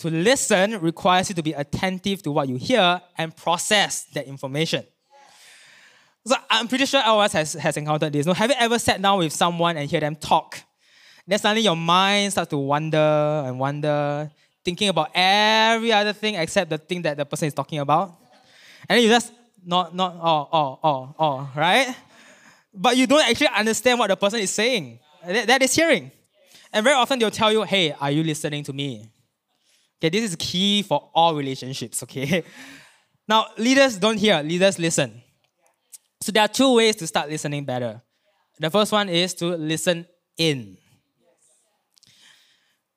To 0.00 0.10
listen 0.10 0.78
requires 0.80 1.30
you 1.30 1.34
to 1.36 1.42
be 1.42 1.54
attentive 1.54 2.22
to 2.24 2.32
what 2.32 2.48
you 2.48 2.56
hear 2.56 3.00
and 3.16 3.34
process 3.34 4.04
that 4.12 4.26
information. 4.26 4.84
So 6.28 6.36
I'm 6.50 6.68
pretty 6.68 6.84
sure 6.84 7.02
all 7.02 7.20
of 7.20 7.24
us 7.24 7.32
has, 7.32 7.52
has 7.54 7.76
encountered 7.78 8.12
this. 8.12 8.26
No, 8.26 8.34
have 8.34 8.50
you 8.50 8.56
ever 8.58 8.78
sat 8.78 9.00
down 9.00 9.18
with 9.18 9.32
someone 9.32 9.78
and 9.78 9.88
hear 9.88 10.00
them 10.00 10.14
talk? 10.14 10.60
Then 11.26 11.38
suddenly 11.38 11.62
your 11.62 11.76
mind 11.76 12.32
starts 12.32 12.50
to 12.50 12.58
wander 12.58 13.44
and 13.46 13.58
wander 13.58 14.30
thinking 14.62 14.90
about 14.90 15.10
every 15.14 15.90
other 15.90 16.12
thing 16.12 16.34
except 16.34 16.68
the 16.68 16.76
thing 16.76 17.00
that 17.02 17.16
the 17.16 17.24
person 17.24 17.48
is 17.48 17.54
talking 17.54 17.78
about. 17.78 18.14
And 18.88 18.96
then 18.96 19.02
you 19.04 19.08
just 19.08 19.32
not, 19.64 19.94
not, 19.94 20.16
oh, 20.20 20.48
oh, 20.52 20.78
oh, 20.82 21.14
oh, 21.18 21.50
right? 21.56 21.96
But 22.74 22.98
you 22.98 23.06
don't 23.06 23.26
actually 23.26 23.48
understand 23.48 23.98
what 23.98 24.08
the 24.08 24.16
person 24.16 24.40
is 24.40 24.50
saying. 24.50 24.98
that, 25.26 25.46
that 25.46 25.62
is 25.62 25.74
hearing. 25.74 26.10
And 26.74 26.84
very 26.84 26.96
often 26.96 27.18
they'll 27.18 27.30
tell 27.30 27.50
you, 27.50 27.62
hey, 27.62 27.92
are 27.98 28.10
you 28.10 28.22
listening 28.22 28.64
to 28.64 28.74
me? 28.74 29.08
Okay, 29.98 30.10
this 30.10 30.30
is 30.30 30.36
key 30.36 30.82
for 30.82 31.08
all 31.14 31.34
relationships, 31.34 32.02
okay? 32.02 32.44
Now, 33.28 33.48
leaders 33.58 33.98
don't 33.98 34.16
hear, 34.16 34.42
leaders 34.42 34.78
listen. 34.78 35.22
So 36.20 36.32
there 36.32 36.42
are 36.42 36.48
two 36.48 36.74
ways 36.74 36.96
to 36.96 37.06
start 37.06 37.30
listening 37.30 37.64
better. 37.64 38.02
The 38.58 38.70
first 38.70 38.92
one 38.92 39.08
is 39.08 39.34
to 39.34 39.56
listen 39.56 40.06
in. 40.36 40.76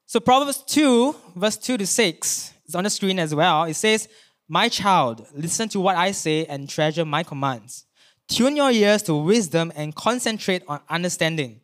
So 0.07 0.19
Proverbs 0.19 0.63
2, 0.67 1.15
verse 1.35 1.57
2 1.57 1.77
to 1.77 1.87
6 1.87 2.53
is 2.67 2.75
on 2.75 2.83
the 2.83 2.89
screen 2.89 3.19
as 3.19 3.33
well. 3.33 3.63
It 3.63 3.75
says, 3.75 4.09
My 4.49 4.67
child, 4.67 5.25
listen 5.33 5.69
to 5.69 5.79
what 5.79 5.95
I 5.95 6.11
say 6.11 6.45
and 6.45 6.67
treasure 6.67 7.05
my 7.05 7.23
commands. 7.23 7.85
Tune 8.27 8.55
your 8.55 8.71
ears 8.71 9.03
to 9.03 9.15
wisdom 9.15 9.71
and 9.75 9.95
concentrate 9.95 10.63
on 10.67 10.81
understanding. 10.89 11.61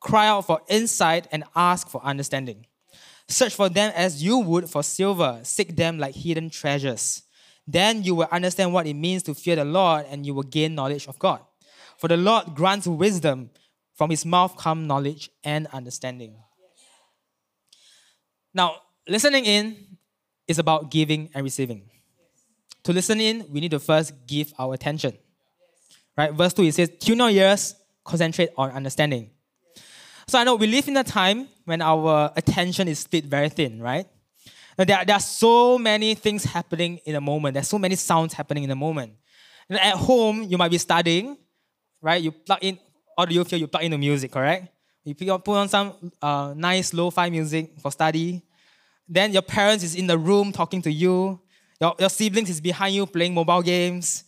Cry 0.00 0.28
out 0.28 0.46
for 0.46 0.60
insight 0.68 1.26
and 1.32 1.44
ask 1.56 1.88
for 1.88 2.04
understanding. 2.04 2.66
Search 3.28 3.54
for 3.54 3.68
them 3.68 3.92
as 3.94 4.22
you 4.22 4.38
would 4.38 4.70
for 4.70 4.82
silver, 4.82 5.40
seek 5.42 5.76
them 5.76 5.98
like 5.98 6.14
hidden 6.14 6.50
treasures. 6.50 7.22
Then 7.70 8.02
you 8.02 8.14
will 8.14 8.28
understand 8.32 8.72
what 8.72 8.86
it 8.86 8.94
means 8.94 9.22
to 9.24 9.34
fear 9.34 9.54
the 9.54 9.64
Lord 9.64 10.06
and 10.08 10.24
you 10.24 10.32
will 10.32 10.42
gain 10.42 10.74
knowledge 10.74 11.06
of 11.06 11.18
God. 11.18 11.40
For 11.98 12.08
the 12.08 12.16
Lord 12.16 12.54
grants 12.54 12.86
wisdom, 12.86 13.50
from 13.94 14.08
his 14.08 14.24
mouth 14.24 14.56
come 14.56 14.86
knowledge 14.86 15.28
and 15.44 15.66
understanding. 15.66 16.34
Now, 18.54 18.76
listening 19.06 19.44
in 19.44 19.76
is 20.46 20.58
about 20.58 20.90
giving 20.90 21.28
and 21.34 21.44
receiving. 21.44 21.90
To 22.84 22.92
listen 22.94 23.20
in, 23.20 23.44
we 23.50 23.60
need 23.60 23.72
to 23.72 23.80
first 23.80 24.14
give 24.26 24.54
our 24.58 24.72
attention. 24.72 25.18
Right? 26.16 26.32
Verse 26.32 26.54
2, 26.54 26.62
it 26.62 26.74
says, 26.74 26.90
Tune 26.98 27.18
your 27.18 27.28
ears, 27.28 27.74
concentrate 28.02 28.48
on 28.56 28.70
understanding. 28.70 29.30
So 30.26 30.38
I 30.38 30.44
know 30.44 30.54
we 30.54 30.68
live 30.68 30.88
in 30.88 30.96
a 30.96 31.04
time 31.04 31.48
when 31.66 31.82
our 31.82 32.32
attention 32.34 32.88
is 32.88 33.00
split 33.00 33.26
very 33.26 33.50
thin, 33.50 33.82
right? 33.82 34.06
Now, 34.78 34.84
there, 34.84 35.04
there 35.04 35.16
are 35.16 35.20
so 35.20 35.76
many 35.76 36.14
things 36.14 36.44
happening 36.44 37.00
in 37.04 37.16
a 37.16 37.20
moment. 37.20 37.54
There's 37.54 37.66
so 37.66 37.78
many 37.78 37.96
sounds 37.96 38.32
happening 38.32 38.62
in 38.62 38.70
a 38.70 38.76
moment. 38.76 39.12
Know, 39.68 39.76
at 39.76 39.94
home, 39.94 40.44
you 40.44 40.56
might 40.56 40.70
be 40.70 40.78
studying, 40.78 41.36
right? 42.00 42.22
You 42.22 42.30
plug 42.30 42.58
in, 42.62 42.78
you 43.28 43.44
feel 43.44 43.58
you 43.58 43.66
plug 43.66 43.82
in 43.82 43.90
the 43.90 43.98
music, 43.98 44.30
correct? 44.30 44.68
You 45.04 45.14
put 45.14 45.48
on 45.48 45.68
some 45.68 46.12
uh, 46.22 46.54
nice 46.56 46.94
lo-fi 46.94 47.28
music 47.28 47.72
for 47.80 47.90
study. 47.90 48.42
Then 49.08 49.32
your 49.32 49.42
parents 49.42 49.82
is 49.82 49.94
in 49.94 50.06
the 50.06 50.16
room 50.16 50.52
talking 50.52 50.80
to 50.82 50.92
you. 50.92 51.40
Your, 51.80 51.94
your 51.98 52.10
siblings 52.10 52.50
is 52.50 52.60
behind 52.60 52.94
you 52.94 53.06
playing 53.06 53.34
mobile 53.34 53.62
games, 53.62 54.24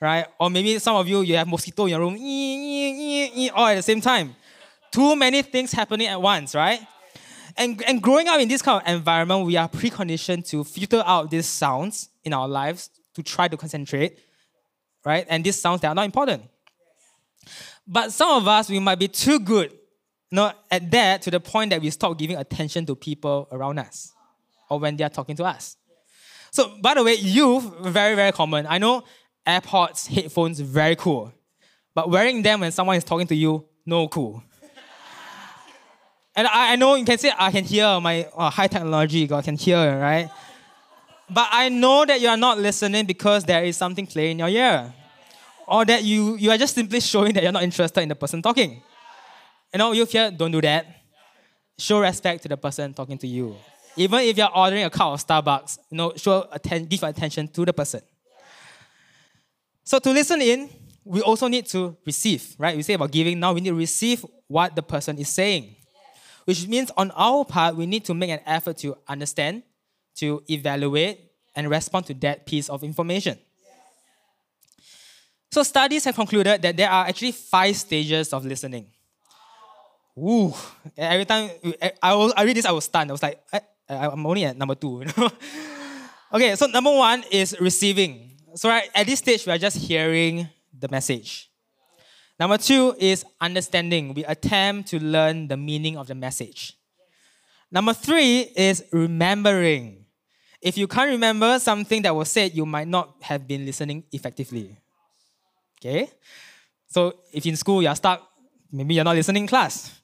right? 0.00 0.26
Or 0.38 0.50
maybe 0.50 0.78
some 0.80 0.96
of 0.96 1.08
you, 1.08 1.22
you 1.22 1.36
have 1.36 1.48
mosquito 1.48 1.84
in 1.84 1.90
your 1.90 2.00
room, 2.00 2.14
all 3.54 3.66
at 3.66 3.76
the 3.76 3.82
same 3.82 4.00
time. 4.00 4.34
Too 4.90 5.16
many 5.16 5.42
things 5.42 5.72
happening 5.72 6.08
at 6.08 6.20
once, 6.20 6.54
right? 6.54 6.80
And, 7.56 7.82
and 7.84 8.02
growing 8.02 8.28
up 8.28 8.40
in 8.40 8.48
this 8.48 8.62
kind 8.62 8.82
of 8.82 8.92
environment, 8.92 9.46
we 9.46 9.56
are 9.56 9.68
preconditioned 9.68 10.48
to 10.48 10.64
filter 10.64 11.02
out 11.06 11.30
these 11.30 11.46
sounds 11.46 12.08
in 12.24 12.32
our 12.32 12.48
lives 12.48 12.90
to 13.14 13.22
try 13.22 13.48
to 13.48 13.56
concentrate, 13.56 14.18
right? 15.04 15.24
And 15.28 15.44
these 15.44 15.60
sounds 15.60 15.80
that 15.82 15.88
are 15.88 15.94
not 15.94 16.04
important. 16.04 16.42
But 17.86 18.12
some 18.12 18.30
of 18.30 18.48
us, 18.48 18.68
we 18.68 18.80
might 18.80 18.98
be 18.98 19.08
too 19.08 19.38
good 19.38 19.72
you 20.34 20.36
know, 20.36 20.52
at 20.68 20.90
that 20.90 21.22
to 21.22 21.30
the 21.30 21.38
point 21.38 21.70
that 21.70 21.80
we 21.80 21.90
stop 21.90 22.18
giving 22.18 22.36
attention 22.36 22.84
to 22.86 22.96
people 22.96 23.46
around 23.52 23.78
us 23.78 24.12
or 24.68 24.80
when 24.80 24.96
they 24.96 25.04
are 25.04 25.08
talking 25.08 25.36
to 25.36 25.44
us. 25.44 25.76
So, 26.50 26.76
by 26.82 26.94
the 26.94 27.04
way, 27.04 27.14
youth, 27.14 27.64
very, 27.82 28.16
very 28.16 28.32
common. 28.32 28.66
I 28.68 28.78
know 28.78 29.04
AirPods, 29.46 30.08
headphones, 30.08 30.58
very 30.58 30.96
cool. 30.96 31.32
But 31.94 32.10
wearing 32.10 32.42
them 32.42 32.60
when 32.60 32.72
someone 32.72 32.96
is 32.96 33.04
talking 33.04 33.28
to 33.28 33.34
you, 33.36 33.64
no 33.86 34.08
cool. 34.08 34.42
And 36.36 36.46
I, 36.46 36.72
I 36.72 36.76
know 36.76 36.94
you 36.94 37.04
can 37.04 37.18
say, 37.18 37.32
I 37.38 37.50
can 37.50 37.64
hear 37.64 38.00
my 38.00 38.26
uh, 38.36 38.50
high 38.50 38.66
technology, 38.66 39.30
I 39.32 39.42
can 39.42 39.56
hear, 39.56 39.98
right? 39.98 40.30
But 41.30 41.48
I 41.50 41.68
know 41.68 42.04
that 42.04 42.20
you 42.20 42.28
are 42.28 42.36
not 42.36 42.58
listening 42.58 43.06
because 43.06 43.44
there 43.44 43.64
is 43.64 43.76
something 43.76 44.06
playing 44.06 44.32
in 44.32 44.38
your 44.40 44.48
ear. 44.48 44.92
Or 45.66 45.84
that 45.84 46.04
you, 46.04 46.36
you 46.36 46.50
are 46.50 46.58
just 46.58 46.74
simply 46.74 47.00
showing 47.00 47.32
that 47.34 47.42
you're 47.42 47.52
not 47.52 47.62
interested 47.62 48.00
in 48.02 48.08
the 48.08 48.14
person 48.14 48.42
talking. 48.42 48.82
You 49.72 49.78
know, 49.78 49.92
you 49.92 50.04
here, 50.04 50.30
don't 50.30 50.50
do 50.50 50.60
that. 50.60 50.86
Show 51.78 52.00
respect 52.00 52.42
to 52.42 52.48
the 52.48 52.56
person 52.56 52.92
talking 52.92 53.16
to 53.18 53.26
you. 53.26 53.56
Even 53.96 54.20
if 54.20 54.36
you're 54.36 54.54
ordering 54.54 54.84
a 54.84 54.90
cup 54.90 55.14
of 55.14 55.26
Starbucks, 55.26 55.78
you 55.90 55.96
know, 55.96 56.12
show 56.16 56.46
atten- 56.52 56.84
give 56.84 57.02
attention 57.02 57.48
to 57.48 57.64
the 57.64 57.72
person. 57.72 58.02
So 59.84 59.98
to 59.98 60.10
listen 60.10 60.42
in, 60.42 60.68
we 61.04 61.20
also 61.20 61.48
need 61.48 61.66
to 61.66 61.96
receive, 62.04 62.54
right? 62.58 62.76
We 62.76 62.82
say 62.82 62.94
about 62.94 63.10
giving, 63.10 63.38
now 63.40 63.52
we 63.52 63.60
need 63.60 63.70
to 63.70 63.74
receive 63.74 64.24
what 64.46 64.74
the 64.74 64.82
person 64.82 65.18
is 65.18 65.28
saying. 65.28 65.73
Which 66.44 66.66
means 66.68 66.90
on 66.96 67.10
our 67.12 67.44
part, 67.44 67.76
we 67.76 67.86
need 67.86 68.04
to 68.06 68.14
make 68.14 68.30
an 68.30 68.40
effort 68.46 68.78
to 68.78 68.96
understand, 69.08 69.62
to 70.16 70.42
evaluate, 70.50 71.20
and 71.54 71.70
respond 71.70 72.06
to 72.06 72.14
that 72.14 72.46
piece 72.46 72.68
of 72.68 72.84
information. 72.84 73.38
So 75.50 75.62
studies 75.62 76.04
have 76.04 76.16
concluded 76.16 76.62
that 76.62 76.76
there 76.76 76.90
are 76.90 77.06
actually 77.06 77.32
five 77.32 77.76
stages 77.76 78.32
of 78.32 78.44
listening. 78.44 78.86
Ooh, 80.18 80.52
every 80.96 81.24
time 81.24 81.50
I, 82.02 82.32
I 82.36 82.44
read 82.44 82.56
this, 82.56 82.66
I 82.66 82.72
was 82.72 82.84
stunned. 82.84 83.10
I 83.10 83.12
was 83.12 83.22
like, 83.22 83.40
I, 83.52 83.60
I'm 83.88 84.26
only 84.26 84.44
at 84.44 84.56
number 84.56 84.74
two. 84.74 85.04
Okay, 86.34 86.56
so 86.56 86.66
number 86.66 86.90
one 86.90 87.22
is 87.30 87.54
receiving. 87.60 88.34
So 88.56 88.68
at 88.68 89.06
this 89.06 89.20
stage, 89.20 89.46
we 89.46 89.52
are 89.52 89.58
just 89.58 89.76
hearing 89.76 90.48
the 90.76 90.88
message. 90.88 91.48
Number 92.38 92.58
two 92.58 92.96
is 92.98 93.24
understanding. 93.40 94.14
We 94.14 94.24
attempt 94.24 94.90
to 94.90 94.98
learn 94.98 95.48
the 95.48 95.56
meaning 95.56 95.96
of 95.96 96.08
the 96.08 96.14
message. 96.14 96.76
Number 97.70 97.92
three 97.92 98.40
is 98.56 98.84
remembering. 98.92 100.04
If 100.60 100.78
you 100.78 100.86
can't 100.86 101.10
remember 101.10 101.58
something 101.58 102.02
that 102.02 102.14
was 102.14 102.30
said, 102.30 102.54
you 102.54 102.66
might 102.66 102.88
not 102.88 103.16
have 103.20 103.46
been 103.46 103.66
listening 103.66 104.04
effectively. 104.12 104.76
Okay? 105.78 106.08
So 106.88 107.14
if 107.32 107.44
in 107.46 107.56
school 107.56 107.82
you're 107.82 107.94
stuck, 107.94 108.22
maybe 108.72 108.94
you're 108.94 109.04
not 109.04 109.16
listening 109.16 109.42
in 109.42 109.48
class. 109.48 110.00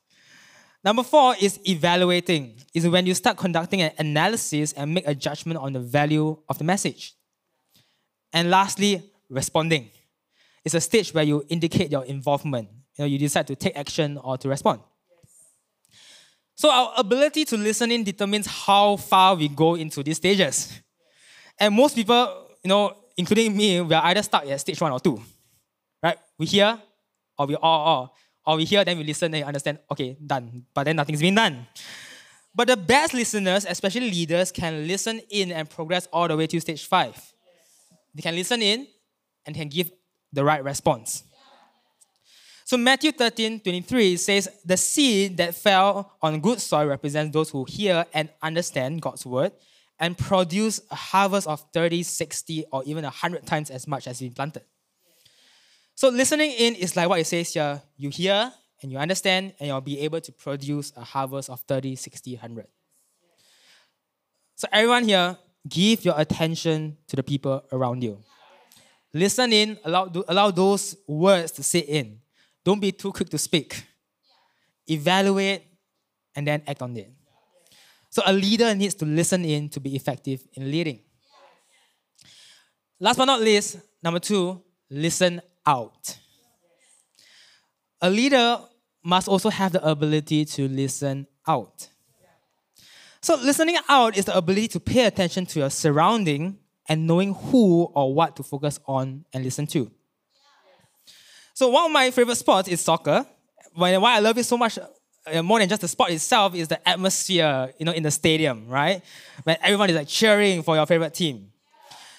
Number 0.84 1.02
four 1.02 1.34
is 1.40 1.58
evaluating. 1.68 2.56
Is 2.74 2.88
when 2.88 3.06
you 3.06 3.14
start 3.14 3.36
conducting 3.36 3.82
an 3.82 3.92
analysis 3.98 4.72
and 4.72 4.94
make 4.94 5.06
a 5.06 5.14
judgment 5.14 5.58
on 5.58 5.72
the 5.72 5.80
value 5.80 6.36
of 6.48 6.58
the 6.58 6.64
message. 6.64 7.14
And 8.32 8.50
lastly, 8.50 9.02
responding. 9.28 9.90
It's 10.64 10.74
a 10.74 10.80
stage 10.80 11.12
where 11.14 11.24
you 11.24 11.44
indicate 11.48 11.90
your 11.90 12.04
involvement. 12.04 12.68
You 12.96 13.04
know, 13.04 13.06
you 13.06 13.18
decide 13.18 13.46
to 13.46 13.56
take 13.56 13.76
action 13.76 14.18
or 14.18 14.36
to 14.38 14.48
respond. 14.48 14.80
So 16.54 16.70
our 16.70 16.92
ability 16.98 17.46
to 17.46 17.56
listen 17.56 17.90
in 17.90 18.04
determines 18.04 18.46
how 18.46 18.96
far 18.96 19.34
we 19.34 19.48
go 19.48 19.76
into 19.76 20.02
these 20.02 20.18
stages. 20.18 20.80
And 21.58 21.74
most 21.74 21.94
people, 21.94 22.48
you 22.62 22.68
know, 22.68 22.96
including 23.16 23.56
me, 23.56 23.80
we 23.80 23.94
are 23.94 24.04
either 24.04 24.22
stuck 24.22 24.46
at 24.46 24.60
stage 24.60 24.80
one 24.80 24.92
or 24.92 25.00
two. 25.00 25.22
Right? 26.02 26.18
We 26.36 26.46
hear 26.46 26.78
or 27.40 27.46
we 27.46 27.54
all, 27.56 28.10
or, 28.44 28.52
or 28.52 28.56
we 28.58 28.66
hear, 28.66 28.84
then 28.84 28.98
we 28.98 29.04
listen, 29.04 29.34
and 29.34 29.44
understand, 29.44 29.78
okay, 29.90 30.14
done. 30.24 30.66
But 30.74 30.84
then 30.84 30.96
nothing's 30.96 31.22
been 31.22 31.34
done. 31.34 31.66
But 32.54 32.68
the 32.68 32.76
best 32.76 33.14
listeners, 33.14 33.64
especially 33.66 34.10
leaders, 34.10 34.52
can 34.52 34.86
listen 34.86 35.22
in 35.30 35.50
and 35.50 35.70
progress 35.70 36.06
all 36.12 36.28
the 36.28 36.36
way 36.36 36.46
to 36.48 36.60
stage 36.60 36.86
five. 36.86 37.16
They 38.14 38.20
can 38.20 38.34
listen 38.34 38.60
in 38.60 38.86
and 39.46 39.56
can 39.56 39.68
give 39.68 39.90
the 40.32 40.44
right 40.44 40.62
response. 40.62 41.24
So 42.64 42.76
Matthew 42.76 43.10
13, 43.10 43.60
23 43.60 44.16
says, 44.16 44.48
The 44.64 44.76
seed 44.76 45.36
that 45.38 45.56
fell 45.56 46.12
on 46.22 46.40
good 46.40 46.60
soil 46.60 46.86
represents 46.86 47.32
those 47.32 47.50
who 47.50 47.64
hear 47.64 48.06
and 48.14 48.28
understand 48.40 49.02
God's 49.02 49.26
word 49.26 49.52
and 49.98 50.16
produce 50.16 50.80
a 50.90 50.94
harvest 50.94 51.48
of 51.48 51.64
30, 51.72 52.04
60, 52.04 52.64
or 52.72 52.84
even 52.84 53.02
100 53.04 53.44
times 53.44 53.70
as 53.70 53.88
much 53.88 54.06
as 54.06 54.20
been 54.20 54.32
planted. 54.32 54.62
So 55.94 56.08
listening 56.08 56.52
in 56.52 56.74
is 56.76 56.96
like 56.96 57.08
what 57.08 57.20
it 57.20 57.26
says 57.26 57.52
here. 57.52 57.82
You 57.96 58.08
hear 58.08 58.52
and 58.82 58.90
you 58.90 58.98
understand, 58.98 59.52
and 59.60 59.68
you'll 59.68 59.80
be 59.82 60.00
able 60.00 60.20
to 60.20 60.32
produce 60.32 60.92
a 60.96 61.04
harvest 61.04 61.50
of 61.50 61.60
30, 61.62 61.96
60, 61.96 62.34
100. 62.36 62.66
So 64.54 64.68
everyone 64.72 65.04
here, 65.04 65.36
give 65.68 66.04
your 66.04 66.14
attention 66.16 66.96
to 67.08 67.16
the 67.16 67.22
people 67.22 67.62
around 67.72 68.02
you. 68.02 68.22
Listen 69.12 69.52
in, 69.52 69.78
allow, 69.84 70.10
allow 70.28 70.50
those 70.50 70.96
words 71.06 71.52
to 71.52 71.62
sit 71.62 71.88
in. 71.88 72.20
Don't 72.64 72.80
be 72.80 72.92
too 72.92 73.12
quick 73.12 73.28
to 73.30 73.38
speak. 73.38 73.84
Evaluate 74.88 75.62
and 76.34 76.46
then 76.46 76.62
act 76.66 76.82
on 76.82 76.96
it. 76.96 77.10
So 78.08 78.22
a 78.26 78.32
leader 78.32 78.74
needs 78.74 78.94
to 78.96 79.04
listen 79.04 79.44
in 79.44 79.68
to 79.70 79.80
be 79.80 79.96
effective 79.96 80.46
in 80.54 80.70
leading. 80.70 81.00
Last 82.98 83.16
but 83.16 83.24
not 83.24 83.40
least, 83.40 83.78
number 84.02 84.20
two, 84.20 84.62
listen 84.90 85.40
out. 85.66 86.18
A 88.02 88.10
leader 88.10 88.58
must 89.02 89.28
also 89.28 89.48
have 89.48 89.72
the 89.72 89.86
ability 89.86 90.44
to 90.44 90.68
listen 90.68 91.26
out. 91.46 91.88
So, 93.22 93.36
listening 93.36 93.76
out 93.88 94.16
is 94.16 94.24
the 94.24 94.36
ability 94.36 94.68
to 94.68 94.80
pay 94.80 95.04
attention 95.04 95.44
to 95.46 95.60
your 95.60 95.70
surrounding 95.70 96.58
and 96.90 97.06
knowing 97.06 97.32
who 97.32 97.84
or 97.94 98.12
what 98.12 98.34
to 98.34 98.42
focus 98.42 98.80
on 98.84 99.24
and 99.32 99.44
listen 99.44 99.64
to. 99.68 99.90
So, 101.54 101.68
one 101.68 101.86
of 101.86 101.92
my 101.92 102.10
favorite 102.10 102.36
sports 102.36 102.68
is 102.68 102.80
soccer. 102.80 103.24
Why 103.72 103.94
I 103.94 104.18
love 104.18 104.36
it 104.36 104.44
so 104.44 104.58
much 104.58 104.76
uh, 105.26 105.42
more 105.42 105.60
than 105.60 105.68
just 105.68 105.82
the 105.82 105.88
sport 105.88 106.10
itself 106.10 106.54
is 106.56 106.66
the 106.66 106.88
atmosphere, 106.88 107.72
you 107.78 107.86
know, 107.86 107.92
in 107.92 108.02
the 108.02 108.10
stadium, 108.10 108.66
right? 108.68 109.02
When 109.44 109.56
everyone 109.62 109.88
is 109.90 109.96
like 109.96 110.08
cheering 110.08 110.62
for 110.64 110.74
your 110.74 110.84
favorite 110.86 111.14
team. 111.14 111.52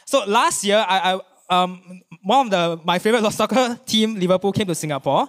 So 0.05 0.23
last 0.25 0.63
year, 0.63 0.83
I, 0.87 1.19
um, 1.49 2.01
one 2.23 2.47
of 2.47 2.51
the 2.51 2.81
my 2.85 2.97
favorite 2.97 3.29
soccer 3.33 3.77
team, 3.85 4.15
Liverpool, 4.15 4.53
came 4.53 4.67
to 4.67 4.75
Singapore 4.75 5.27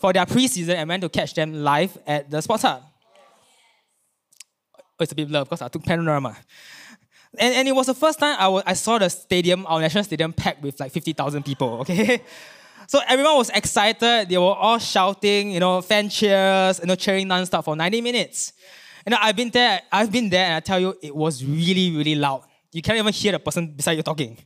for 0.00 0.12
their 0.12 0.26
preseason 0.26 0.74
and 0.74 0.88
went 0.88 1.02
to 1.02 1.08
catch 1.08 1.34
them 1.34 1.62
live 1.62 1.96
at 2.06 2.28
the 2.28 2.40
Sports 2.40 2.64
Hub. 2.64 2.82
Oh, 4.74 5.02
it's 5.02 5.12
a 5.12 5.14
bit 5.14 5.28
blur 5.28 5.44
because 5.44 5.62
I 5.62 5.68
took 5.68 5.84
panorama. 5.84 6.36
And, 7.38 7.54
and 7.54 7.68
it 7.68 7.72
was 7.72 7.86
the 7.86 7.94
first 7.94 8.18
time 8.18 8.36
I, 8.38 8.48
was, 8.48 8.62
I 8.66 8.74
saw 8.74 8.98
the 8.98 9.08
stadium, 9.08 9.66
our 9.66 9.80
national 9.80 10.04
stadium, 10.04 10.32
packed 10.32 10.62
with 10.62 10.80
like 10.80 10.92
50,000 10.92 11.44
people, 11.44 11.80
okay? 11.80 12.22
So 12.86 12.98
everyone 13.06 13.36
was 13.36 13.50
excited. 13.50 14.28
They 14.28 14.36
were 14.36 14.46
all 14.46 14.78
shouting, 14.78 15.52
you 15.52 15.60
know, 15.60 15.80
fan 15.80 16.08
cheers, 16.08 16.80
you 16.80 16.86
know, 16.86 16.96
cheering 16.96 17.28
nonstop 17.28 17.62
for 17.62 17.76
90 17.76 18.00
minutes. 18.00 18.52
And 19.06 19.14
I've 19.14 19.36
been 19.36 19.50
there, 19.50 19.80
I've 19.92 20.10
been 20.10 20.28
there, 20.28 20.46
and 20.46 20.54
I 20.54 20.58
tell 20.58 20.80
you, 20.80 20.96
it 21.00 21.14
was 21.14 21.44
really, 21.44 21.96
really 21.96 22.16
loud. 22.16 22.42
You 22.72 22.82
can't 22.82 22.98
even 22.98 23.12
hear 23.12 23.30
the 23.30 23.38
person 23.38 23.68
beside 23.76 23.92
you 23.92 24.02
talking. 24.02 24.38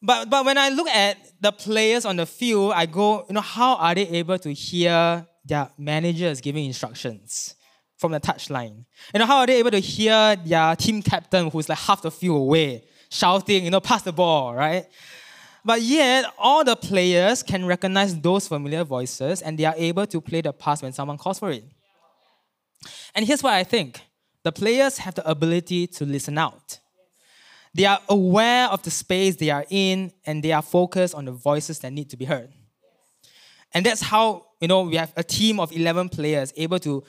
But, 0.00 0.30
but 0.30 0.46
when 0.46 0.56
I 0.56 0.70
look 0.70 0.88
at 0.88 1.18
the 1.42 1.52
players 1.52 2.06
on 2.06 2.16
the 2.16 2.24
field, 2.24 2.72
I 2.74 2.86
go, 2.86 3.26
you 3.28 3.34
know, 3.34 3.42
how 3.42 3.76
are 3.76 3.94
they 3.94 4.08
able 4.08 4.38
to 4.38 4.54
hear 4.54 5.26
their 5.44 5.70
managers 5.76 6.40
giving 6.40 6.64
instructions 6.64 7.54
from 8.00 8.12
the 8.12 8.20
touchline? 8.20 8.84
You 9.12 9.20
know, 9.20 9.26
how 9.26 9.38
are 9.38 9.46
they 9.46 9.58
able 9.58 9.70
to 9.70 9.78
hear 9.78 10.36
their 10.36 10.74
team 10.74 11.02
captain 11.02 11.50
who's 11.50 11.68
like 11.68 11.78
half 11.78 12.02
the 12.02 12.10
field 12.10 12.38
away 12.38 12.84
shouting, 13.10 13.64
you 13.64 13.70
know, 13.70 13.80
pass 13.80 14.02
the 14.02 14.12
ball, 14.12 14.54
right? 14.54 14.86
But 15.64 15.82
yet, 15.82 16.24
all 16.38 16.64
the 16.64 16.76
players 16.76 17.42
can 17.42 17.66
recognize 17.66 18.18
those 18.18 18.48
familiar 18.48 18.82
voices 18.84 19.42
and 19.42 19.58
they 19.58 19.66
are 19.66 19.74
able 19.76 20.06
to 20.06 20.20
play 20.20 20.40
the 20.40 20.52
pass 20.52 20.82
when 20.82 20.92
someone 20.92 21.18
calls 21.18 21.38
for 21.38 21.50
it. 21.50 21.64
And 23.14 23.26
here's 23.26 23.42
what 23.42 23.52
I 23.52 23.64
think 23.64 24.00
the 24.42 24.52
players 24.52 24.96
have 24.98 25.14
the 25.14 25.28
ability 25.28 25.86
to 25.88 26.06
listen 26.06 26.38
out. 26.38 26.78
They 27.74 27.84
are 27.84 28.00
aware 28.08 28.68
of 28.68 28.82
the 28.82 28.90
space 28.90 29.36
they 29.36 29.50
are 29.50 29.66
in 29.68 30.12
and 30.24 30.42
they 30.42 30.52
are 30.52 30.62
focused 30.62 31.14
on 31.14 31.26
the 31.26 31.32
voices 31.32 31.78
that 31.80 31.92
need 31.92 32.08
to 32.10 32.16
be 32.16 32.24
heard. 32.24 32.50
And 33.72 33.84
that's 33.86 34.00
how, 34.00 34.46
you 34.60 34.66
know, 34.66 34.82
we 34.82 34.96
have 34.96 35.12
a 35.16 35.22
team 35.22 35.60
of 35.60 35.72
11 35.72 36.08
players 36.08 36.52
able 36.56 36.78
to 36.80 37.04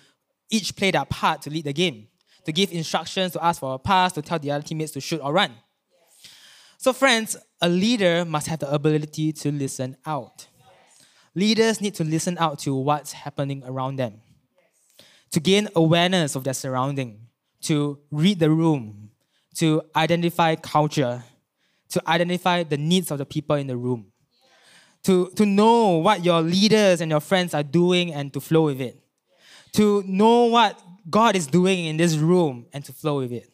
each 0.52 0.76
play 0.76 0.92
their 0.92 1.06
part 1.06 1.42
to 1.44 1.50
lead 1.50 1.66
the 1.66 1.74
game, 1.74 2.08
to 2.46 2.52
give 2.52 2.72
instructions, 2.72 3.32
to 3.34 3.44
ask 3.44 3.60
for 3.60 3.74
a 3.74 3.80
pass, 3.80 4.14
to 4.14 4.22
tell 4.22 4.38
the 4.38 4.52
other 4.52 4.64
teammates 4.64 4.92
to 4.92 5.02
shoot 5.02 5.22
or 5.24 5.34
run. 5.34 5.52
So, 6.78 6.94
friends, 6.94 7.38
a 7.62 7.70
leader 7.70 8.26
must 8.26 8.48
have 8.48 8.60
the 8.60 8.72
ability 8.72 9.34
to 9.34 9.52
listen 9.52 9.98
out. 10.06 10.48
Leaders 11.34 11.80
need 11.80 11.96
to 11.96 12.04
listen 12.04 12.38
out 12.40 12.60
to 12.60 12.76
what's 12.76 13.14
happening 13.14 13.64
around 13.66 13.96
them, 13.96 14.22
to 15.32 15.40
gain 15.40 15.70
awareness 15.76 16.36
of 16.36 16.44
their 16.44 16.54
surrounding, 16.54 17.28
to 17.62 18.00
read 18.12 18.40
the 18.40 18.50
room, 18.50 19.12
to 19.56 19.82
identify 19.96 20.56
culture, 20.56 21.24
to 21.90 22.02
identify 22.08 22.64
the 22.64 22.78
needs 22.78 23.12
of 23.12 23.18
the 23.18 23.26
people 23.26 23.56
in 23.56 23.68
the 23.68 23.78
room, 23.78 24.08
to, 25.04 25.30
to 25.36 25.46
know 25.46 25.98
what 25.98 26.26
your 26.26 26.42
leaders 26.42 27.02
and 27.02 27.12
your 27.12 27.20
friends 27.20 27.54
are 27.54 27.64
doing 27.64 28.14
and 28.14 28.34
to 28.34 28.42
flow 28.42 28.64
with 28.66 28.82
it, 28.82 29.01
to 29.74 30.04
know 30.06 30.46
what 30.46 30.80
God 31.10 31.36
is 31.36 31.48
doing 31.48 31.86
in 31.86 31.98
this 31.98 32.16
room 32.16 32.66
and 32.74 32.84
to 32.86 32.94
flow 32.94 33.20
with 33.20 33.32
it. 33.32 33.50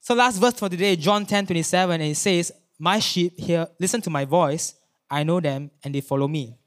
So, 0.00 0.14
last 0.14 0.38
verse 0.38 0.54
for 0.54 0.68
today, 0.68 0.96
John 0.96 1.24
10 1.24 1.46
27, 1.46 2.00
and 2.00 2.10
it 2.10 2.16
says, 2.16 2.52
My 2.78 2.98
sheep 2.98 3.38
hear, 3.38 3.66
listen 3.80 4.02
to 4.02 4.10
my 4.10 4.24
voice, 4.24 4.74
I 5.10 5.22
know 5.22 5.40
them, 5.40 5.70
and 5.82 5.94
they 5.94 6.02
follow 6.02 6.28
me. 6.28 6.58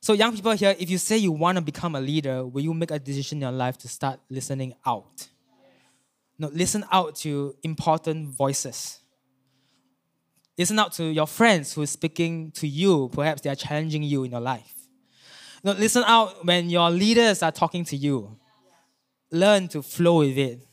So, 0.00 0.14
young 0.14 0.34
people 0.34 0.52
here, 0.52 0.74
if 0.76 0.90
you 0.90 0.98
say 0.98 1.18
you 1.18 1.30
want 1.30 1.56
to 1.56 1.62
become 1.62 1.94
a 1.94 2.00
leader, 2.00 2.44
will 2.44 2.62
you 2.62 2.74
make 2.74 2.90
a 2.90 2.98
decision 2.98 3.38
in 3.38 3.42
your 3.42 3.52
life 3.52 3.78
to 3.78 3.88
start 3.88 4.18
listening 4.28 4.74
out? 4.84 5.28
No, 6.36 6.48
listen 6.48 6.84
out 6.90 7.14
to 7.16 7.54
important 7.62 8.30
voices. 8.30 8.98
Listen 10.58 10.78
out 10.80 10.92
to 10.94 11.04
your 11.04 11.28
friends 11.28 11.72
who 11.72 11.82
are 11.82 11.86
speaking 11.86 12.50
to 12.52 12.66
you. 12.66 13.08
Perhaps 13.12 13.42
they 13.42 13.50
are 13.50 13.54
challenging 13.54 14.02
you 14.02 14.24
in 14.24 14.32
your 14.32 14.40
life. 14.40 14.74
No, 15.64 15.72
listen 15.72 16.02
out 16.06 16.44
when 16.44 16.68
your 16.68 16.90
leaders 16.90 17.42
are 17.42 17.52
talking 17.52 17.84
to 17.84 17.96
you. 17.96 18.36
Learn 19.30 19.68
to 19.68 19.82
flow 19.82 20.18
with 20.18 20.36
it. 20.36 20.66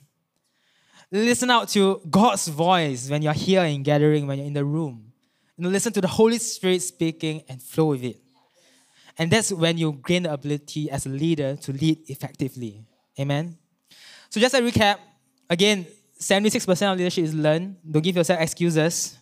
Listen 1.11 1.49
out 1.49 1.69
to 1.69 2.01
God's 2.09 2.47
voice 2.47 3.09
when 3.09 3.21
you're 3.21 3.33
here 3.33 3.63
in 3.63 3.83
gathering, 3.83 4.27
when 4.27 4.37
you're 4.37 4.47
in 4.47 4.53
the 4.53 4.65
room. 4.65 5.11
You 5.57 5.63
know, 5.63 5.69
listen 5.69 5.91
to 5.93 6.01
the 6.01 6.07
Holy 6.07 6.37
Spirit 6.37 6.81
speaking 6.81 7.43
and 7.47 7.61
flow 7.61 7.87
with 7.87 8.03
it. 8.03 8.17
And 9.17 9.29
that's 9.29 9.51
when 9.51 9.77
you 9.77 9.99
gain 10.05 10.23
the 10.23 10.33
ability 10.33 10.89
as 10.89 11.05
a 11.05 11.09
leader 11.09 11.55
to 11.57 11.73
lead 11.73 12.09
effectively. 12.09 12.85
Amen. 13.19 13.57
So 14.29 14.39
just 14.39 14.55
a 14.55 14.59
recap, 14.59 14.97
again, 15.49 15.85
76% 16.19 16.91
of 16.91 16.97
leadership 16.97 17.25
is 17.25 17.33
learned. 17.33 17.77
Don't 17.89 18.01
give 18.01 18.15
yourself 18.15 18.39
excuses. 18.39 19.17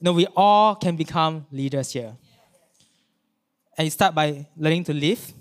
No, 0.00 0.12
we 0.12 0.26
all 0.34 0.74
can 0.74 0.96
become 0.96 1.46
leaders 1.52 1.92
here. 1.92 2.16
And 3.78 3.86
you 3.86 3.90
start 3.90 4.12
by 4.12 4.44
learning 4.56 4.82
to 4.84 4.92
live, 4.92 5.32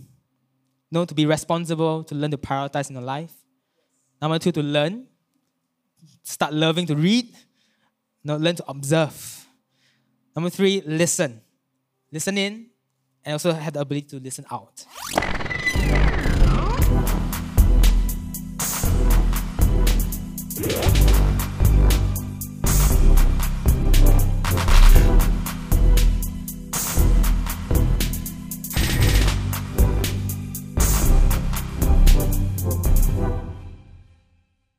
know 0.92 1.06
to 1.06 1.16
be 1.16 1.26
responsible, 1.26 2.04
to 2.04 2.14
learn 2.14 2.30
to 2.30 2.38
prioritize 2.38 2.88
in 2.90 2.96
your 2.96 3.04
life. 3.04 3.34
Number 4.22 4.38
two, 4.38 4.52
to 4.52 4.62
learn. 4.62 5.08
Start 6.22 6.54
loving 6.54 6.86
to 6.86 6.96
read. 6.96 7.34
No, 8.24 8.38
learn 8.38 8.56
to 8.56 8.64
observe. 8.68 9.48
Number 10.36 10.52
three, 10.52 10.84
listen. 10.86 11.42
Listen 12.12 12.38
in, 12.38 12.68
and 13.26 13.34
also 13.34 13.52
have 13.52 13.74
the 13.74 13.82
ability 13.82 14.08
to 14.10 14.20
listen 14.20 14.46
out. 14.52 14.86